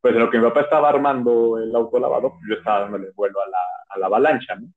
pues 0.00 0.14
en 0.14 0.20
lo 0.20 0.30
que 0.30 0.38
mi 0.38 0.44
papá 0.44 0.62
estaba 0.62 0.88
armando 0.88 1.58
el 1.58 1.74
autolavado, 1.76 2.30
pues 2.30 2.42
yo 2.48 2.54
estaba 2.56 2.80
dándole 2.80 3.10
vuelo 3.14 3.40
a 3.42 3.48
la, 3.48 3.58
a 3.90 3.98
la 3.98 4.06
avalancha, 4.06 4.56
¿no? 4.56 4.68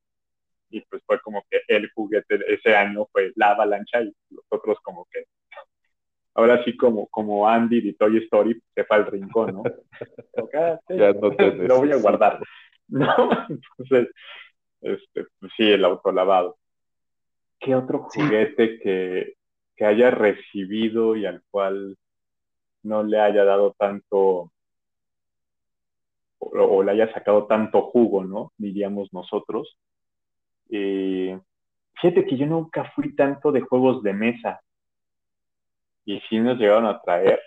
Y 0.70 0.82
pues 0.82 1.02
fue 1.06 1.20
como 1.20 1.42
que 1.50 1.62
el 1.68 1.90
juguete 1.92 2.38
ese 2.52 2.76
año 2.76 3.06
fue 3.10 3.32
la 3.36 3.52
avalancha 3.52 4.02
y 4.02 4.12
los 4.30 4.44
otros 4.50 4.78
como 4.82 5.06
que 5.10 5.24
ahora 6.38 6.62
sí 6.64 6.76
como, 6.76 7.08
como 7.08 7.48
Andy 7.48 7.80
de 7.80 7.94
Toy 7.94 8.18
Story 8.18 8.62
se 8.72 8.84
fue 8.84 8.96
al 8.96 9.06
rincón, 9.06 9.54
¿no? 9.54 9.62
Ah, 10.54 10.78
ya 10.88 11.12
no 11.12 11.30
lo 11.68 11.78
voy 11.78 11.90
a 11.90 11.96
guardar. 11.96 12.40
¿no? 12.88 13.30
Entonces, 13.48 14.14
este, 14.80 15.26
pues 15.40 15.52
sí, 15.56 15.64
el 15.64 15.84
autolavado. 15.84 16.56
¿Qué 17.58 17.74
otro 17.74 18.04
juguete 18.04 18.78
que, 18.78 19.34
que 19.76 19.84
haya 19.84 20.12
recibido 20.12 21.16
y 21.16 21.26
al 21.26 21.42
cual 21.50 21.96
no 22.84 23.02
le 23.02 23.20
haya 23.20 23.44
dado 23.44 23.74
tanto 23.76 24.52
o, 26.38 26.82
le 26.84 26.92
haya 26.92 27.12
sacado 27.12 27.46
tanto 27.46 27.82
jugo, 27.82 28.24
¿no? 28.24 28.52
Diríamos 28.56 29.12
nosotros. 29.12 29.76
Eh, 30.70 31.36
fíjate 32.00 32.26
que 32.26 32.36
yo 32.36 32.46
nunca 32.46 32.92
fui 32.94 33.16
tanto 33.16 33.50
de 33.50 33.60
juegos 33.60 34.04
de 34.04 34.12
mesa. 34.12 34.60
Y 36.08 36.20
sí 36.20 36.40
nos 36.40 36.56
llegaron 36.56 36.86
a 36.86 37.02
traer. 37.02 37.38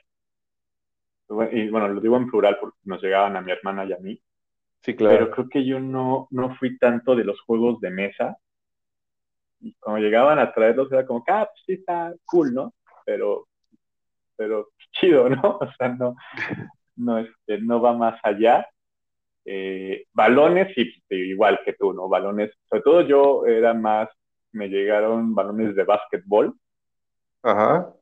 Y 1.51 1.67
bueno, 1.69 1.87
lo 1.87 1.99
digo 1.99 2.15
en 2.15 2.29
plural 2.29 2.59
porque 2.61 2.77
nos 2.83 3.01
llegaban 3.01 3.35
a 3.35 3.41
mi 3.41 3.51
hermana 3.51 3.85
y 3.85 3.93
a 3.93 3.97
mí. 3.97 4.21
Sí, 4.83 4.95
claro. 4.95 5.17
Pero 5.17 5.31
creo 5.31 5.49
que 5.49 5.65
yo 5.65 5.79
no, 5.79 6.27
no 6.29 6.55
fui 6.57 6.77
tanto 6.77 7.15
de 7.15 7.23
los 7.23 7.41
juegos 7.41 7.81
de 7.81 7.89
mesa. 7.89 8.37
Y 9.61 9.73
cuando 9.79 10.01
llegaban 10.01 10.37
a 10.37 10.53
traerlos 10.53 10.91
era 10.91 11.07
como, 11.07 11.23
ah, 11.27 11.49
pues 11.51 11.63
sí 11.65 11.73
está 11.73 12.13
cool, 12.23 12.53
¿no? 12.53 12.75
Pero, 13.03 13.47
pero 14.35 14.67
chido, 14.91 15.27
¿no? 15.27 15.57
O 15.59 15.71
sea, 15.79 15.89
no, 15.89 16.15
no, 16.97 17.17
este, 17.17 17.57
no 17.61 17.81
va 17.81 17.93
más 17.93 18.19
allá. 18.21 18.67
Eh, 19.43 20.05
balones, 20.13 20.71
sí, 20.75 20.87
igual 21.09 21.59
que 21.65 21.73
tú, 21.73 21.93
¿no? 21.93 22.07
Balones, 22.07 22.51
sobre 22.69 22.83
todo 22.83 23.01
yo 23.01 23.47
era 23.47 23.73
más, 23.73 24.07
me 24.51 24.67
llegaron 24.67 25.33
balones 25.33 25.75
de 25.75 25.83
básquetbol. 25.83 26.53
Ajá. 27.41 27.95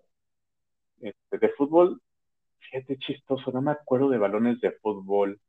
Este, 1.02 1.38
de 1.38 1.50
fútbol, 1.50 2.02
fíjate 2.60 2.98
chistoso, 2.98 3.52
no 3.52 3.62
me 3.62 3.72
acuerdo 3.72 4.10
de 4.10 4.18
balones 4.18 4.60
de 4.62 4.72
fútbol. 4.72 5.40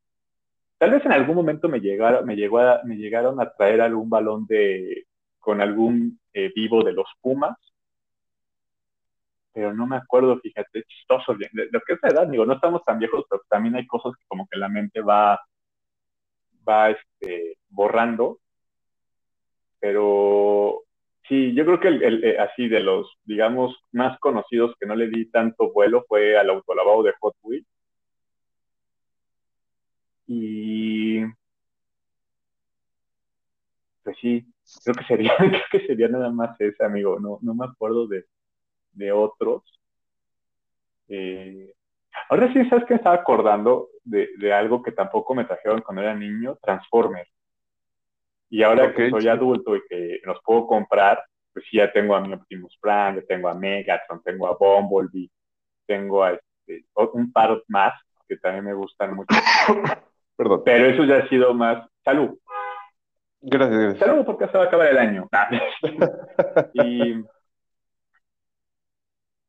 Tal 0.78 0.90
vez 0.92 1.04
en 1.04 1.12
algún 1.12 1.36
momento 1.36 1.68
me 1.68 1.80
llegaron, 1.80 2.24
me 2.24 2.36
llegó 2.36 2.58
a, 2.58 2.82
me 2.84 2.96
llegaron 2.96 3.40
a 3.40 3.52
traer 3.52 3.80
algún 3.80 4.08
balón 4.08 4.46
de 4.46 5.06
con 5.38 5.60
algún 5.60 6.20
eh, 6.32 6.52
vivo 6.54 6.82
de 6.84 6.92
los 6.92 7.06
Pumas, 7.20 7.56
pero 9.52 9.74
no 9.74 9.86
me 9.86 9.96
acuerdo, 9.96 10.38
fíjate, 10.38 10.84
chistoso, 10.84 11.34
lo 11.34 11.80
que 11.80 11.92
es 11.94 11.98
la 12.02 12.08
edad, 12.08 12.28
digo, 12.28 12.46
no 12.46 12.54
estamos 12.54 12.84
tan 12.84 12.98
viejos, 12.98 13.24
pero 13.28 13.42
también 13.48 13.74
hay 13.74 13.86
cosas 13.86 14.12
que 14.16 14.24
como 14.28 14.46
que 14.48 14.58
la 14.58 14.68
mente 14.68 15.00
va 15.00 15.40
va 16.68 16.90
este, 16.90 17.58
borrando. 17.68 18.38
Pero 19.80 20.82
sí, 21.30 21.54
yo 21.54 21.64
creo 21.64 21.80
que 21.80 21.88
el, 21.88 22.24
eh, 22.24 22.38
así 22.38 22.68
de 22.68 22.80
los, 22.80 23.18
digamos, 23.24 23.74
más 23.92 24.18
conocidos 24.20 24.74
que 24.78 24.86
no 24.86 24.94
le 24.96 25.08
di 25.08 25.30
tanto 25.30 25.72
vuelo 25.72 26.04
fue 26.08 26.36
al 26.38 26.50
autolavado 26.50 27.02
de 27.04 27.14
Hot 27.20 27.36
Wheels. 27.42 27.66
Y 30.26 31.20
pues 34.04 34.16
sí, 34.20 34.46
creo 34.84 34.94
que 34.94 35.04
sería, 35.04 35.32
creo 35.38 35.62
que 35.70 35.86
sería 35.86 36.08
nada 36.08 36.30
más 36.30 36.60
ese, 36.60 36.84
amigo. 36.84 37.18
No, 37.20 37.38
no 37.42 37.54
me 37.54 37.66
acuerdo 37.66 38.06
de, 38.06 38.24
de 38.92 39.12
otros. 39.12 39.62
Eh, 41.08 41.72
Ahora 42.28 42.52
sí, 42.52 42.64
¿sabes 42.68 42.84
que 42.86 42.94
estaba 42.94 43.16
acordando 43.16 43.88
de, 44.04 44.52
algo 44.52 44.82
que 44.82 44.92
tampoco 44.92 45.34
me 45.34 45.44
trajeron 45.44 45.82
cuando 45.82 46.02
era 46.02 46.14
niño? 46.14 46.58
Transformers. 46.62 47.28
Y 48.50 48.62
ahora 48.62 48.92
que 48.92 49.10
soy 49.10 49.28
adulto 49.28 49.76
y 49.76 49.82
que 49.88 50.20
los 50.24 50.38
puedo 50.44 50.66
comprar, 50.66 51.22
pues 51.52 51.64
sí, 51.70 51.76
ya 51.78 51.92
tengo 51.92 52.14
a 52.14 52.20
mi 52.20 52.32
Optimus 52.32 52.76
Prime, 52.80 53.22
tengo 53.22 53.48
a 53.48 53.54
Megatron, 53.54 54.22
tengo 54.22 54.48
a 54.48 54.56
Bumblebee, 54.56 55.30
tengo 55.86 56.24
a 56.24 56.32
este, 56.32 56.84
un 56.94 57.32
par 57.32 57.62
más 57.68 57.94
que 58.28 58.36
también 58.36 58.64
me 58.64 58.74
gustan 58.74 59.14
mucho. 59.14 59.28
Perdón. 60.36 60.62
Pero 60.64 60.86
eso 60.86 61.04
ya 61.04 61.18
ha 61.18 61.28
sido 61.28 61.54
más. 61.54 61.86
Salud. 62.04 62.38
Gracias, 63.40 63.78
gracias. 63.78 63.98
Salud 63.98 64.24
porque 64.24 64.46
se 64.48 64.58
va 64.58 64.64
a 64.64 64.66
acabar 64.66 64.88
el 64.88 64.98
año. 64.98 65.28
y 66.74 67.24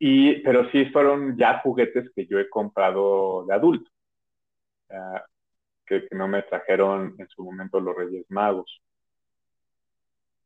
y, 0.03 0.41
pero 0.41 0.67
sí 0.71 0.85
fueron 0.85 1.37
ya 1.37 1.59
juguetes 1.59 2.09
que 2.15 2.25
yo 2.25 2.39
he 2.39 2.49
comprado 2.49 3.45
de 3.45 3.53
adulto, 3.53 3.91
que, 5.85 6.07
no 6.09 6.27
me 6.27 6.41
trajeron 6.41 7.13
en 7.19 7.27
su 7.27 7.43
momento 7.43 7.79
los 7.79 7.95
Reyes 7.95 8.25
Magos. 8.29 8.81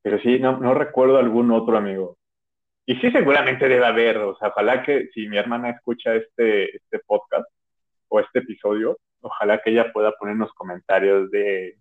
Pero 0.06 0.20
sí, 0.20 0.38
no, 0.38 0.60
no 0.60 0.76
recuerdo 0.76 1.18
algún 1.18 1.50
otro 1.50 1.76
amigo. 1.76 2.20
Y 2.86 2.96
sí, 2.98 3.10
seguramente 3.10 3.68
debe 3.68 3.88
haber, 3.88 4.18
o 4.20 4.38
sea, 4.38 4.50
ojalá 4.50 4.84
que 4.84 5.10
si 5.16 5.28
mi 5.28 5.36
hermana 5.36 5.72
escucha 5.72 6.14
este, 6.14 6.76
este 6.76 7.00
podcast 7.08 7.50
o 8.10 8.20
este 8.20 8.38
episodio, 8.38 9.00
ojalá 9.22 9.60
que 9.64 9.72
ella 9.72 9.92
pueda 9.92 10.12
ponernos 10.12 10.54
comentarios 10.54 11.32
de, 11.32 11.80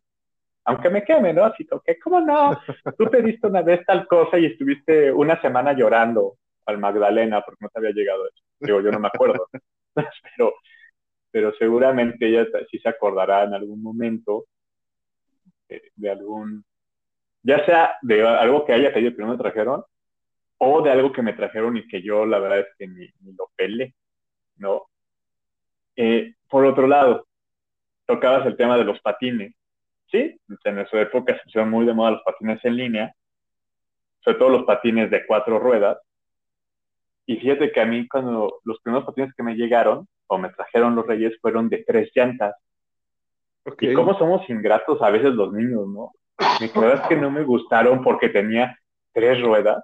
aunque 0.65 0.89
me 0.89 1.05
queme, 1.05 1.35
¿no? 1.35 1.45
Así 1.45 1.69
que, 1.85 1.99
¿cómo 1.99 2.19
no? 2.19 2.59
Tú 2.99 3.11
pediste 3.11 3.47
una 3.47 3.61
vez 3.61 3.85
tal 3.85 4.07
cosa 4.07 4.39
y 4.39 4.47
estuviste 4.47 5.13
una 5.13 5.39
semana 5.43 5.75
llorando 5.75 6.39
al 6.65 6.79
Magdalena 6.79 7.43
porque 7.43 7.59
no 7.61 7.69
te 7.69 7.79
había 7.79 7.91
llegado 7.91 8.27
eso. 8.27 8.43
Digo, 8.59 8.81
yo 8.81 8.91
no 8.91 9.01
me 9.01 9.09
acuerdo, 9.09 9.49
pero, 9.95 10.55
pero 11.31 11.53
seguramente 11.59 12.27
ella 12.27 12.47
sí 12.71 12.79
se 12.79 12.89
acordará 12.89 13.45
en 13.45 13.53
algún 13.53 13.83
momento 13.83 14.47
de, 15.69 16.11
algún, 16.11 16.65
ya 17.45 17.65
sea 17.65 17.97
de 18.03 18.27
algo 18.27 18.65
que 18.65 18.73
haya 18.73 18.93
pedido 18.93 19.15
que 19.15 19.23
no 19.23 19.29
me 19.29 19.39
trajeron, 19.39 19.85
o 20.59 20.83
de 20.83 20.91
algo 20.91 21.13
que 21.13 21.23
me 21.23 21.35
trajeron 21.35 21.77
y 21.77 21.87
que 21.87 22.03
yo 22.03 22.27
la 22.27 22.39
verdad 22.41 22.61
es 22.61 22.67
que 22.77 22.89
ni, 22.89 23.09
lo 23.37 23.51
pele, 23.55 23.95
¿no? 24.57 24.87
Eh, 25.95 26.35
por 26.49 26.65
otro 26.65 26.89
lado, 26.89 27.29
tocabas 28.07 28.47
el 28.47 28.57
tema 28.57 28.77
de 28.77 28.85
los 28.85 29.01
patines, 29.01 29.55
¿sí? 30.11 30.37
En 30.65 30.75
nuestra 30.75 31.03
época 31.03 31.37
se 31.37 31.43
pusieron 31.45 31.71
muy 31.71 31.87
de 31.87 31.95
moda 31.95 32.13
los 32.13 32.23
patines 32.23 32.65
en 32.65 32.77
línea, 32.77 33.15
sobre 34.21 34.39
todo 34.39 34.49
los 34.49 34.65
patines 34.65 35.11
de 35.11 35.25
cuatro 35.27 35.59
ruedas, 35.59 35.99
y 37.27 37.37
fíjate 37.37 37.73
que 37.73 37.81
a 37.81 37.87
mí 37.87 38.07
cuando 38.09 38.61
los 38.65 38.81
primeros 38.81 39.07
patines 39.07 39.35
que 39.35 39.43
me 39.43 39.55
llegaron 39.55 40.07
o 40.27 40.39
me 40.39 40.51
trajeron 40.51 40.95
los 40.95 41.07
reyes 41.07 41.39
fueron 41.41 41.69
de 41.69 41.85
tres 41.87 42.11
llantas. 42.15 42.55
Y 43.81 43.95
cómo 43.95 44.19
somos 44.19 44.49
ingratos 44.51 45.01
a 45.01 45.11
veces 45.11 45.33
los 45.33 45.53
niños, 45.53 45.89
¿no? 45.89 46.13
Mi 46.61 46.69
verdad 46.69 47.03
es 47.03 47.09
que 47.09 47.17
no 47.17 47.31
me 47.31 47.43
gustaron 47.43 48.03
porque 48.03 48.29
tenía 48.29 48.79
tres 49.13 49.41
ruedas. 49.43 49.83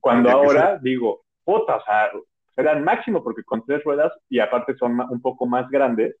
Cuando 0.00 0.30
ahora 0.30 0.78
digo, 0.78 1.24
puta, 1.44 1.76
o 1.76 1.84
sea, 1.84 2.10
eran 2.56 2.84
máximo 2.84 3.22
porque 3.22 3.42
con 3.42 3.64
tres 3.64 3.82
ruedas 3.84 4.12
y 4.28 4.38
aparte 4.38 4.76
son 4.76 4.98
un 5.00 5.20
poco 5.20 5.46
más 5.46 5.68
grandes, 5.68 6.16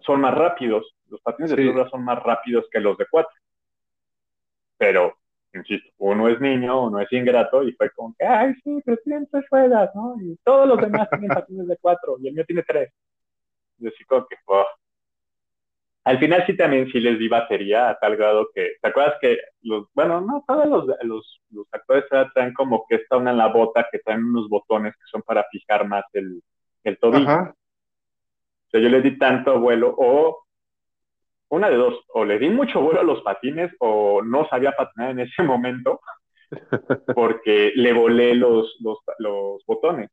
son 0.00 0.20
más 0.20 0.34
rápidos. 0.34 0.94
Los 1.08 1.20
patines 1.20 1.50
de 1.50 1.56
tres 1.56 1.72
ruedas 1.72 1.90
son 1.90 2.04
más 2.04 2.22
rápidos 2.22 2.66
que 2.70 2.80
los 2.80 2.96
de 2.98 3.06
cuatro. 3.10 3.32
Pero 4.78 5.14
insisto, 5.54 5.90
uno 5.98 6.28
es 6.28 6.40
niño, 6.40 6.84
uno 6.84 7.00
es 7.00 7.12
ingrato, 7.12 7.62
y 7.62 7.72
fue 7.72 7.90
como 7.90 8.14
que, 8.18 8.24
ay, 8.24 8.54
sí, 8.64 8.80
pero 8.84 8.96
tienen 9.04 9.28
tres 9.30 9.44
ruedas, 9.50 9.90
¿no? 9.94 10.16
Y 10.20 10.36
todos 10.42 10.66
los 10.66 10.80
demás 10.80 11.08
tienen 11.10 11.28
patines 11.28 11.66
de 11.66 11.76
cuatro, 11.76 12.16
y 12.20 12.28
el 12.28 12.34
mío 12.34 12.44
tiene 12.46 12.62
tres. 12.62 12.90
Y 13.78 13.86
así 13.86 14.04
como 14.04 14.26
que, 14.26 14.36
oh. 14.46 14.64
Al 16.04 16.18
final 16.18 16.44
sí 16.46 16.56
también 16.56 16.90
sí 16.90 16.98
les 17.00 17.18
di 17.18 17.28
batería 17.28 17.90
a 17.90 17.98
tal 17.98 18.16
grado 18.16 18.48
que, 18.52 18.72
¿te 18.80 18.88
acuerdas 18.88 19.16
que 19.20 19.38
los, 19.62 19.86
bueno, 19.94 20.20
no, 20.20 20.44
todos 20.46 20.66
los, 20.66 20.86
los, 21.02 21.40
los 21.50 21.66
actores 21.70 22.04
traen 22.34 22.52
como 22.54 22.84
que 22.88 22.96
está 22.96 23.16
una 23.16 23.30
en 23.30 23.38
la 23.38 23.48
bota 23.48 23.86
que 23.90 24.00
traen 24.00 24.24
unos 24.24 24.48
botones 24.48 24.94
que 24.94 25.04
son 25.10 25.22
para 25.22 25.44
fijar 25.50 25.86
más 25.86 26.04
el, 26.12 26.42
el 26.84 26.98
tobillo. 26.98 27.42
O 27.42 28.70
sea, 28.70 28.80
yo 28.80 28.88
les 28.88 29.02
di 29.02 29.18
tanto 29.18 29.60
vuelo, 29.60 29.94
o 29.96 30.44
una 31.50 31.68
de 31.68 31.76
dos, 31.76 32.02
o 32.08 32.24
le 32.24 32.38
di 32.38 32.48
mucho 32.48 32.80
vuelo 32.80 33.00
a 33.00 33.04
los 33.04 33.22
patines 33.22 33.70
o 33.78 34.22
no 34.22 34.48
sabía 34.48 34.72
patinar 34.72 35.10
en 35.10 35.20
ese 35.20 35.42
momento 35.42 36.00
porque 37.14 37.72
le 37.76 37.92
volé 37.92 38.34
los, 38.34 38.76
los, 38.80 38.98
los 39.18 39.64
botones. 39.66 40.10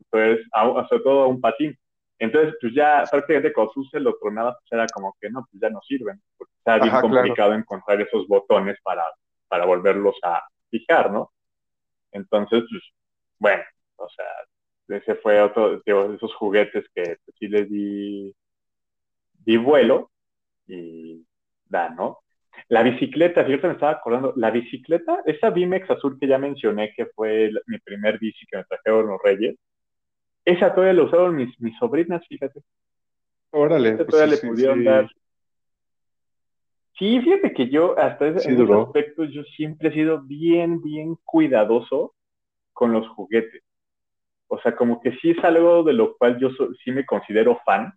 Entonces, 0.00 0.46
sobre 0.88 1.02
todo 1.02 1.22
a 1.22 1.26
un 1.26 1.40
patín. 1.40 1.76
Entonces, 2.18 2.54
pues 2.60 2.74
ya 2.74 3.04
prácticamente 3.10 3.52
cuando 3.52 3.72
tú 3.72 3.84
se 3.84 3.98
lo 3.98 4.16
tronabas, 4.18 4.56
pues 4.60 4.72
era 4.72 4.86
como 4.92 5.16
que 5.20 5.28
no, 5.30 5.46
pues 5.50 5.60
ya 5.60 5.70
no 5.70 5.80
sirven, 5.82 6.22
porque 6.36 6.52
está 6.58 6.78
bien 6.78 7.00
complicado 7.00 7.54
encontrar 7.54 8.00
esos 8.00 8.26
botones 8.28 8.78
para, 8.82 9.04
para 9.48 9.66
volverlos 9.66 10.16
a 10.22 10.42
fijar, 10.70 11.10
¿no? 11.10 11.32
Entonces, 12.12 12.64
pues, 12.70 12.82
bueno, 13.38 13.62
o 13.96 14.08
sea, 14.08 14.26
ese 14.96 15.14
fue 15.16 15.40
otro 15.40 15.80
de 15.80 16.14
esos 16.14 16.34
juguetes 16.36 16.84
que 16.94 17.02
pues, 17.24 17.36
sí 17.38 17.48
les 17.48 17.68
di, 17.68 18.34
di 19.44 19.56
vuelo, 19.56 20.10
y 20.66 21.26
da, 21.66 21.90
¿no? 21.90 22.20
La 22.68 22.82
bicicleta, 22.82 23.44
fíjate, 23.44 23.66
me 23.66 23.72
estaba 23.74 23.92
acordando, 23.92 24.34
la 24.36 24.50
bicicleta, 24.50 25.22
esa 25.26 25.50
Bimex 25.50 25.90
azul 25.90 26.18
que 26.20 26.26
ya 26.26 26.38
mencioné, 26.38 26.92
que 26.94 27.06
fue 27.06 27.50
mi 27.66 27.78
primer 27.78 28.18
bici 28.18 28.46
que 28.46 28.58
me 28.58 28.64
trajeron 28.64 29.08
los 29.08 29.20
Reyes, 29.22 29.56
esa 30.44 30.74
todavía 30.74 30.94
la 30.94 31.04
usaron 31.04 31.36
mis, 31.36 31.58
mis 31.60 31.76
sobrinas, 31.78 32.26
fíjate. 32.28 32.60
Órale. 33.50 33.90
Esa 33.90 33.96
pues 33.98 34.08
todavía 34.08 34.34
le 34.34 34.48
pudieron 34.48 34.84
dar. 34.84 35.10
Sí, 36.98 37.20
fíjate 37.20 37.52
que 37.52 37.68
yo, 37.68 37.98
hasta 37.98 38.28
ese, 38.28 38.48
en 38.48 38.62
ese 38.62 38.72
aspecto, 38.72 39.24
yo 39.24 39.42
siempre 39.44 39.88
he 39.88 39.92
sido 39.92 40.22
bien, 40.22 40.82
bien 40.82 41.16
cuidadoso 41.24 42.14
con 42.72 42.92
los 42.92 43.08
juguetes. 43.08 43.62
O 44.48 44.60
sea, 44.60 44.76
como 44.76 45.00
que 45.00 45.12
sí 45.18 45.30
es 45.30 45.44
algo 45.44 45.82
de 45.82 45.94
lo 45.94 46.16
cual 46.16 46.38
yo 46.38 46.50
sí 46.84 46.92
me 46.92 47.06
considero 47.06 47.58
fan, 47.64 47.92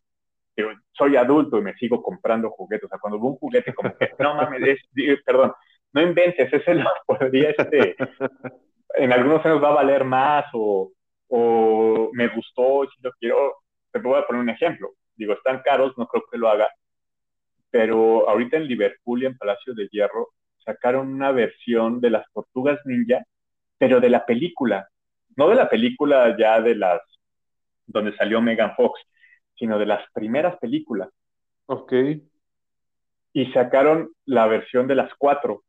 soy 0.93 1.18
adulto 1.18 1.58
y 1.58 1.62
me 1.62 1.76
sigo 1.76 2.02
comprando 2.02 2.50
juguetes. 2.52 2.86
O 2.86 2.89
sea, 2.89 3.00
cuando 3.00 3.20
veo 3.20 3.32
un 3.32 3.38
juguete 3.38 3.74
como 3.74 3.96
que, 3.98 4.12
no 4.20 4.36
mames, 4.36 4.80
perdón, 5.26 5.52
no 5.93 6.02
inventes, 6.02 6.52
ese 6.52 6.76
lo 6.76 6.89
podría, 7.06 7.50
este, 7.50 7.96
en 8.96 9.12
algunos 9.12 9.46
años 9.46 9.64
va 9.64 9.70
a 9.70 9.76
valer 9.76 10.04
más 10.06 10.46
o, 10.54 10.91
o 11.30 12.09
me 12.13 12.28
gustó, 12.30 12.86
si 12.86 13.01
lo 13.01 13.11
quiero, 13.13 13.55
te 13.91 13.99
voy 13.99 14.19
a 14.19 14.26
poner 14.26 14.41
un 14.41 14.49
ejemplo. 14.49 14.91
Digo, 15.15 15.34
están 15.34 15.61
caros, 15.63 15.97
no 15.97 16.07
creo 16.07 16.23
que 16.32 16.38
lo 16.38 16.49
haga, 16.49 16.69
pero 17.69 18.30
ahorita 18.30 18.57
en 18.57 18.67
Liverpool 18.67 19.23
y 19.23 19.26
en 19.26 19.38
Palacio 19.38 19.73
de 19.73 19.88
Hierro 19.91 20.30
sacaron 20.63 21.13
una 21.13 21.32
versión 21.32 22.01
de 22.01 22.09
las 22.09 22.26
Tortugas 22.34 22.80
Ninja, 22.86 23.23
pero 23.78 23.99
de 23.99 24.09
la 24.09 24.26
película, 24.26 24.88
no 25.36 25.49
de 25.49 25.55
la 25.55 25.69
película 25.69 26.36
ya 26.38 26.61
de 26.61 26.76
las 26.76 27.01
donde 27.88 28.15
salió 28.15 28.41
Megan 28.41 28.76
Fox, 28.76 28.99
sino 29.57 29.78
de 29.78 29.86
las 29.86 30.03
primeras 30.13 30.57
películas. 30.57 31.09
Ok. 31.67 31.93
Y 33.34 33.51
sacaron 33.51 34.11
la 34.26 34.47
versión 34.47 34.88
de 34.88 34.95
las 34.95 35.13
cuatro, 35.15 35.63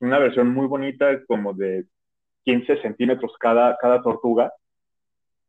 una 0.00 0.18
versión 0.18 0.48
muy 0.48 0.66
bonita, 0.66 1.24
como 1.26 1.52
de 1.52 1.86
15 2.44 2.80
centímetros 2.82 3.32
cada, 3.38 3.76
cada 3.76 4.02
tortuga, 4.02 4.52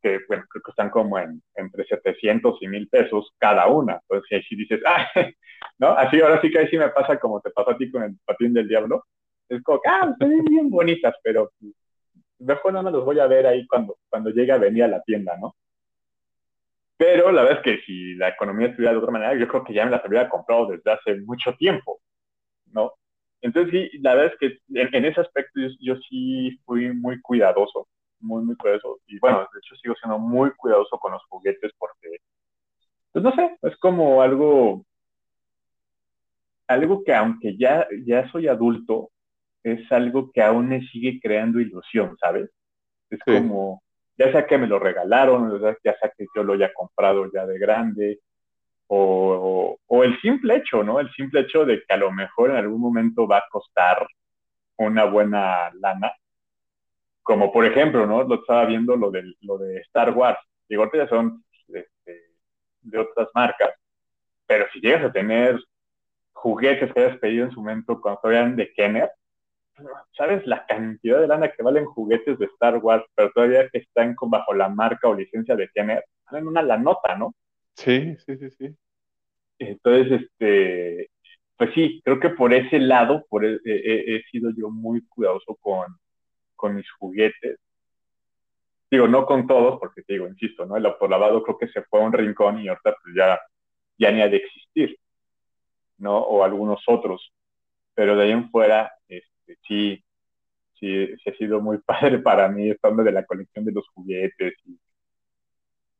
que 0.04 0.20
bueno, 0.28 0.44
creo 0.50 0.62
que 0.62 0.70
están 0.70 0.90
como 0.90 1.18
en, 1.18 1.42
entre 1.54 1.86
700 1.86 2.58
y 2.60 2.68
1000 2.68 2.88
pesos 2.88 3.32
cada 3.38 3.66
una. 3.68 3.94
Entonces, 4.02 4.28
ahí 4.32 4.42
sí 4.42 4.54
dices, 4.54 4.80
ah, 4.86 5.06
¿no? 5.78 5.88
Así, 5.88 6.20
ahora 6.20 6.42
sí 6.42 6.50
que 6.50 6.58
ahí 6.58 6.68
sí 6.68 6.76
me 6.76 6.90
pasa 6.90 7.18
como 7.18 7.40
te 7.40 7.50
pasó 7.50 7.70
a 7.70 7.78
ti 7.78 7.90
con 7.90 8.02
el 8.02 8.16
patín 8.26 8.52
del 8.52 8.68
diablo. 8.68 9.04
Es 9.48 9.62
como, 9.62 9.80
ah, 9.86 10.10
están 10.12 10.44
bien 10.44 10.68
bonitas, 10.68 11.14
pero 11.22 11.50
mejor 12.38 12.74
no 12.74 12.82
me 12.82 12.90
los 12.90 13.02
voy 13.02 13.18
a 13.18 13.26
ver 13.26 13.46
ahí 13.46 13.66
cuando, 13.66 13.96
cuando 14.10 14.28
llegue 14.28 14.52
a 14.52 14.58
venir 14.58 14.84
a 14.84 14.88
la 14.88 15.02
tienda, 15.02 15.38
¿no? 15.38 15.54
Pero 16.98 17.32
la 17.32 17.42
verdad 17.42 17.62
es 17.64 17.64
que 17.64 17.84
si 17.84 18.14
la 18.14 18.28
economía 18.28 18.68
estuviera 18.68 18.92
de 18.92 18.98
otra 18.98 19.10
manera, 19.10 19.34
yo 19.34 19.48
creo 19.48 19.64
que 19.64 19.72
ya 19.72 19.86
me 19.86 19.90
las 19.90 20.04
habría 20.04 20.28
comprado 20.28 20.66
desde 20.66 20.92
hace 20.92 21.16
mucho 21.22 21.54
tiempo, 21.54 22.00
¿no? 22.66 22.92
Entonces, 23.40 23.72
sí, 23.72 23.98
la 23.98 24.14
verdad 24.14 24.32
es 24.32 24.38
que 24.38 24.58
en, 24.80 25.04
ese 25.04 25.20
aspecto 25.20 25.60
yo, 25.80 25.96
sí 26.08 26.58
fui 26.64 26.92
muy 26.94 27.20
cuidadoso, 27.20 27.88
muy, 28.24 28.42
muy 28.44 28.56
cuidadoso. 28.56 29.00
Y 29.06 29.18
bueno, 29.18 29.40
de 29.40 29.58
hecho 29.58 29.76
sigo 29.76 29.94
siendo 29.94 30.18
muy 30.18 30.50
cuidadoso 30.52 30.98
con 30.98 31.12
los 31.12 31.24
juguetes 31.28 31.72
porque, 31.78 32.18
pues 33.12 33.22
no 33.22 33.32
sé, 33.32 33.56
es 33.62 33.76
como 33.78 34.22
algo, 34.22 34.84
algo 36.66 37.04
que 37.04 37.14
aunque 37.14 37.56
ya, 37.56 37.86
ya 38.04 38.30
soy 38.30 38.48
adulto, 38.48 39.10
es 39.62 39.90
algo 39.92 40.30
que 40.32 40.42
aún 40.42 40.68
me 40.68 40.82
sigue 40.88 41.20
creando 41.20 41.60
ilusión, 41.60 42.16
¿sabes? 42.20 42.50
Es 43.10 43.20
como, 43.24 43.82
ya 44.18 44.30
sea 44.32 44.46
que 44.46 44.58
me 44.58 44.66
lo 44.66 44.78
regalaron, 44.78 45.60
ya 45.82 45.96
sea 45.98 46.12
que 46.16 46.26
yo 46.34 46.42
lo 46.42 46.54
haya 46.54 46.72
comprado 46.74 47.30
ya 47.32 47.46
de 47.46 47.58
grande, 47.58 48.20
o, 48.86 49.78
o, 49.86 50.04
el 50.04 50.20
simple 50.20 50.56
hecho, 50.56 50.82
¿no? 50.82 51.00
El 51.00 51.10
simple 51.12 51.40
hecho 51.40 51.64
de 51.64 51.82
que 51.82 51.94
a 51.94 51.96
lo 51.96 52.12
mejor 52.12 52.50
en 52.50 52.56
algún 52.56 52.80
momento 52.80 53.26
va 53.26 53.38
a 53.38 53.48
costar 53.50 54.06
una 54.76 55.04
buena 55.04 55.70
lana. 55.80 56.12
Como 57.24 57.50
por 57.52 57.64
ejemplo, 57.66 58.06
¿no? 58.06 58.22
Lo 58.22 58.36
estaba 58.36 58.66
viendo 58.66 58.96
lo 58.96 59.10
de, 59.10 59.24
lo 59.40 59.58
de 59.58 59.78
Star 59.78 60.10
Wars. 60.10 60.38
Digo, 60.68 60.82
ahorita 60.82 60.98
ya 60.98 61.08
son 61.08 61.44
este, 61.66 62.22
de 62.82 62.98
otras 62.98 63.28
marcas. 63.34 63.70
Pero 64.46 64.66
si 64.72 64.80
llegas 64.80 65.04
a 65.04 65.12
tener 65.12 65.58
juguetes 66.32 66.92
que 66.92 67.00
hayas 67.00 67.18
pedido 67.18 67.46
en 67.46 67.50
su 67.50 67.60
momento 67.60 68.00
cuando 68.00 68.30
eran 68.30 68.54
de 68.54 68.72
Kenner, 68.74 69.10
¿sabes 70.16 70.46
la 70.46 70.64
cantidad 70.66 71.20
de 71.20 71.26
lana 71.26 71.50
que 71.50 71.62
valen 71.62 71.86
juguetes 71.86 72.38
de 72.38 72.46
Star 72.46 72.76
Wars, 72.76 73.04
pero 73.14 73.32
todavía 73.32 73.68
que 73.70 73.78
están 73.78 74.14
bajo 74.20 74.54
la 74.54 74.68
marca 74.68 75.08
o 75.08 75.14
licencia 75.14 75.56
de 75.56 75.68
Kenner? 75.74 76.04
Valen 76.30 76.46
una 76.46 76.62
la 76.62 76.76
nota, 76.76 77.16
¿no? 77.16 77.34
Sí, 77.74 78.16
sí, 78.24 78.36
sí, 78.36 78.50
sí. 78.50 78.76
Entonces, 79.58 80.20
este, 80.20 81.10
pues 81.56 81.70
sí, 81.74 82.02
creo 82.04 82.20
que 82.20 82.30
por 82.30 82.52
ese 82.52 82.78
lado 82.78 83.24
por 83.28 83.44
e, 83.44 83.54
e, 83.54 83.60
e, 83.64 84.16
he, 84.16 84.22
sido 84.30 84.50
yo 84.56 84.70
muy 84.70 85.06
cuidadoso 85.06 85.56
con, 85.60 85.86
con, 86.64 86.76
mis 86.76 86.90
juguetes. 86.92 87.58
Digo, 88.90 89.08
no 89.08 89.26
con 89.26 89.46
todos, 89.46 89.78
porque 89.78 90.02
te 90.02 90.14
digo, 90.14 90.28
insisto, 90.28 90.66
¿no? 90.66 90.76
El 90.76 90.86
autolavado 90.86 91.42
creo 91.42 91.58
que 91.58 91.68
se 91.68 91.82
fue 91.82 92.00
a 92.00 92.04
un 92.04 92.12
rincón 92.12 92.60
y 92.60 92.68
ahorita 92.68 92.96
pues 93.02 93.14
ya, 93.16 93.40
ya 93.98 94.10
ni 94.10 94.22
ha 94.22 94.28
de 94.28 94.36
existir, 94.36 94.98
¿no? 95.98 96.18
O 96.18 96.44
algunos 96.44 96.82
otros. 96.86 97.32
Pero 97.94 98.16
de 98.16 98.24
ahí 98.24 98.30
en 98.30 98.50
fuera, 98.50 98.92
este, 99.08 99.58
sí, 99.66 100.04
sí, 100.78 101.08
sí 101.22 101.30
ha 101.30 101.34
sido 101.34 101.60
muy 101.60 101.78
padre 101.86 102.18
para 102.18 102.48
mí 102.48 102.70
estando 102.70 103.02
de 103.02 103.12
la 103.12 103.24
colección 103.24 103.64
de 103.64 103.72
los 103.72 103.88
juguetes 103.88 104.54
y 104.64 104.78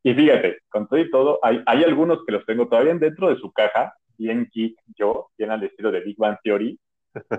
y 0.07 0.13
fíjate, 0.13 0.59
con 0.69 0.87
todo 0.87 1.01
y 1.01 1.11
todo, 1.11 1.41
hay, 1.43 1.63
hay 1.65 1.83
algunos 1.83 2.27
que 2.27 2.33
los 2.33 2.45
tengo 2.45 2.69
todavía 2.69 2.95
dentro 2.95 3.31
de 3.31 3.37
su 3.37 3.51
caja, 3.51 3.95
bien 4.19 4.51
geek 4.53 4.77
yo, 4.95 5.31
bien 5.39 5.51
al 5.51 5.65
estilo 5.65 5.91
de 5.91 6.01
Big 6.01 6.19
Bang 6.19 6.37
Theory. 6.45 6.79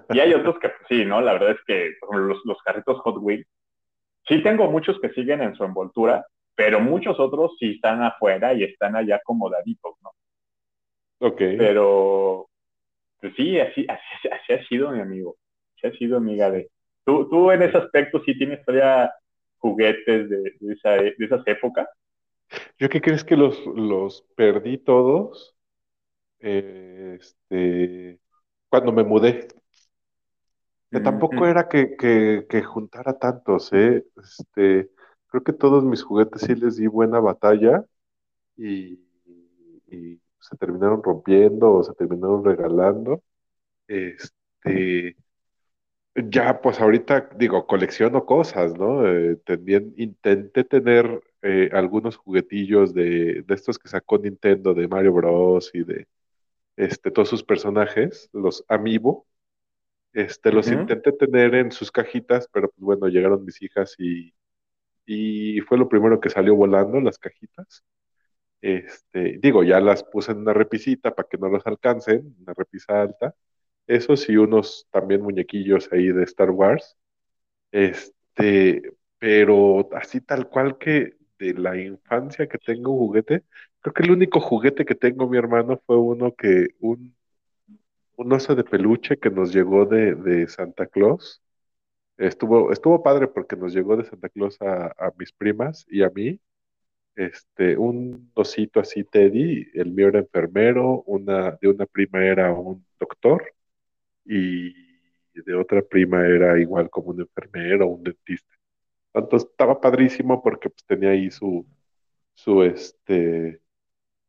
Y 0.10 0.20
hay 0.20 0.34
otros 0.34 0.60
que, 0.60 0.70
pues, 0.70 0.82
sí, 0.88 1.06
¿no? 1.06 1.22
La 1.22 1.34
verdad 1.34 1.52
es 1.52 1.60
que 1.66 1.94
los, 2.12 2.40
los 2.46 2.62
carritos 2.64 3.00
Hot 3.02 3.18
Wheels, 3.20 3.48
sí 4.28 4.42
tengo 4.42 4.70
muchos 4.72 5.00
que 5.00 5.10
siguen 5.10 5.42
en 5.42 5.56
su 5.56 5.64
envoltura, 5.64 6.26
pero 6.56 6.80
muchos 6.80 7.20
otros 7.20 7.56
sí 7.60 7.72
están 7.76 8.02
afuera 8.04 8.54
y 8.54 8.64
están 8.64 8.96
allá 8.96 9.18
acomodaditos, 9.18 9.96
¿no? 10.02 10.12
Ok. 11.20 11.38
Pero, 11.58 12.48
pues 13.20 13.34
sí, 13.36 13.60
así, 13.60 13.86
así, 13.90 14.28
así 14.30 14.54
ha 14.54 14.68
sido 14.68 14.92
mi 14.92 15.02
amigo. 15.02 15.36
Así 15.78 15.88
ha 15.88 15.98
sido 15.98 16.18
amiga 16.18 16.50
de... 16.50 16.70
¿Tú, 17.04 17.30
tú 17.30 17.52
en 17.52 17.62
ese 17.62 17.78
aspecto 17.78 18.22
sí 18.24 18.38
tienes 18.38 18.64
todavía 18.66 19.14
juguetes 19.58 20.30
de, 20.30 20.54
de, 20.60 20.74
esa, 20.74 20.92
de 20.92 21.16
esas 21.20 21.46
épocas? 21.48 21.88
¿Yo 22.78 22.90
qué 22.90 23.02
crees 23.02 23.24
que 23.24 23.36
los, 23.36 23.66
los 23.66 24.22
perdí 24.36 24.78
todos? 24.78 25.56
Eh, 26.40 27.18
este, 27.20 28.20
cuando 28.70 28.92
me 28.92 29.04
mudé. 29.04 29.48
Que 30.92 31.00
tampoco 31.00 31.46
era 31.46 31.68
que, 31.68 31.96
que, 31.98 32.64
juntara 32.64 33.18
tantos, 33.18 33.74
¿eh? 33.74 34.06
Este, 34.18 34.90
creo 35.28 35.44
que 35.44 35.54
todos 35.54 35.84
mis 35.84 36.04
juguetes 36.04 36.42
sí 36.42 36.56
les 36.56 36.78
di 36.78 36.88
buena 36.88 37.20
batalla 37.20 37.84
y, 38.56 39.00
y 39.88 40.20
se 40.40 40.56
terminaron 40.58 41.04
rompiendo 41.04 41.74
o 41.74 41.84
se 41.84 41.94
terminaron 41.94 42.46
regalando. 42.46 43.24
Este, 43.88 45.18
ya, 46.16 46.62
pues 46.62 46.80
ahorita 46.80 47.30
digo, 47.36 47.68
colecciono 47.68 48.26
cosas, 48.26 48.78
¿no? 48.78 49.08
Eh, 49.08 49.36
también 49.46 49.94
intenté 49.98 50.64
tener 50.64 51.22
eh, 51.42 51.70
algunos 51.74 52.16
juguetillos 52.18 52.94
de, 52.94 53.44
de, 53.44 53.54
estos 53.54 53.78
que 53.78 53.90
sacó 53.90 54.18
Nintendo, 54.18 54.74
de 54.74 54.88
Mario 54.88 55.14
Bros. 55.14 55.72
y 55.74 55.84
de 55.84 56.08
este, 56.78 57.12
todos 57.12 57.30
sus 57.30 57.44
personajes, 57.44 58.30
los 58.34 58.66
Amiibo. 58.68 59.28
Este, 60.16 60.52
los 60.52 60.72
intenté 60.72 61.12
tener 61.12 61.56
en 61.56 61.72
sus 61.72 61.92
cajitas, 61.92 62.48
pero 62.52 62.70
pues 62.70 62.82
bueno, 62.82 63.08
llegaron 63.08 63.44
mis 63.44 63.62
hijas 63.62 63.96
y, 64.00 64.34
y 65.06 65.60
fue 65.62 65.78
lo 65.78 65.90
primero 65.90 66.20
que 66.20 66.30
salió 66.30 66.56
volando, 66.56 67.02
las 67.02 67.20
cajitas. 67.20 67.84
Este, 68.62 69.38
digo, 69.42 69.64
ya 69.64 69.80
las 69.82 70.04
puse 70.04 70.32
en 70.32 70.40
una 70.40 70.54
repisita 70.54 71.14
para 71.14 71.28
que 71.28 71.38
no 71.38 71.50
los 71.50 71.68
alcancen, 71.68 72.36
una 72.40 72.54
repisa 72.56 73.02
alta 73.02 73.36
esos 73.88 74.30
y 74.30 74.38
unos 74.38 74.88
también 74.92 75.22
muñequillos 75.22 75.90
ahí 75.92 76.08
de 76.08 76.24
Star 76.24 76.52
Wars. 76.52 76.98
Este, 77.72 78.82
pero 79.20 79.90
así 79.94 80.22
tal 80.22 80.50
cual 80.50 80.78
que 80.78 81.18
de 81.40 81.54
la 81.54 81.78
infancia 81.78 82.48
que 82.48 82.58
tengo 82.58 82.92
un 82.92 83.00
juguete, 83.00 83.44
creo 83.82 83.94
que 83.94 84.04
el 84.04 84.12
único 84.12 84.40
juguete 84.40 84.86
que 84.86 84.96
tengo 84.96 85.30
mi 85.30 85.38
hermano 85.38 85.82
fue 85.86 85.98
uno 85.98 86.34
que, 86.36 86.70
un, 86.80 87.16
un 88.18 88.34
oso 88.34 88.56
de 88.56 88.64
peluche 88.64 89.18
que 89.18 89.30
nos 89.30 89.54
llegó 89.54 89.86
de, 89.86 90.16
de 90.16 90.48
Santa 90.48 90.88
Claus. 90.88 91.42
Estuvo, 92.18 92.72
estuvo 92.72 93.04
padre 93.04 93.28
porque 93.28 93.56
nos 93.56 93.74
llegó 93.74 93.98
de 93.98 94.06
Santa 94.06 94.30
Claus 94.30 94.62
a, 94.62 94.88
a 94.98 95.14
mis 95.18 95.32
primas 95.34 95.86
y 95.90 96.04
a 96.04 96.10
mí. 96.10 96.40
Este, 97.16 97.78
un 97.78 98.32
osito 98.36 98.80
así 98.82 99.04
Teddy, 99.06 99.70
el 99.74 99.92
mío 99.92 100.10
era 100.10 100.20
enfermero, 100.20 101.04
una, 101.04 101.52
de 101.62 101.70
una 101.70 101.86
prima 101.86 102.26
era 102.26 102.54
un 102.54 102.86
doctor, 103.00 103.44
y 104.26 104.74
de 105.34 105.56
otra 105.56 105.82
prima 105.82 106.26
era 106.28 106.60
igual 106.60 106.90
como 106.90 107.10
un 107.12 107.22
enfermero 107.22 107.88
o 107.88 107.96
un 107.96 108.04
dentista. 108.04 108.54
Entonces 109.14 109.50
estaba 109.50 109.80
padrísimo 109.82 110.42
porque 110.44 110.70
pues, 110.70 110.86
tenía 110.86 111.12
ahí 111.12 111.32
su, 111.32 111.66
su, 112.34 112.64
este, 112.64 113.62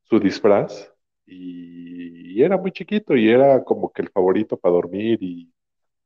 su 0.04 0.20
disfraz 0.20 0.92
y, 1.26 2.42
era 2.42 2.56
muy 2.58 2.72
chiquito 2.72 3.16
y 3.16 3.28
era 3.30 3.64
como 3.64 3.92
que 3.92 4.02
el 4.02 4.10
favorito 4.10 4.56
para 4.58 4.74
dormir 4.74 5.22
y 5.22 5.52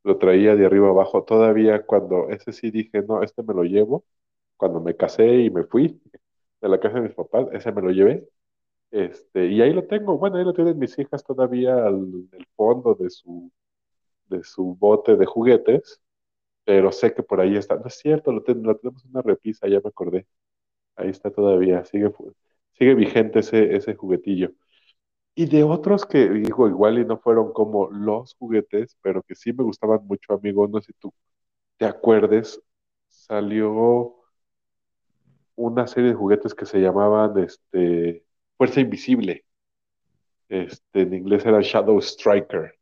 lo 0.03 0.17
traía 0.17 0.55
de 0.55 0.65
arriba 0.65 0.89
abajo. 0.89 1.23
Todavía 1.23 1.85
cuando 1.85 2.29
ese 2.29 2.53
sí 2.53 2.71
dije, 2.71 3.03
no, 3.03 3.23
este 3.23 3.43
me 3.43 3.53
lo 3.53 3.63
llevo. 3.63 4.05
Cuando 4.57 4.81
me 4.81 4.95
casé 4.95 5.27
y 5.43 5.49
me 5.51 5.63
fui 5.65 6.01
de 6.61 6.69
la 6.69 6.79
casa 6.79 6.95
de 6.95 7.01
mis 7.01 7.15
papás, 7.15 7.47
ese 7.53 7.71
me 7.71 7.81
lo 7.81 7.91
llevé. 7.91 8.27
Este, 8.91 9.47
y 9.47 9.61
ahí 9.61 9.73
lo 9.73 9.85
tengo. 9.87 10.17
Bueno, 10.17 10.37
ahí 10.37 10.45
lo 10.45 10.53
tienen 10.53 10.79
mis 10.79 10.97
hijas 10.99 11.23
todavía 11.23 11.75
al, 11.85 12.27
el 12.33 12.47
fondo 12.55 12.95
de 12.95 13.09
su 13.09 13.51
de 14.31 14.43
su 14.43 14.75
bote 14.75 15.17
de 15.17 15.25
juguetes, 15.25 16.01
pero 16.65 16.91
sé 16.91 17.13
que 17.13 17.23
por 17.23 17.41
ahí 17.41 17.57
está. 17.57 17.75
No 17.77 17.87
es 17.87 17.95
cierto, 17.95 18.31
lo, 18.31 18.43
tenemos 18.43 19.05
en 19.05 19.11
una 19.11 19.21
repisa, 19.23 19.67
ya 19.67 19.79
me 19.81 19.89
acordé. 19.89 20.27
Ahí 20.95 21.09
está 21.09 21.31
todavía, 21.31 21.85
sigue, 21.85 22.11
sigue 22.73 22.95
vigente 22.95 23.39
ese, 23.39 23.75
ese 23.75 23.95
juguetillo. 23.95 24.51
Y 25.35 25.45
de 25.45 25.63
otros 25.63 26.05
que 26.05 26.29
digo 26.29 26.67
igual 26.67 26.99
y 26.99 27.05
no 27.05 27.17
fueron 27.17 27.53
como 27.53 27.89
los 27.91 28.35
juguetes, 28.35 28.97
pero 29.01 29.23
que 29.23 29.35
sí 29.35 29.53
me 29.53 29.63
gustaban 29.63 30.05
mucho, 30.05 30.33
amigo, 30.33 30.67
no 30.67 30.81
sé 30.81 30.87
si 30.87 30.93
tú 30.99 31.13
te 31.77 31.85
acuerdes, 31.85 32.61
salió 33.07 34.15
una 35.55 35.87
serie 35.87 36.09
de 36.11 36.15
juguetes 36.15 36.53
que 36.55 36.65
se 36.65 36.79
llamaban 36.79 37.37
este, 37.39 38.25
Fuerza 38.57 38.81
Invisible. 38.81 39.45
Este, 40.49 41.01
en 41.01 41.13
inglés 41.13 41.45
era 41.45 41.61
Shadow 41.61 41.97
Striker, 41.99 42.73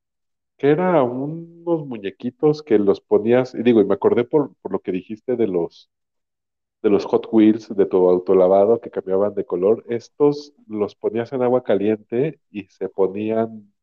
que 0.58 0.70
era 0.72 1.04
unos 1.04 1.86
muñequitos 1.88 2.64
que 2.64 2.80
los 2.80 3.02
ponías, 3.02 3.54
y 3.56 3.64
digo, 3.64 3.82
y 3.82 3.86
me 3.86 3.94
acordé 3.94 4.24
por, 4.26 4.56
por 4.62 4.72
lo 4.72 4.80
que 4.80 4.92
dijiste 4.92 5.36
de 5.36 5.48
los, 5.48 5.90
de 6.82 6.90
los 6.90 7.06
Hot 7.06 7.28
Wheels, 7.32 7.76
de 7.76 7.86
tu 7.86 8.10
autolavado 8.10 8.80
que 8.82 8.90
cambiaban 8.92 9.34
de 9.36 9.46
color. 9.46 9.84
Estos 9.90 10.54
los 10.68 10.96
ponías 10.96 11.34
en 11.34 11.44
agua 11.44 11.64
caliente 11.64 12.40
y 12.52 12.66
se 12.70 12.90
ponían, 12.90 13.74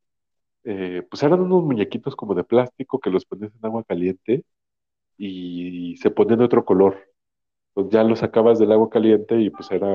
eh, 0.64 1.02
pues 1.10 1.22
eran 1.22 1.40
unos 1.40 1.64
muñequitos 1.64 2.16
como 2.16 2.34
de 2.34 2.44
plástico 2.44 3.00
que 3.00 3.10
los 3.10 3.24
ponías 3.26 3.52
en 3.54 3.66
agua 3.66 3.84
caliente 3.84 4.44
y 5.18 5.96
se 5.98 6.10
ponían 6.10 6.38
de 6.40 6.44
otro 6.46 6.64
color. 6.64 6.98
Entonces 7.74 7.92
ya 7.94 8.04
los 8.04 8.20
sacabas 8.20 8.58
del 8.58 8.72
agua 8.72 8.90
caliente 8.90 9.40
y 9.40 9.50
pues 9.50 9.70
era 9.70 9.88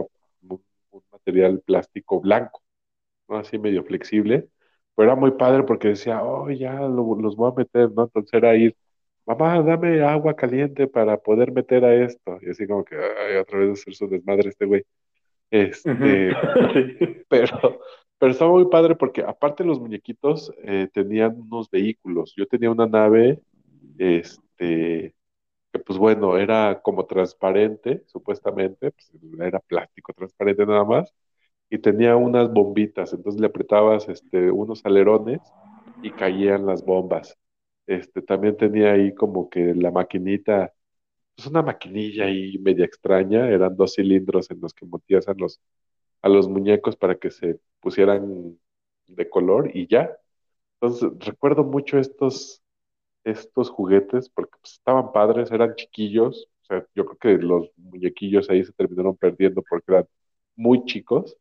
un, 0.43 0.63
un 0.91 1.03
material 1.11 1.61
plástico 1.61 2.19
blanco, 2.21 2.61
¿no? 3.29 3.37
Así 3.37 3.59
medio 3.59 3.83
flexible. 3.85 4.49
Pero 4.95 5.09
era 5.11 5.15
muy 5.19 5.31
padre 5.31 5.63
porque 5.63 5.89
decía, 5.89 6.23
oh, 6.23 6.49
ya 6.51 6.73
lo- 6.81 7.15
los 7.21 7.35
voy 7.37 7.51
a 7.51 7.55
meter, 7.55 7.91
¿no? 7.93 8.03
Entonces 8.05 8.33
era 8.33 8.55
ir, 8.57 8.75
mamá, 9.35 9.61
dame 9.61 10.01
agua 10.03 10.35
caliente 10.35 10.87
para 10.87 11.17
poder 11.17 11.51
meter 11.51 11.83
a 11.85 11.93
esto. 11.93 12.37
Y 12.41 12.49
así 12.49 12.67
como 12.67 12.83
que, 12.83 12.95
ay, 12.95 13.37
otra 13.37 13.59
vez 13.59 13.71
hacer 13.79 13.93
su 13.95 14.07
desmadre 14.07 14.49
este 14.49 14.65
güey. 14.65 14.83
Este, 15.49 16.31
pero, 17.29 17.79
pero 18.17 18.31
estaba 18.31 18.51
muy 18.51 18.69
padre 18.69 18.95
porque 18.95 19.21
aparte 19.21 19.63
los 19.63 19.79
muñequitos 19.79 20.51
eh, 20.63 20.87
tenían 20.93 21.39
unos 21.39 21.69
vehículos. 21.69 22.33
Yo 22.35 22.45
tenía 22.47 22.71
una 22.71 22.87
nave, 22.87 23.39
este, 23.97 25.15
que 25.71 25.79
pues 25.79 25.97
bueno, 25.99 26.37
era 26.37 26.81
como 26.81 27.05
transparente, 27.05 28.03
supuestamente, 28.07 28.91
pues 28.91 29.11
era 29.39 29.59
plástico 29.59 30.13
transparente 30.13 30.65
nada 30.65 30.83
más, 30.85 31.13
y 31.69 31.77
tenía 31.77 32.15
unas 32.17 32.51
bombitas, 32.51 33.13
entonces 33.13 33.39
le 33.39 33.47
apretabas 33.47 34.09
este, 34.09 34.51
unos 34.51 34.85
alerones 34.85 35.39
y 36.03 36.11
caían 36.11 36.65
las 36.65 36.83
bombas. 36.83 37.37
Este, 37.87 38.21
también 38.21 38.57
tenía 38.57 38.93
ahí 38.93 39.13
como 39.13 39.49
que 39.49 39.73
la 39.75 39.91
maquinita, 39.91 40.73
pues 41.35 41.47
una 41.47 41.61
maquinilla 41.63 42.25
ahí 42.25 42.57
media 42.59 42.85
extraña, 42.85 43.49
eran 43.49 43.75
dos 43.77 43.95
cilindros 43.95 44.51
en 44.51 44.61
los 44.61 44.73
que 44.73 44.85
metías 44.85 45.27
a 45.27 45.33
los, 45.35 45.61
a 46.21 46.29
los 46.29 46.49
muñecos 46.49 46.95
para 46.97 47.15
que 47.17 47.31
se 47.31 47.59
pusieran 47.81 48.59
de 49.07 49.29
color 49.29 49.71
y 49.75 49.87
ya. 49.87 50.11
Entonces 50.81 51.09
recuerdo 51.25 51.63
mucho 51.63 51.99
estos, 51.99 52.61
estos 53.23 53.69
juguetes 53.69 54.29
porque 54.29 54.57
pues, 54.61 54.73
estaban 54.75 55.11
padres, 55.11 55.51
eran 55.51 55.75
chiquillos, 55.75 56.49
o 56.63 56.65
sea, 56.65 56.87
yo 56.95 57.05
creo 57.05 57.39
que 57.39 57.43
los 57.45 57.69
muñequillos 57.77 58.49
ahí 58.49 58.63
se 58.65 58.73
terminaron 58.73 59.17
perdiendo 59.17 59.63
porque 59.69 59.91
eran 59.93 60.07
muy 60.55 60.85
chicos, 60.85 61.37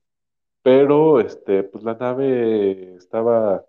pero 0.62 1.20
este, 1.20 1.64
pues 1.64 1.84
la 1.84 1.95
nave 1.95 2.97
estaba 2.97 3.64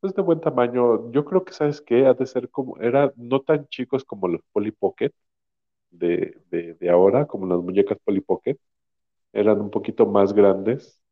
pues 0.00 0.14
de 0.14 0.22
buen 0.22 0.40
tamaño. 0.40 1.10
Yo 1.12 1.24
creo 1.24 1.44
que, 1.44 1.52
¿sabes 1.52 1.80
qué? 1.80 2.06
Ha 2.06 2.14
de 2.14 2.26
ser 2.26 2.50
como, 2.50 2.78
era 2.80 3.12
no 3.16 3.40
tan 3.42 3.66
chicos 3.68 4.04
como 4.04 4.28
los 4.28 4.42
Polly 4.52 4.70
Pocket 4.72 5.12
de, 5.90 6.38
de, 6.50 6.90
ahora, 6.90 7.26
como 7.26 7.46
las 7.46 7.60
muñecas 7.60 7.98
Polly 8.04 8.20
Pocket, 8.22 8.58
eran 9.32 9.60
un 9.60 9.70
poquito 9.70 10.06
más 10.06 10.32
grandes, 10.34 11.02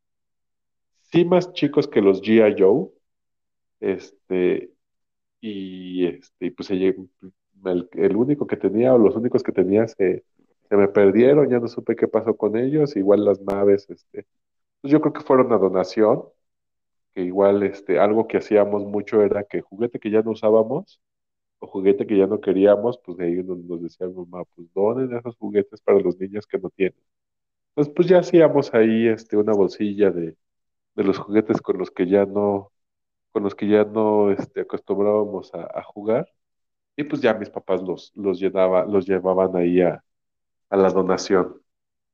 sí 1.13 1.25
más 1.25 1.53
chicos 1.53 1.89
que 1.89 2.01
los 2.01 2.21
G.I. 2.23 2.55
Joe, 2.59 2.89
este, 3.81 4.73
y 5.41 6.07
este, 6.07 6.53
pues 6.53 6.71
el, 6.71 7.89
el 7.93 8.17
único 8.17 8.47
que 8.47 8.57
tenía, 8.57 8.95
o 8.95 8.99
los 8.99 9.17
únicos 9.17 9.43
que 9.43 9.53
tenía 9.53 9.87
se, 9.89 10.25
se 10.69 10.77
me 10.77 10.89
perdieron, 10.89 11.49
ya 11.51 11.61
no 11.61 11.69
supe 11.69 11.97
qué 11.97 12.09
pasó 12.09 12.37
con 12.37 12.57
ellos, 12.57 12.97
igual 12.97 13.25
las 13.25 13.41
naves, 13.41 13.89
este, 13.91 14.27
pues 14.81 14.93
yo 14.93 15.01
creo 15.01 15.13
que 15.15 15.23
fueron 15.23 15.53
a 15.53 15.59
donación, 15.59 16.25
que 17.15 17.23
igual 17.23 17.63
este, 17.65 17.99
algo 17.99 18.27
que 18.29 18.39
hacíamos 18.39 18.85
mucho 18.85 19.23
era 19.23 19.45
que 19.45 19.61
juguete 19.63 19.99
que 20.01 20.11
ya 20.11 20.23
no 20.23 20.33
usábamos, 20.33 21.01
o 21.61 21.67
juguete 21.69 22.07
que 22.07 22.19
ya 22.19 22.27
no 22.29 22.41
queríamos, 22.41 22.99
pues 23.05 23.19
de 23.19 23.27
ahí 23.27 23.35
nos, 23.45 23.59
nos 23.61 23.83
decía 23.83 24.09
mamá, 24.09 24.45
pues 24.57 24.69
donen 24.75 25.17
esos 25.17 25.37
juguetes 25.39 25.81
para 25.83 26.01
los 26.01 26.19
niños 26.19 26.47
que 26.47 26.59
no 26.59 26.71
tienen. 26.71 26.99
Entonces, 27.71 27.93
pues 27.97 28.09
ya 28.09 28.19
hacíamos 28.21 28.73
ahí 28.75 29.09
este, 29.09 29.37
una 29.37 29.53
bolsilla 29.53 30.11
de, 30.11 30.37
de 30.97 31.05
los 31.05 31.19
juguetes 31.19 31.61
con 31.63 31.79
los 31.79 31.91
que 31.91 32.09
ya 32.09 32.27
no, 32.27 32.73
con 33.33 33.45
los 33.45 33.55
que 33.55 33.69
ya 33.69 33.85
no 33.85 34.31
este, 34.33 34.63
acostumbrábamos 34.63 35.55
a, 35.55 35.65
a 35.81 35.83
jugar, 35.85 36.29
y 36.97 37.05
pues 37.05 37.23
ya 37.23 37.35
mis 37.35 37.51
papás 37.51 37.83
los, 37.83 38.13
los, 38.17 38.41
llenaba, 38.41 38.87
los 38.87 39.07
llevaban 39.07 39.57
ahí 39.57 39.81
a, 39.83 40.05
a 40.71 40.77
la 40.77 40.91
donación. 40.91 41.63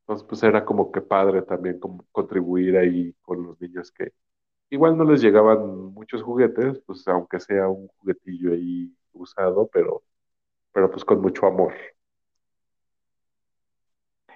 Entonces, 0.03 0.27
pues 0.29 0.43
era 0.45 0.65
como 0.65 0.93
que 0.93 1.01
padre 1.03 1.43
también 1.43 1.79
como 1.81 2.07
contribuir 2.13 2.77
ahí 2.79 3.15
con 3.23 3.43
los 3.45 3.61
niños 3.61 3.93
que 3.93 4.13
igual 4.71 4.97
no 4.97 5.05
les 5.05 5.23
llegaban 5.23 5.61
muchos 5.95 6.23
juguetes, 6.23 6.81
pues 6.87 7.07
aunque 7.09 7.41
sea 7.41 7.69
un 7.69 7.89
juguetillo 7.99 8.53
ahí 8.53 8.93
usado, 9.13 9.69
pero, 9.73 10.03
pero 10.73 10.91
pues 10.91 11.05
con 11.05 11.21
mucho 11.23 11.47
amor. 11.47 11.75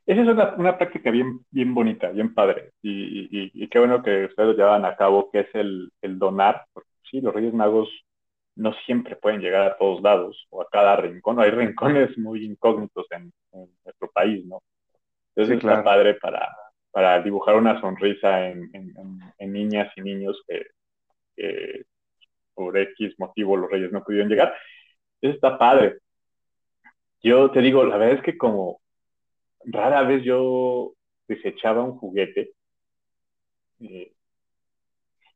Esa 0.07 0.23
es 0.23 0.29
una, 0.29 0.55
una 0.57 0.77
práctica 0.79 1.11
bien, 1.11 1.41
bien 1.51 1.75
bonita, 1.75 2.11
bien 2.11 2.35
padre. 2.35 2.73
Y, 2.83 2.91
y, 3.31 3.51
y 3.55 3.69
qué 3.69 3.79
bueno 3.79 4.03
que 4.03 4.27
ustedes 4.27 4.49
lo 4.51 4.55
llevan 4.55 4.85
a 4.85 4.97
cabo, 4.97 5.31
que 5.31 5.41
es 5.41 5.49
el, 5.55 5.91
el 6.03 6.19
donar. 6.19 6.67
Porque 6.73 6.91
sí, 7.11 7.21
los 7.21 7.35
Reyes 7.35 7.55
Magos 7.55 7.89
no 8.57 8.73
siempre 8.87 9.17
pueden 9.17 9.41
llegar 9.41 9.63
a 9.63 9.79
todos 9.79 10.03
lados 10.03 10.47
o 10.51 10.63
a 10.63 10.69
cada 10.71 10.97
rincón. 10.97 11.41
Hay 11.41 11.51
rincones 11.51 12.17
muy 12.19 12.45
incógnitos 12.45 13.07
en, 13.13 13.33
en 13.53 13.69
nuestro 13.85 14.11
país, 14.13 14.45
¿no? 14.47 14.63
Entonces 15.37 15.57
Sí, 15.57 15.59
está 15.59 15.83
claro. 15.83 15.85
padre 15.85 16.15
para, 16.17 16.49
para 16.95 17.21
dibujar 17.21 17.57
una 17.57 17.81
sonrisa 17.81 18.49
en, 18.49 18.71
niñas 19.41 19.93
y 19.97 20.01
niños 20.01 20.41
que, 20.47 21.85
por 22.55 22.79
X 22.79 23.17
motivo 23.19 23.57
los 23.57 23.69
Reyes 23.69 23.91
no 23.91 24.05
pudieron 24.05 24.29
llegar. 24.29 24.55
Eso 25.21 25.35
está 25.35 25.59
padre. 25.59 25.99
Yo 27.21 27.51
te 27.51 27.61
digo, 27.61 27.85
la 27.85 27.97
verdad 27.97 28.19
es 28.19 28.23
que 28.23 28.39
como 28.39 28.81
rara 29.65 30.03
vez 30.05 30.23
yo 30.23 30.93
desechaba 31.27 31.83
un 31.83 31.99
juguete. 31.99 32.53
eh, 33.81 34.13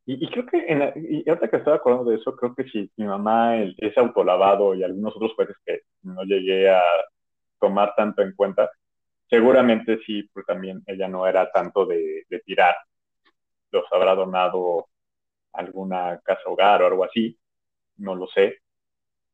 y, 0.05 0.27
creo 0.29 0.45
que, 0.45 0.93
y 0.95 1.29
ahorita 1.29 1.49
que 1.49 1.57
estaba 1.57 1.75
acordando 1.75 2.09
de 2.09 2.17
eso, 2.17 2.35
creo 2.37 2.55
que 2.55 2.63
si 2.69 2.89
mi 2.95 3.05
mamá, 3.05 3.57
el, 3.57 3.75
ese 3.79 3.99
autolavado 3.99 4.73
y 4.73 4.83
algunos 4.83 5.15
otros 5.15 5.33
juguetes 5.33 5.57
que 5.65 5.81
no 6.03 6.23
llegué 6.23 6.69
a 6.69 6.81
tomar 7.59 7.93
tanto 7.95 8.21
en 8.21 8.33
cuenta, 8.33 8.71
seguramente 9.29 9.99
sí, 10.05 10.23
pues 10.33 10.45
también 10.45 10.81
ella 10.85 11.07
no 11.07 11.27
era 11.27 11.51
tanto 11.51 11.85
de, 11.85 12.25
de 12.29 12.39
tirar, 12.39 12.75
los 13.71 13.85
habrá 13.91 14.15
donado 14.15 14.87
alguna 15.53 16.19
casa 16.23 16.41
hogar 16.45 16.81
o 16.81 16.87
algo 16.87 17.03
así, 17.03 17.37
no 17.97 18.15
lo 18.15 18.27
sé, 18.27 18.59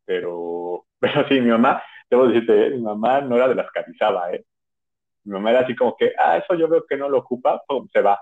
pero, 0.06 0.86
pero 1.00 1.28
sí, 1.28 1.40
mi 1.42 1.52
mamá, 1.52 1.82
debo 2.10 2.28
decirte, 2.28 2.68
¿eh? 2.68 2.70
mi 2.72 2.82
mamá 2.82 3.22
no 3.22 3.36
era 3.36 3.48
de 3.48 3.56
las 3.56 3.72
que 3.72 3.80
avisaba, 3.80 4.32
¿eh? 4.32 4.46
Mi 5.24 5.34
mamá 5.34 5.52
era 5.52 5.62
así 5.62 5.76
como 5.76 5.96
que, 5.96 6.14
ah, 6.20 6.38
eso 6.38 6.54
yo 6.54 6.68
veo 6.68 6.86
que 6.88 6.98
no 6.98 7.10
lo 7.10 7.20
ocupa, 7.20 7.62
pum, 7.68 7.88
se 7.92 8.02
va. 8.02 8.20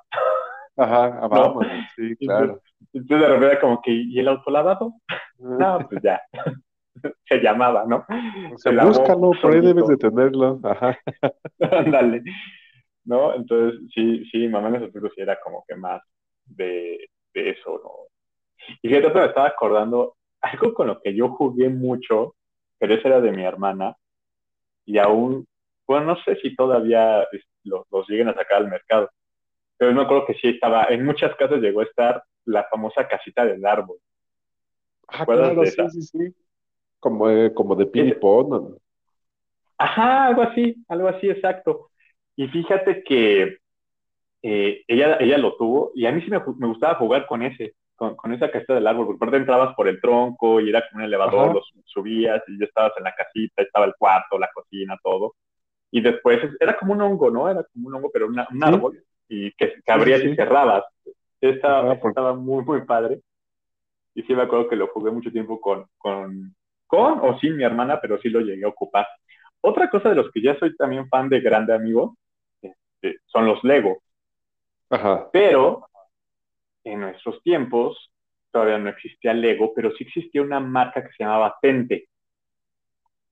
Ajá, 0.77 1.19
ah, 1.31 1.53
sí, 1.95 2.15
claro. 2.15 2.61
Entonces 2.93 3.27
de 3.27 3.33
repente 3.33 3.59
como 3.59 3.81
que, 3.81 3.91
¿y 3.91 4.19
el 4.19 4.27
autolavado? 4.27 4.93
No, 5.39 5.85
pues 5.89 6.01
ya, 6.01 6.21
se 7.27 7.37
llamaba, 7.39 7.85
¿no? 7.87 8.05
O 8.49 8.57
sea, 8.57 8.71
se 8.71 8.73
lavó 8.73 9.17
búscalo, 9.17 9.39
por 9.39 9.53
ahí 9.53 9.61
debes 9.61 9.85
de 9.87 9.97
tenerlo. 9.97 10.59
Ajá. 10.63 10.97
Ándale, 11.59 12.23
¿no? 13.05 13.35
Entonces, 13.35 13.81
sí, 13.93 14.25
sí, 14.31 14.47
mamá 14.47 14.69
en 14.69 14.77
aspecto 14.77 15.09
sí 15.15 15.21
era 15.21 15.39
como 15.41 15.65
que 15.67 15.75
más 15.75 16.01
de, 16.45 17.09
de 17.33 17.49
eso, 17.51 17.81
¿no? 17.83 17.91
Y 18.81 18.89
fíjate, 18.89 19.13
me 19.13 19.25
estaba 19.25 19.47
acordando, 19.49 20.15
algo 20.41 20.73
con 20.73 20.87
lo 20.87 21.01
que 21.01 21.15
yo 21.15 21.29
jugué 21.29 21.69
mucho, 21.69 22.35
pero 22.79 22.95
ese 22.95 23.07
era 23.07 23.21
de 23.21 23.31
mi 23.31 23.43
hermana, 23.43 23.95
y 24.85 24.97
aún, 24.99 25.47
bueno, 25.87 26.07
no 26.07 26.17
sé 26.23 26.37
si 26.37 26.55
todavía 26.55 27.23
es- 27.31 27.45
lo- 27.63 27.85
los 27.91 28.07
lleguen 28.09 28.29
a 28.29 28.35
sacar 28.35 28.57
al 28.59 28.69
mercado, 28.69 29.09
pero 29.77 29.91
yo 29.91 29.97
me 29.97 30.03
acuerdo 30.03 30.27
que 30.27 30.35
sí 30.35 30.49
estaba, 30.49 30.85
en 30.85 31.05
muchas 31.05 31.35
casas 31.37 31.59
llegó 31.61 31.81
a 31.81 31.85
estar 31.85 32.23
la 32.45 32.65
famosa 32.71 33.07
casita 33.07 33.45
del 33.45 33.65
árbol. 33.65 33.97
Ah, 35.07 35.25
claro, 35.25 35.61
de 35.61 35.69
sí, 35.69 35.69
esa? 35.69 35.89
sí, 35.89 36.01
sí. 36.01 36.35
Como, 37.03 37.29
eh, 37.29 37.53
como 37.53 37.75
de 37.75 37.85
ping-pong. 37.85 38.49
¿no? 38.49 38.77
Ajá, 39.77 40.27
algo 40.27 40.41
así, 40.43 40.73
algo 40.87 41.09
así, 41.09 41.29
exacto. 41.29 41.89
Y 42.37 42.47
fíjate 42.47 43.03
que 43.03 43.57
eh, 44.41 44.83
ella, 44.87 45.17
ella 45.19 45.37
lo 45.37 45.57
tuvo 45.57 45.91
y 45.95 46.05
a 46.05 46.13
mí 46.13 46.21
sí 46.21 46.29
me, 46.31 46.39
me 46.57 46.67
gustaba 46.67 46.95
jugar 46.95 47.25
con 47.27 47.41
ese, 47.43 47.73
con, 47.97 48.15
con 48.15 48.31
esa 48.33 48.49
casita 48.49 48.73
del 48.75 48.87
árbol, 48.87 49.05
porque 49.05 49.17
aparte 49.17 49.37
entrabas 49.37 49.75
por 49.75 49.89
el 49.89 49.99
tronco 49.99 50.61
y 50.61 50.69
era 50.69 50.81
como 50.89 50.99
un 51.01 51.07
elevador, 51.07 51.49
Ajá. 51.49 51.53
lo 51.55 51.61
subías 51.85 52.41
y 52.47 52.57
ya 52.57 52.65
estabas 52.65 52.93
en 52.97 53.03
la 53.03 53.13
casita, 53.13 53.61
estaba 53.61 53.85
el 53.85 53.93
cuarto, 53.99 54.39
la 54.39 54.49
cocina, 54.53 54.97
todo. 55.03 55.35
Y 55.91 55.99
después 55.99 56.39
era 56.61 56.77
como 56.77 56.93
un 56.93 57.01
hongo, 57.01 57.29
¿no? 57.29 57.49
Era 57.49 57.65
como 57.73 57.89
un 57.89 57.95
hongo, 57.95 58.09
pero 58.13 58.27
una- 58.27 58.47
un 58.49 58.59
Sí. 58.59 58.63
árbol 58.63 59.03
y 59.27 59.51
que, 59.51 59.73
abrías 59.87 60.21
sí, 60.21 60.29
y 60.29 60.35
cerrabas. 60.37 60.85
Ajá, 61.61 61.83
porque- 61.99 62.07
estaba 62.07 62.33
muy, 62.33 62.63
muy 62.63 62.81
padre. 62.85 63.19
Y 64.15 64.23
sí 64.23 64.33
me 64.33 64.43
acuerdo 64.43 64.69
que 64.69 64.75
lo 64.77 64.87
jugué 64.87 65.11
mucho 65.11 65.31
tiempo 65.31 65.59
con, 65.59 65.85
con, 65.97 66.55
con 66.93 67.21
o 67.21 67.39
sin 67.39 67.57
mi 67.57 67.63
hermana, 67.63 67.99
pero 67.99 68.19
sí 68.21 68.29
lo 68.29 68.39
llegué 68.39 68.65
a 68.65 68.67
ocupar. 68.67 69.07
Otra 69.61 69.89
cosa 69.89 70.09
de 70.09 70.15
los 70.15 70.29
que 70.31 70.43
ya 70.43 70.55
soy 70.59 70.75
también 70.75 71.09
fan 71.09 71.27
de 71.27 71.41
grande 71.41 71.73
amigo 71.73 72.15
este, 72.61 73.17
son 73.25 73.47
los 73.47 73.63
Lego. 73.63 74.03
Ajá. 74.91 75.27
Pero 75.33 75.87
en 76.83 76.99
nuestros 76.99 77.41
tiempos 77.41 78.11
todavía 78.51 78.77
no 78.77 78.91
existía 78.91 79.33
Lego, 79.33 79.73
pero 79.73 79.89
sí 79.95 80.03
existía 80.03 80.43
una 80.43 80.59
marca 80.59 81.01
que 81.03 81.11
se 81.17 81.23
llamaba 81.23 81.57
Tente. 81.63 82.07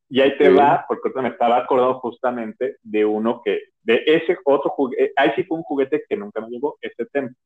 Y 0.10 0.22
ahí 0.22 0.36
te 0.40 0.50
Ok. 0.50 0.58
va, 0.58 0.86
porque 0.88 1.22
me 1.22 1.30
estaba 1.30 1.58
acordando 1.58 2.00
justamente 2.00 2.78
de 2.82 3.06
uno 3.06 3.44
que, 3.46 3.66
de 3.84 4.02
ese 4.08 4.40
otro 4.44 4.72
juguete, 4.72 5.14
ahí 5.16 5.34
sí 5.36 5.44
fue 5.44 5.60
un 5.60 5.64
juguete 5.64 6.04
que 6.10 6.18
nunca 6.18 6.42
me 6.42 6.50
llegó, 6.50 6.80
ese 6.82 7.06
Tente. 7.06 7.40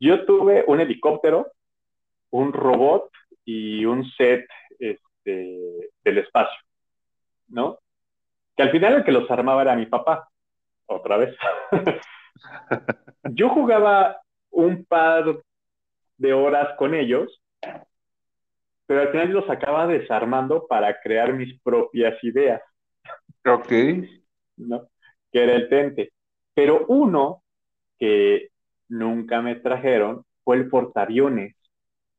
Yo 0.00 0.24
tuve 0.24 0.64
un 0.66 0.80
helicóptero, 0.80 1.52
un 2.30 2.54
robot 2.54 3.10
y 3.50 3.84
un 3.84 4.04
set 4.12 4.46
este, 4.78 5.90
del 6.04 6.18
espacio, 6.18 6.60
¿no? 7.48 7.78
Que 8.56 8.62
al 8.62 8.70
final 8.70 8.94
el 8.94 9.04
que 9.04 9.12
los 9.12 9.28
armaba 9.30 9.62
era 9.62 9.74
mi 9.74 9.86
papá, 9.86 10.28
otra 10.86 11.16
vez. 11.16 11.36
Yo 13.24 13.48
jugaba 13.48 14.20
un 14.50 14.84
par 14.84 15.42
de 16.16 16.32
horas 16.32 16.76
con 16.78 16.94
ellos, 16.94 17.42
pero 18.86 19.00
al 19.02 19.10
final 19.10 19.30
los 19.30 19.48
acaba 19.50 19.86
desarmando 19.86 20.66
para 20.68 21.00
crear 21.00 21.32
mis 21.32 21.60
propias 21.60 22.22
ideas, 22.22 22.62
Ok. 23.44 23.72
¿no? 24.56 24.88
Que 25.32 25.42
era 25.44 25.54
el 25.54 25.68
Tente. 25.68 26.12
Pero 26.54 26.84
uno 26.88 27.42
que 27.98 28.50
nunca 28.88 29.40
me 29.40 29.56
trajeron 29.56 30.24
fue 30.44 30.56
el 30.56 30.68
portaaviones 30.68 31.56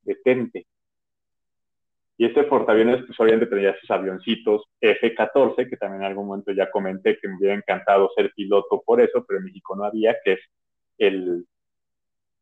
de 0.02 0.16
Tente. 0.16 0.66
Y 2.22 2.26
este 2.26 2.44
portaaviones, 2.44 3.04
pues 3.04 3.20
obviamente 3.20 3.48
tenía 3.48 3.76
sus 3.80 3.90
avioncitos 3.90 4.62
F-14, 4.80 5.68
que 5.68 5.76
también 5.76 6.04
en 6.04 6.08
algún 6.10 6.28
momento 6.28 6.52
ya 6.52 6.70
comenté 6.70 7.18
que 7.18 7.28
me 7.28 7.36
hubiera 7.36 7.56
encantado 7.56 8.12
ser 8.16 8.32
piloto 8.36 8.84
por 8.86 9.02
eso, 9.02 9.26
pero 9.28 9.40
en 9.40 9.46
México 9.46 9.76
no 9.76 9.86
había, 9.86 10.16
que 10.24 10.34
es 10.34 10.40
el, 11.00 11.48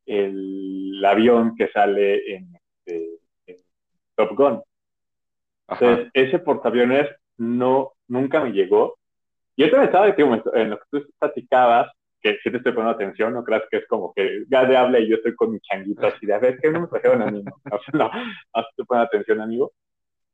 el 0.04 1.02
avión 1.02 1.56
que 1.56 1.68
sale 1.68 2.30
en, 2.30 2.54
este, 2.56 3.20
en 3.46 3.56
Top 4.16 4.36
Gun. 4.36 4.62
Ajá. 5.68 5.86
Entonces, 5.86 6.10
ese 6.12 6.38
portaaviones 6.40 7.08
no, 7.38 7.94
nunca 8.06 8.44
me 8.44 8.52
llegó. 8.52 8.98
Y 9.56 9.62
yo 9.62 9.70
también 9.70 9.86
estaba 9.86 10.08
en 10.08 10.70
lo 10.72 10.76
que 10.78 10.84
tú 10.90 11.06
platicabas, 11.18 11.90
que 12.20 12.38
si 12.42 12.50
te 12.50 12.58
estoy 12.58 12.72
poniendo 12.72 12.90
atención, 12.90 13.32
no 13.32 13.44
creas 13.44 13.62
que 13.70 13.78
es 13.78 13.86
como 13.86 14.12
que 14.14 14.44
Gade 14.48 14.76
habla 14.76 14.98
y 15.00 15.08
yo 15.08 15.16
estoy 15.16 15.34
con 15.34 15.52
mi 15.52 15.60
changuito 15.60 16.06
así 16.06 16.26
de 16.26 16.34
a 16.34 16.38
ver, 16.38 16.58
¿qué 16.60 16.70
no 16.70 16.82
me 16.82 16.86
trajeron 16.88 17.22
a 17.22 17.30
mí? 17.30 17.42
No, 17.42 17.52
no, 17.92 18.10
no, 18.10 18.62
estoy 18.68 18.84
poniendo 18.84 19.06
atención, 19.06 19.40
amigo. 19.40 19.72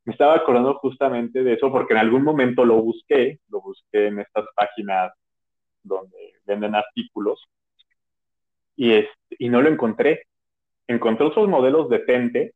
Me 0.04 0.12
estaba 0.12 0.34
acordando 0.36 0.74
justamente 0.74 1.42
de 1.42 1.54
eso 1.54 1.70
porque 1.70 1.94
en 1.94 2.00
algún 2.00 2.22
momento 2.22 2.64
lo 2.64 2.80
busqué, 2.80 3.40
lo 3.48 3.60
busqué 3.60 4.08
en 4.08 4.20
estas 4.20 4.46
páginas 4.54 5.12
donde 5.82 6.34
venden 6.44 6.74
artículos 6.74 7.48
y, 8.76 8.92
este, 8.92 9.36
y 9.38 9.48
no 9.48 9.62
lo 9.62 9.68
encontré. 9.68 10.26
Encontré 10.86 11.26
otros 11.26 11.48
modelos 11.48 11.88
de 11.88 12.00
Tente, 12.00 12.54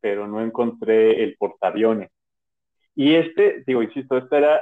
pero 0.00 0.26
no 0.26 0.40
encontré 0.40 1.22
el 1.22 1.36
portaaviones. 1.36 2.10
Y 2.94 3.14
este, 3.14 3.62
digo, 3.66 3.82
insisto, 3.82 4.16
este 4.16 4.38
era 4.38 4.60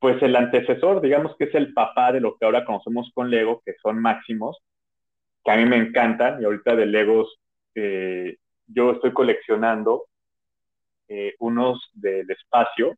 pues 0.00 0.20
el 0.22 0.34
antecesor, 0.34 1.00
digamos 1.00 1.36
que 1.36 1.44
es 1.44 1.54
el 1.54 1.74
papá 1.74 2.10
de 2.10 2.20
lo 2.20 2.36
que 2.36 2.46
ahora 2.46 2.64
conocemos 2.64 3.10
con 3.14 3.30
Lego, 3.30 3.62
que 3.64 3.74
son 3.82 4.00
máximos, 4.00 4.58
que 5.44 5.50
a 5.50 5.56
mí 5.56 5.66
me 5.66 5.76
encantan, 5.76 6.40
y 6.40 6.44
ahorita 6.44 6.74
de 6.74 6.86
Legos 6.86 7.38
eh, 7.74 8.38
yo 8.66 8.92
estoy 8.92 9.12
coleccionando 9.12 10.04
eh, 11.08 11.34
unos 11.38 11.90
del 11.92 12.30
espacio, 12.30 12.96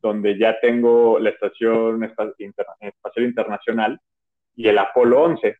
donde 0.00 0.38
ya 0.38 0.58
tengo 0.60 1.18
la 1.18 1.30
Estación 1.30 2.04
Espacial 2.04 3.24
Internacional 3.24 4.00
y 4.56 4.68
el 4.68 4.78
Apolo 4.78 5.22
11. 5.24 5.56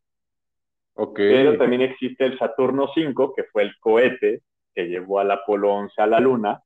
Ok. 0.95 1.17
Pero 1.17 1.59
también 1.59 1.83
existe 1.83 2.25
el 2.27 2.39
Saturno 2.39 2.89
5, 2.95 3.35
que 3.35 3.45
fue 3.45 3.63
el 3.63 3.77
cohete 3.81 4.43
que 4.75 4.85
llevó 4.85 5.21
al 5.21 5.31
Apolo 5.31 5.73
11 5.73 6.03
a 6.03 6.07
la 6.07 6.21
Luna. 6.21 6.63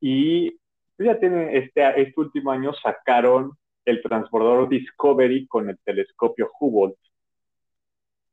Y 0.00 0.58
ya 1.02 1.18
tiene 1.18 1.56
este, 1.56 2.00
este 2.00 2.20
último 2.20 2.50
año 2.50 2.72
sacaron 2.74 3.52
el 3.84 4.02
transbordador 4.02 4.68
Discovery 4.68 5.46
con 5.46 5.68
el 5.68 5.78
telescopio 5.84 6.50
Hubble. 6.60 6.94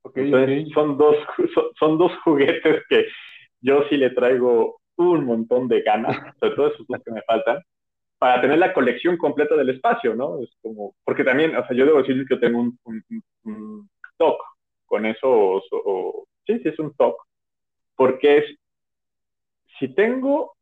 Okay, 0.01 0.26
Entonces, 0.26 0.61
okay. 0.61 0.72
Son, 0.72 0.97
dos, 0.97 1.15
son, 1.53 1.63
son, 1.78 1.97
dos 1.97 2.11
juguetes 2.24 2.84
que 2.88 3.07
yo 3.61 3.84
sí 3.89 3.97
le 3.97 4.11
traigo 4.11 4.80
un 4.95 5.26
montón 5.26 5.67
de 5.67 5.82
ganas, 5.82 6.15
sobre 6.39 6.55
todo 6.55 6.67
esos 6.67 6.88
dos 6.88 7.01
que 7.03 7.11
me 7.11 7.22
faltan, 7.24 7.61
para 8.17 8.41
tener 8.41 8.59
la 8.59 8.74
colección 8.74 9.17
completa 9.17 9.55
del 9.55 9.70
espacio, 9.70 10.13
¿no? 10.15 10.41
Es 10.41 10.49
como, 10.61 10.93
porque 11.03 11.24
también, 11.24 11.55
o 11.55 11.65
sea, 11.65 11.76
yo 11.76 11.86
debo 11.86 11.99
decir 11.99 12.26
que 12.28 12.36
tengo 12.36 12.59
un, 12.59 12.78
un, 12.84 13.03
un 13.43 13.89
TOC 14.17 14.41
con 14.86 15.05
eso, 15.05 15.30
o, 15.30 15.61
o, 15.72 16.28
sí, 16.45 16.59
sí 16.59 16.70
es 16.70 16.80
un 16.80 16.93
TOC, 16.95 17.15
porque 17.95 18.38
es, 18.39 18.45
si 19.80 19.88
tengo 19.93 20.57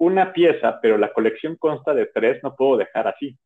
una 0.00 0.32
pieza, 0.32 0.78
pero 0.80 0.96
la 0.96 1.12
colección 1.12 1.56
consta 1.56 1.92
de 1.94 2.06
tres, 2.06 2.42
no 2.42 2.56
puedo 2.56 2.78
dejar 2.78 3.06
así. 3.06 3.36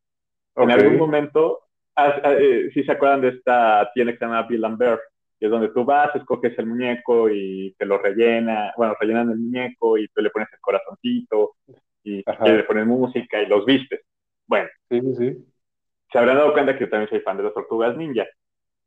Okay. 0.54 0.64
En 0.64 0.70
algún 0.70 0.98
momento, 0.98 1.64
eh, 1.96 2.70
si 2.72 2.84
se 2.84 2.92
acuerdan 2.92 3.22
de 3.22 3.28
esta 3.30 3.90
tienda 3.92 4.12
que 4.12 4.18
se 4.18 4.24
llama 4.24 4.46
Bill 4.46 4.64
and 4.64 4.78
Bear, 4.78 5.00
que 5.38 5.46
es 5.46 5.50
donde 5.50 5.70
tú 5.70 5.84
vas, 5.84 6.14
escoges 6.14 6.56
el 6.58 6.66
muñeco 6.66 7.28
y 7.28 7.74
te 7.76 7.84
lo 7.84 7.98
rellena, 7.98 8.72
bueno, 8.76 8.94
rellenan 9.00 9.30
el 9.30 9.38
muñeco 9.38 9.98
y 9.98 10.06
tú 10.08 10.22
le 10.22 10.30
pones 10.30 10.48
el 10.52 10.60
corazoncito 10.60 11.56
y 12.04 12.22
le 12.24 12.62
pones 12.62 12.86
música 12.86 13.42
y 13.42 13.46
los 13.46 13.66
vistes. 13.66 14.02
Bueno, 14.46 14.68
sí, 14.88 15.00
sí. 15.18 15.44
se 16.12 16.18
habrán 16.18 16.36
dado 16.36 16.52
cuenta 16.52 16.74
que 16.74 16.84
yo 16.84 16.90
también 16.90 17.10
soy 17.10 17.20
fan 17.20 17.36
de 17.36 17.42
las 17.42 17.54
tortugas 17.54 17.96
ninja. 17.96 18.26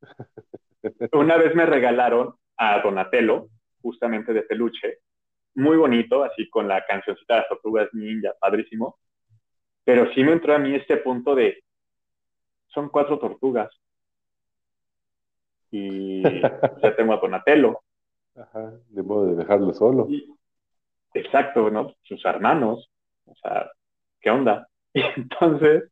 Una 1.12 1.36
vez 1.36 1.54
me 1.54 1.66
regalaron 1.66 2.34
a 2.56 2.80
Donatello, 2.80 3.50
justamente 3.82 4.32
de 4.32 4.44
peluche, 4.44 5.00
muy 5.58 5.76
bonito, 5.76 6.24
así 6.24 6.48
con 6.50 6.68
la 6.68 6.86
cancioncita 6.86 7.34
de 7.34 7.40
las 7.42 7.50
tortugas 7.50 7.90
ninja, 7.94 8.34
padrísimo. 8.40 8.98
Pero 9.84 10.12
sí 10.14 10.24
me 10.24 10.34
entró 10.34 10.54
a 10.54 10.60
mí 10.60 10.76
este 10.76 10.98
punto 10.98 11.34
de, 11.34 11.64
son 12.68 12.90
cuatro 12.90 13.18
tortugas. 13.18 13.70
Y 15.72 16.22
ya 16.22 16.96
tengo 16.96 17.14
a 17.14 17.18
Donatello. 17.18 17.82
Ajá, 18.36 18.72
de 18.90 19.02
modo 19.02 19.26
de 19.28 19.36
dejarlo 19.36 19.74
solo. 19.74 20.08
Y, 20.10 20.32
exacto, 21.14 21.72
¿no? 21.72 21.96
Sus 22.04 22.24
hermanos. 22.24 22.92
O 23.26 23.36
sea, 23.36 23.72
¿qué 24.22 24.30
onda? 24.30 24.68
Y 24.94 25.02
entonces, 25.16 25.92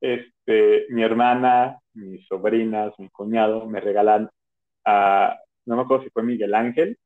este, 0.00 0.86
mi 0.90 1.02
hermana, 1.02 1.80
mis 1.94 2.24
sobrinas, 2.26 2.92
mi 2.98 3.08
cuñado 3.08 3.66
me 3.66 3.80
regalan 3.80 4.30
a, 4.84 5.36
no 5.64 5.76
me 5.76 5.82
acuerdo 5.82 6.04
si 6.04 6.10
fue 6.10 6.22
Miguel 6.22 6.54
Ángel, 6.54 6.96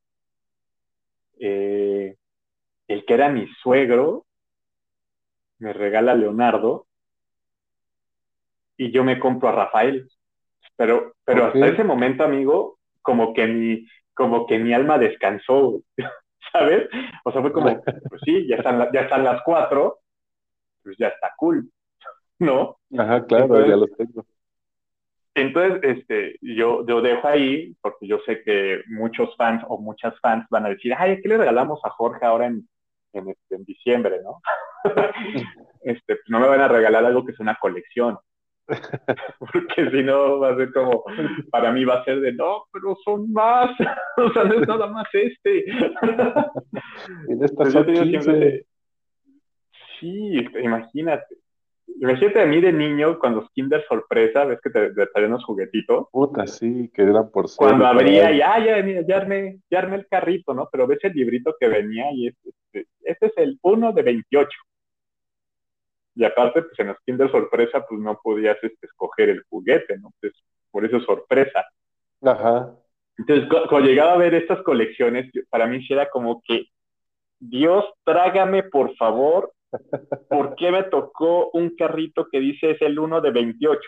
eh, 1.41 2.17
el 2.89 3.05
que 3.05 3.15
era 3.15 3.29
mi 3.29 3.47
suegro, 3.63 4.27
me 5.59 5.73
regala 5.73 6.13
a 6.13 6.17
Leonardo 6.17 6.87
y 8.77 8.91
yo 8.91 9.05
me 9.05 9.19
compro 9.19 9.49
a 9.49 9.53
Rafael. 9.53 10.09
Pero, 10.77 11.15
pero 11.25 11.49
okay. 11.49 11.63
hasta 11.63 11.75
ese 11.75 11.85
momento, 11.85 12.25
amigo, 12.25 12.79
como 13.03 13.35
que 13.35 13.47
mi, 13.47 13.87
como 14.15 14.47
que 14.47 14.59
mi 14.59 14.73
alma 14.73 14.99
descansó, 14.99 15.83
¿sabes? 16.53 16.89
O 17.25 17.33
sea, 17.33 17.43
fue 17.43 17.53
como, 17.53 17.83
pues 18.09 18.21
sí, 18.25 18.47
ya 18.47 18.57
están, 18.57 18.89
ya 18.93 19.03
están 19.03 19.25
las 19.25 19.43
cuatro, 19.43 20.01
pues 20.83 20.97
ya 20.99 21.09
está 21.09 21.33
cool, 21.37 21.71
¿no? 22.39 22.79
Ajá, 22.97 23.25
claro, 23.27 23.45
entonces, 23.45 23.69
ya 23.69 23.77
los 23.77 23.97
tengo. 23.97 24.25
Entonces, 25.35 25.81
este, 25.83 26.37
yo, 26.41 26.85
yo 26.87 27.01
dejo 27.01 27.27
ahí, 27.29 27.75
porque 27.81 28.07
yo 28.07 28.19
sé 28.27 28.43
que 28.43 28.83
muchos 28.89 29.35
fans 29.37 29.63
o 29.69 29.79
muchas 29.79 30.19
fans 30.21 30.45
van 30.51 30.67
a 30.67 30.71
decir, 30.71 30.93
ay, 30.97 31.21
¿qué 31.23 31.29
le 31.29 31.39
regalamos 31.39 31.81
a 31.85 31.91
Jorge 31.91 32.27
ahora 32.27 32.47
en, 32.47 32.69
en, 33.13 33.29
este, 33.29 33.55
en 33.55 33.65
diciembre, 33.65 34.21
no? 34.23 34.41
este, 35.83 36.17
pues 36.17 36.29
no 36.29 36.41
me 36.41 36.49
van 36.49 36.61
a 36.61 36.69
regalar 36.69 37.05
algo 37.05 37.25
que 37.25 37.33
es 37.33 37.41
una 37.41 37.57
colección. 37.57 38.19
Porque 39.39 39.91
si 39.91 40.03
no 40.03 40.39
va 40.39 40.51
a 40.51 40.57
ser 40.57 40.73
como, 40.73 41.05
para 41.51 41.73
mí 41.73 41.85
va 41.85 41.95
a 41.95 42.05
ser 42.05 42.21
de, 42.21 42.33
no, 42.33 42.65
pero 42.73 42.97
son 43.05 43.33
más, 43.33 43.71
o 44.17 44.33
sea, 44.33 44.45
no 44.45 44.55
es 44.61 44.69
nada 44.69 44.87
más 44.89 45.09
este. 45.13 45.71
en 47.29 47.45
esta 47.45 47.71
son 47.71 47.87
15. 47.87 48.33
De... 48.33 48.67
Sí, 49.99 50.47
imagínate. 50.63 51.37
Imagínate 51.99 52.41
a 52.41 52.47
mí 52.47 52.61
de 52.61 52.73
niño, 52.73 53.19
cuando 53.19 53.49
Kinder 53.55 53.85
Sorpresa, 53.87 54.45
ves 54.45 54.61
que 54.63 54.71
te, 54.71 54.93
te 54.93 55.07
traían 55.07 55.33
los 55.33 55.45
juguetitos. 55.45 56.09
Puta, 56.11 56.47
sí, 56.47 56.91
que 56.95 57.03
eran 57.03 57.31
por. 57.31 57.47
Cuando 57.57 57.87
abría 57.87 58.31
y, 58.33 58.41
ah, 58.41 58.59
ya, 58.65 58.83
mira, 58.83 59.03
ya, 59.07 59.17
armé, 59.17 59.61
ya 59.71 59.81
armé 59.81 59.97
el 59.97 60.07
carrito, 60.07 60.55
¿no? 60.55 60.69
Pero 60.71 60.87
ves 60.87 61.01
el 61.03 61.13
librito 61.13 61.55
que 61.59 61.69
venía 61.69 62.07
y 62.13 62.29
este, 62.29 62.87
este 63.03 63.27
es 63.27 63.33
el 63.37 63.59
1 63.63 63.93
de 63.93 64.03
28. 64.03 64.49
Y 66.15 66.25
aparte, 66.25 66.63
pues 66.63 66.79
en 66.79 66.89
los 66.89 66.99
Kinder 67.05 67.31
Sorpresa, 67.31 67.85
pues 67.89 68.01
no 68.01 68.19
podías 68.23 68.57
este, 68.63 68.87
escoger 68.87 69.31
el 69.31 69.43
juguete, 69.49 69.99
¿no? 69.99 70.13
Pues 70.21 70.33
por 70.71 70.85
eso 70.85 70.97
es 70.97 71.05
sorpresa. 71.05 71.65
Ajá. 72.23 72.75
Entonces, 73.19 73.49
cuando 73.69 73.89
llegaba 73.89 74.15
a 74.15 74.19
ver 74.19 74.35
estas 74.35 74.63
colecciones, 74.63 75.31
para 75.51 75.67
mí 75.67 75.85
sí 75.85 75.93
era 75.93 76.09
como 76.09 76.43
que, 76.47 76.67
Dios, 77.39 77.85
trágame, 78.05 78.63
por 78.65 78.95
favor, 78.97 79.53
¿por 80.29 80.55
qué 80.57 80.71
me 80.71 80.85
tocó 80.85 81.51
un 81.53 81.77
carrito 81.77 82.29
que 82.31 82.41
dice 82.41 82.73
es 82.73 82.83
el 82.83 82.99
1 82.99 83.21
de 83.21 83.31
28? 83.31 83.81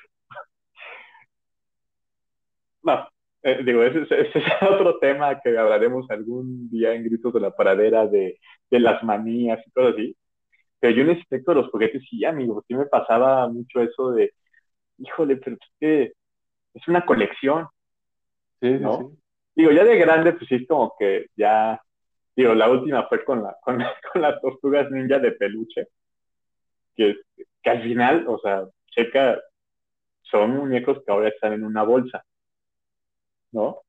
no, 2.83 3.09
eh, 3.43 3.62
digo, 3.64 3.83
ese, 3.83 4.03
ese, 4.03 4.39
es 4.39 4.45
otro 4.70 4.99
tema 4.99 5.41
que 5.41 5.57
hablaremos 5.57 6.11
algún 6.11 6.70
día 6.70 6.95
en 6.95 7.05
Gritos 7.05 7.33
de 7.33 7.41
la 7.41 7.51
Paradera 7.51 8.07
de, 8.07 8.39
de 8.70 8.80
las 8.80 9.03
manías 9.03 9.61
y 9.66 9.70
todo 9.70 9.89
así. 9.89 10.16
Pero 10.80 10.97
yo 10.97 11.03
en 11.03 11.18
aspecto 11.18 11.53
de 11.53 11.62
los 11.62 11.70
juguetes, 11.70 12.03
sí, 12.09 12.24
amigo, 12.24 12.64
sí 12.66 12.74
me 12.74 12.87
pasaba 12.87 13.49
mucho 13.49 13.80
eso 13.80 14.11
de, 14.12 14.33
híjole, 14.99 15.37
pero 15.37 15.57
es 15.57 15.68
que 15.78 16.12
es 16.74 16.89
una 16.89 17.05
colección. 17.07 17.68
Sí, 18.61 18.70
¿no? 18.80 18.99
sí. 18.99 19.18
Digo, 19.55 19.70
ya 19.70 19.85
de 19.85 19.99
grande, 19.99 20.33
pues 20.33 20.49
sí, 20.49 20.57
es 20.57 20.66
como 20.66 20.95
que 20.99 21.26
ya, 21.37 21.80
digo, 22.37 22.55
la 22.55 22.70
última 22.70 23.07
fue 23.09 23.24
con, 23.24 23.43
la, 23.43 23.57
con, 23.62 23.78
con 24.12 24.22
las 24.22 24.41
tortugas 24.41 24.91
ninja 24.91 25.18
de 25.18 25.33
peluche, 25.33 25.89
que, 26.97 27.16
que 27.62 27.70
al 27.70 27.83
final, 27.83 28.24
o 28.28 28.39
sea, 28.39 28.64
checa, 28.89 29.41
son 30.22 30.53
muñecos 30.57 30.99
que 31.05 31.12
ahora 31.12 31.28
están 31.28 31.53
en 31.55 31.64
una 31.64 31.83
bolsa, 31.83 32.24
¿no? 33.53 33.80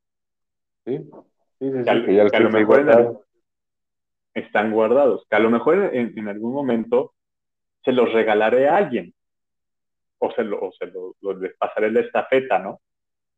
Sí, 0.86 0.98
sí, 0.98 1.72
sí, 1.72 1.84
Que, 1.84 1.90
al- 1.90 2.06
que 2.06 2.16
ya 2.16 2.30
que 2.30 2.38
a 2.38 2.40
lo 2.42 2.50
mejor 2.50 2.86
guardado. 2.86 3.26
están 4.34 4.72
guardados, 4.72 5.26
que 5.30 5.36
a 5.36 5.40
lo 5.40 5.50
mejor 5.50 5.90
en, 5.94 6.18
en 6.18 6.28
algún 6.28 6.54
momento 6.54 7.14
se 7.84 7.92
los 7.92 8.12
regalaré 8.14 8.68
a 8.68 8.78
alguien, 8.78 9.14
o 10.20 10.32
se, 10.32 10.44
lo, 10.44 10.60
o 10.62 10.72
se 10.72 10.88
lo, 10.88 11.16
lo- 11.22 11.40
les 11.40 11.56
pasaré 11.58 11.92
la 11.92 12.02
estafeta, 12.02 12.60
¿no? 12.60 12.82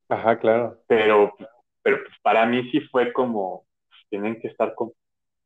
Ajá, 0.09 0.37
claro. 0.39 0.79
pero, 0.87 1.33
pero 1.81 1.97
pues 2.03 2.15
para 2.21 2.45
mí 2.45 2.69
sí 2.71 2.79
fue 2.91 3.11
como, 3.11 3.64
tienen 4.09 4.39
que 4.39 4.47
estar 4.49 4.73
com- 4.75 4.91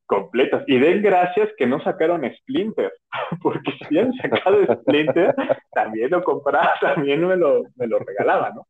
completas. 0.05 0.63
Y 0.67 0.79
den 0.79 1.01
gracias 1.01 1.49
que 1.57 1.67
no 1.67 1.81
sacaron 1.83 2.23
Splinter, 2.39 2.91
porque 3.41 3.71
si 3.73 3.85
hubieran 3.87 4.13
sacado 4.13 4.63
Splinter, 4.81 5.35
también 5.71 6.11
lo 6.11 6.23
compraba, 6.23 6.73
también 6.81 7.25
me 7.27 7.35
lo, 7.37 7.63
me 7.75 7.87
lo 7.87 7.99
regalaba, 7.99 8.51
¿no? 8.51 8.67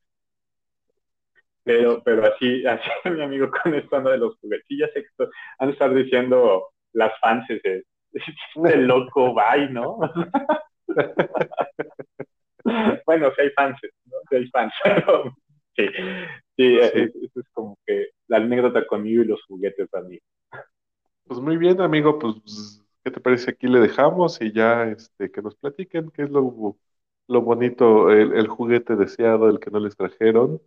Pero, 1.63 2.01
pero 2.03 2.25
así, 2.25 2.65
así 2.65 2.89
mi 3.09 3.21
amigo 3.21 3.49
con 3.63 3.73
esto 3.75 3.95
ando 3.95 4.11
de 4.11 4.17
los 4.17 4.35
esto- 4.43 5.29
han 5.59 5.69
estar 5.69 5.93
diciendo 5.93 6.69
las 6.93 7.17
fans 7.19 7.45
de 8.55 8.77
loco 8.77 9.35
bye, 9.35 9.69
¿no? 9.69 9.99
bueno, 13.05 13.31
si 13.35 13.41
hay 13.41 13.49
fans, 13.51 13.77
¿no? 14.05 14.17
Si 14.29 14.35
hay 14.35 14.47
fans. 14.49 14.73
pero 14.83 15.35
sí, 15.75 15.85
sí, 16.59 16.77
Sí. 16.93 16.99
es- 16.99 17.15
eso 17.15 17.41
es 17.41 17.49
como 17.53 17.79
que 17.87 18.09
la 18.27 18.37
anécdota 18.37 18.85
conmigo 18.87 19.23
y 19.23 19.27
los 19.27 19.43
juguetes 19.45 19.89
para 19.89 20.07
mí. 20.07 20.19
Pues 21.25 21.39
muy 21.39 21.57
bien, 21.57 21.79
amigo, 21.81 22.17
pues, 22.19 22.81
¿qué 23.03 23.11
te 23.11 23.19
parece? 23.21 23.51
Aquí 23.51 23.67
le 23.67 23.79
dejamos 23.79 24.41
y 24.41 24.51
ya 24.51 24.83
este, 24.85 25.31
que 25.31 25.41
nos 25.41 25.55
platiquen 25.55 26.09
qué 26.11 26.23
es 26.23 26.29
lo, 26.31 26.77
lo 27.27 27.41
bonito, 27.41 28.09
el, 28.11 28.33
el 28.33 28.47
juguete 28.47 28.95
deseado, 28.95 29.49
el 29.49 29.59
que 29.59 29.69
no 29.71 29.79
les 29.79 29.95
trajeron. 29.95 30.61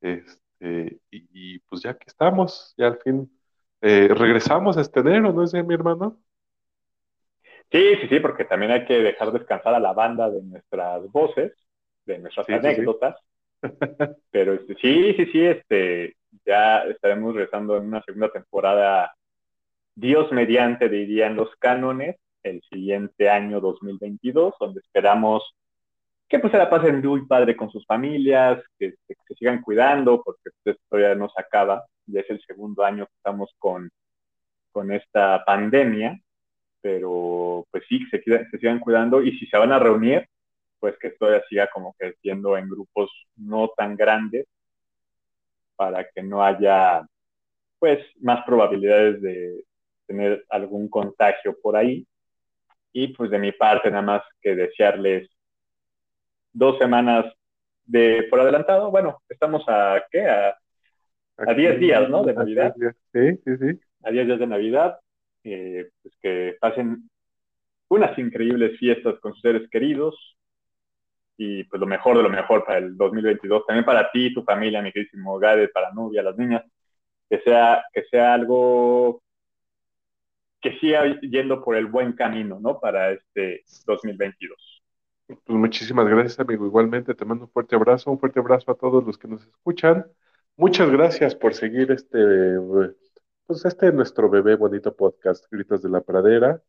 Este, 0.00 1.00
y, 1.10 1.28
y, 1.56 1.58
pues 1.60 1.82
ya 1.82 1.96
que 1.96 2.04
estamos, 2.08 2.74
ya 2.76 2.88
al 2.88 2.98
fin 2.98 3.30
eh, 3.80 4.08
regresamos 4.08 4.76
a 4.76 4.80
este 4.80 5.00
enero, 5.00 5.32
¿no 5.32 5.44
es 5.44 5.52
mi 5.54 5.74
hermano? 5.74 6.20
Sí, 7.70 7.96
sí, 8.00 8.08
sí, 8.08 8.20
porque 8.20 8.44
también 8.44 8.72
hay 8.72 8.84
que 8.86 8.94
dejar 8.94 9.32
descansar 9.32 9.74
a 9.74 9.80
la 9.80 9.92
banda 9.92 10.30
de 10.30 10.42
nuestras 10.42 11.10
voces, 11.12 11.52
de 12.06 12.18
nuestras 12.18 12.46
Sí, 12.46 12.58
sí, 12.60 12.74
sí. 12.74 12.94
Pero 14.30 14.54
este, 14.54 14.74
sí, 14.76 15.14
sí, 15.14 15.26
sí, 15.26 15.44
este, 15.44 16.16
ya 16.44 16.82
estaremos 16.82 17.34
regresando 17.34 17.76
en 17.76 17.86
una 17.86 18.02
segunda 18.02 18.30
temporada, 18.30 19.14
Dios 19.94 20.30
mediante, 20.32 20.88
dirían 20.88 21.36
los 21.36 21.54
cánones, 21.56 22.16
el 22.42 22.62
siguiente 22.70 23.28
año 23.28 23.60
2022, 23.60 24.54
donde 24.60 24.80
esperamos 24.80 25.54
que 26.28 26.38
pues 26.38 26.52
se 26.52 26.58
la 26.58 26.68
pasen 26.68 27.00
muy 27.00 27.26
padre 27.26 27.56
con 27.56 27.70
sus 27.70 27.86
familias, 27.86 28.62
que, 28.78 28.94
que 29.06 29.14
se 29.26 29.34
sigan 29.34 29.62
cuidando, 29.62 30.22
porque 30.22 30.50
pues, 30.62 30.76
esto 30.76 30.86
todavía 30.90 31.14
no 31.14 31.28
se 31.30 31.40
acaba, 31.40 31.84
ya 32.06 32.20
es 32.20 32.30
el 32.30 32.40
segundo 32.46 32.84
año 32.84 33.06
que 33.06 33.12
estamos 33.16 33.50
con, 33.58 33.90
con 34.70 34.92
esta 34.92 35.42
pandemia, 35.44 36.20
pero 36.82 37.66
pues 37.70 37.82
sí, 37.88 38.04
se, 38.10 38.22
se 38.22 38.58
sigan 38.58 38.78
cuidando 38.78 39.22
y 39.22 39.38
si 39.38 39.46
se 39.46 39.56
van 39.56 39.72
a 39.72 39.78
reunir, 39.78 40.28
pues 40.80 40.96
que 40.98 41.10
todavía 41.10 41.42
siga 41.48 41.68
como 41.72 41.94
creciendo 41.94 42.56
en 42.56 42.68
grupos 42.68 43.10
no 43.36 43.68
tan 43.76 43.96
grandes 43.96 44.46
para 45.76 46.08
que 46.08 46.22
no 46.22 46.42
haya 46.42 47.06
pues 47.78 48.04
más 48.20 48.44
probabilidades 48.44 49.22
de 49.22 49.64
tener 50.06 50.44
algún 50.48 50.88
contagio 50.88 51.56
por 51.60 51.76
ahí. 51.76 52.06
Y 52.92 53.08
pues 53.08 53.30
de 53.30 53.38
mi 53.38 53.52
parte 53.52 53.90
nada 53.90 54.02
más 54.02 54.22
que 54.40 54.56
desearles 54.56 55.30
dos 56.52 56.78
semanas 56.78 57.26
de 57.84 58.24
por 58.28 58.40
adelantado. 58.40 58.90
Bueno, 58.90 59.22
estamos 59.28 59.62
a 59.68 60.02
¿qué? 60.10 60.26
A, 60.26 60.56
a 61.36 61.54
10 61.54 61.78
días, 61.78 62.08
¿no? 62.08 62.24
De 62.24 62.34
Navidad. 62.34 62.74
Sí, 63.12 63.36
sí, 63.44 63.56
sí. 63.58 63.80
A 64.02 64.10
10 64.10 64.26
días 64.26 64.38
de 64.40 64.46
Navidad. 64.46 64.98
Eh, 65.44 65.90
pues 66.02 66.14
que 66.20 66.56
pasen 66.60 67.08
unas 67.88 68.18
increíbles 68.18 68.78
fiestas 68.78 69.18
con 69.20 69.32
sus 69.34 69.42
seres 69.42 69.68
queridos 69.70 70.37
y 71.38 71.62
pues 71.64 71.80
lo 71.80 71.86
mejor 71.86 72.16
de 72.16 72.24
lo 72.24 72.28
mejor 72.28 72.64
para 72.64 72.78
el 72.78 72.96
2022. 72.96 73.64
También 73.64 73.84
para 73.84 74.10
ti, 74.10 74.34
tu 74.34 74.42
familia, 74.42 74.82
mi 74.82 74.92
queridísimo 74.92 75.38
Gade, 75.38 75.68
para 75.68 75.92
Nubia, 75.92 76.22
las 76.22 76.36
niñas. 76.36 76.64
Que 77.30 77.40
sea, 77.40 77.84
que 77.92 78.02
sea 78.10 78.34
algo 78.34 79.22
que 80.60 80.76
siga 80.80 81.04
yendo 81.20 81.62
por 81.62 81.76
el 81.76 81.86
buen 81.86 82.14
camino, 82.14 82.58
¿no? 82.60 82.80
Para 82.80 83.12
este 83.12 83.62
2022. 83.86 84.82
Pues 85.28 85.38
muchísimas 85.46 86.08
gracias, 86.08 86.40
amigo. 86.40 86.66
Igualmente 86.66 87.14
te 87.14 87.24
mando 87.24 87.44
un 87.44 87.50
fuerte 87.50 87.76
abrazo, 87.76 88.10
un 88.10 88.18
fuerte 88.18 88.40
abrazo 88.40 88.72
a 88.72 88.74
todos 88.74 89.04
los 89.04 89.16
que 89.16 89.28
nos 89.28 89.46
escuchan. 89.46 90.06
Muchas 90.56 90.90
gracias 90.90 91.36
por 91.36 91.54
seguir 91.54 91.92
este, 91.92 92.18
pues 93.46 93.64
este 93.64 93.92
nuestro 93.92 94.28
bebé 94.28 94.56
bonito 94.56 94.96
podcast, 94.96 95.44
Gritos 95.52 95.82
de 95.82 95.90
la 95.90 96.00
Pradera. 96.00 96.60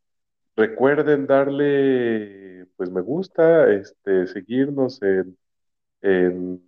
Recuerden 0.60 1.26
darle, 1.26 2.66
pues 2.76 2.92
me 2.92 3.00
gusta, 3.00 3.72
este, 3.72 4.28
seguirnos 4.28 5.02
en, 5.02 5.38
en 6.02 6.62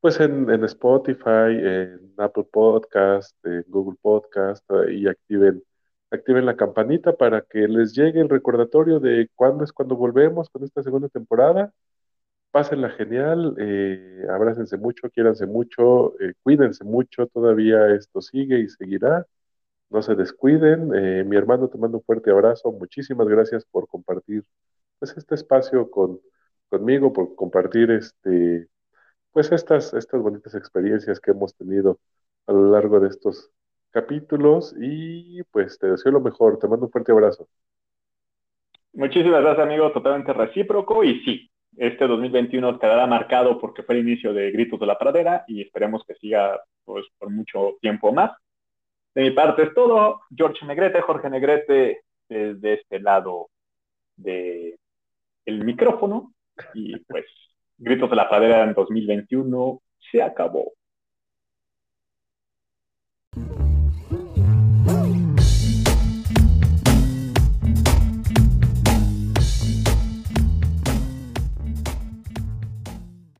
pues 0.00 0.20
en, 0.20 0.48
Spotify, 0.64 1.50
en 1.50 2.14
Apple 2.18 2.44
Podcast, 2.52 3.34
en 3.44 3.64
Google 3.68 3.98
Podcast 4.00 4.64
y 4.90 5.08
activen 5.08 5.64
activen 6.12 6.46
la 6.46 6.56
campanita 6.56 7.16
para 7.16 7.42
que 7.42 7.66
les 7.66 7.94
llegue 7.94 8.20
el 8.20 8.28
recordatorio 8.28 9.00
de 9.00 9.28
cuándo 9.34 9.64
es 9.64 9.72
cuando 9.72 9.96
volvemos 9.96 10.48
con 10.50 10.62
esta 10.62 10.82
segunda 10.82 11.08
temporada. 11.08 11.72
Pásenla 12.52 12.90
genial, 12.90 13.56
eh, 13.58 14.24
abrácense 14.30 14.76
mucho, 14.76 15.10
quiéranse 15.10 15.46
mucho, 15.46 16.14
eh, 16.20 16.34
cuídense 16.44 16.84
mucho, 16.84 17.26
todavía 17.26 17.92
esto 17.94 18.20
sigue 18.22 18.60
y 18.60 18.68
seguirá. 18.68 19.26
No 19.90 20.02
se 20.02 20.14
descuiden. 20.14 20.94
Eh, 20.94 21.24
mi 21.24 21.36
hermano 21.36 21.68
te 21.68 21.78
mando 21.78 21.98
un 21.98 22.04
fuerte 22.04 22.30
abrazo. 22.30 22.72
Muchísimas 22.72 23.28
gracias 23.28 23.64
por 23.64 23.88
compartir 23.88 24.44
pues, 24.98 25.16
este 25.16 25.34
espacio 25.34 25.90
con, 25.90 26.20
conmigo, 26.68 27.12
por 27.12 27.34
compartir 27.34 27.90
este, 27.90 28.68
pues 29.32 29.52
estas, 29.52 29.92
estas 29.94 30.22
bonitas 30.22 30.54
experiencias 30.54 31.20
que 31.20 31.32
hemos 31.32 31.54
tenido 31.56 31.98
a 32.46 32.52
lo 32.52 32.70
largo 32.70 33.00
de 33.00 33.08
estos 33.08 33.50
capítulos 33.90 34.74
y 34.80 35.42
pues 35.44 35.78
te 35.78 35.88
deseo 35.88 36.12
lo 36.12 36.20
mejor, 36.20 36.58
te 36.58 36.68
mando 36.68 36.86
un 36.86 36.92
fuerte 36.92 37.12
abrazo. 37.12 37.48
Muchísimas 38.92 39.42
gracias 39.42 39.66
amigo, 39.66 39.92
totalmente 39.92 40.32
recíproco 40.32 41.04
y 41.04 41.20
sí, 41.24 41.50
este 41.76 42.06
2021 42.06 42.78
quedará 42.78 43.06
marcado 43.06 43.60
porque 43.60 43.82
fue 43.82 43.96
el 43.96 44.06
inicio 44.06 44.32
de 44.32 44.50
Gritos 44.50 44.80
de 44.80 44.86
la 44.86 44.98
Pradera 44.98 45.44
y 45.46 45.62
esperemos 45.62 46.04
que 46.06 46.14
siga 46.14 46.60
pues 46.84 47.06
por 47.18 47.30
mucho 47.30 47.76
tiempo 47.80 48.12
más. 48.12 48.32
De 49.14 49.22
mi 49.22 49.30
parte 49.32 49.64
es 49.64 49.74
todo, 49.74 50.20
George 50.34 50.64
Negrete, 50.66 51.00
Jorge 51.00 51.28
Negrete 51.28 52.02
desde 52.28 52.74
este 52.74 53.00
lado 53.00 53.50
de 54.16 54.78
el 55.44 55.64
micrófono 55.64 56.32
y 56.74 56.96
pues 57.00 57.26
Gritos 57.76 58.10
de 58.10 58.16
la 58.16 58.28
Pradera 58.28 58.62
en 58.62 58.74
2021 58.74 59.80
se 60.10 60.22
acabó. 60.22 60.72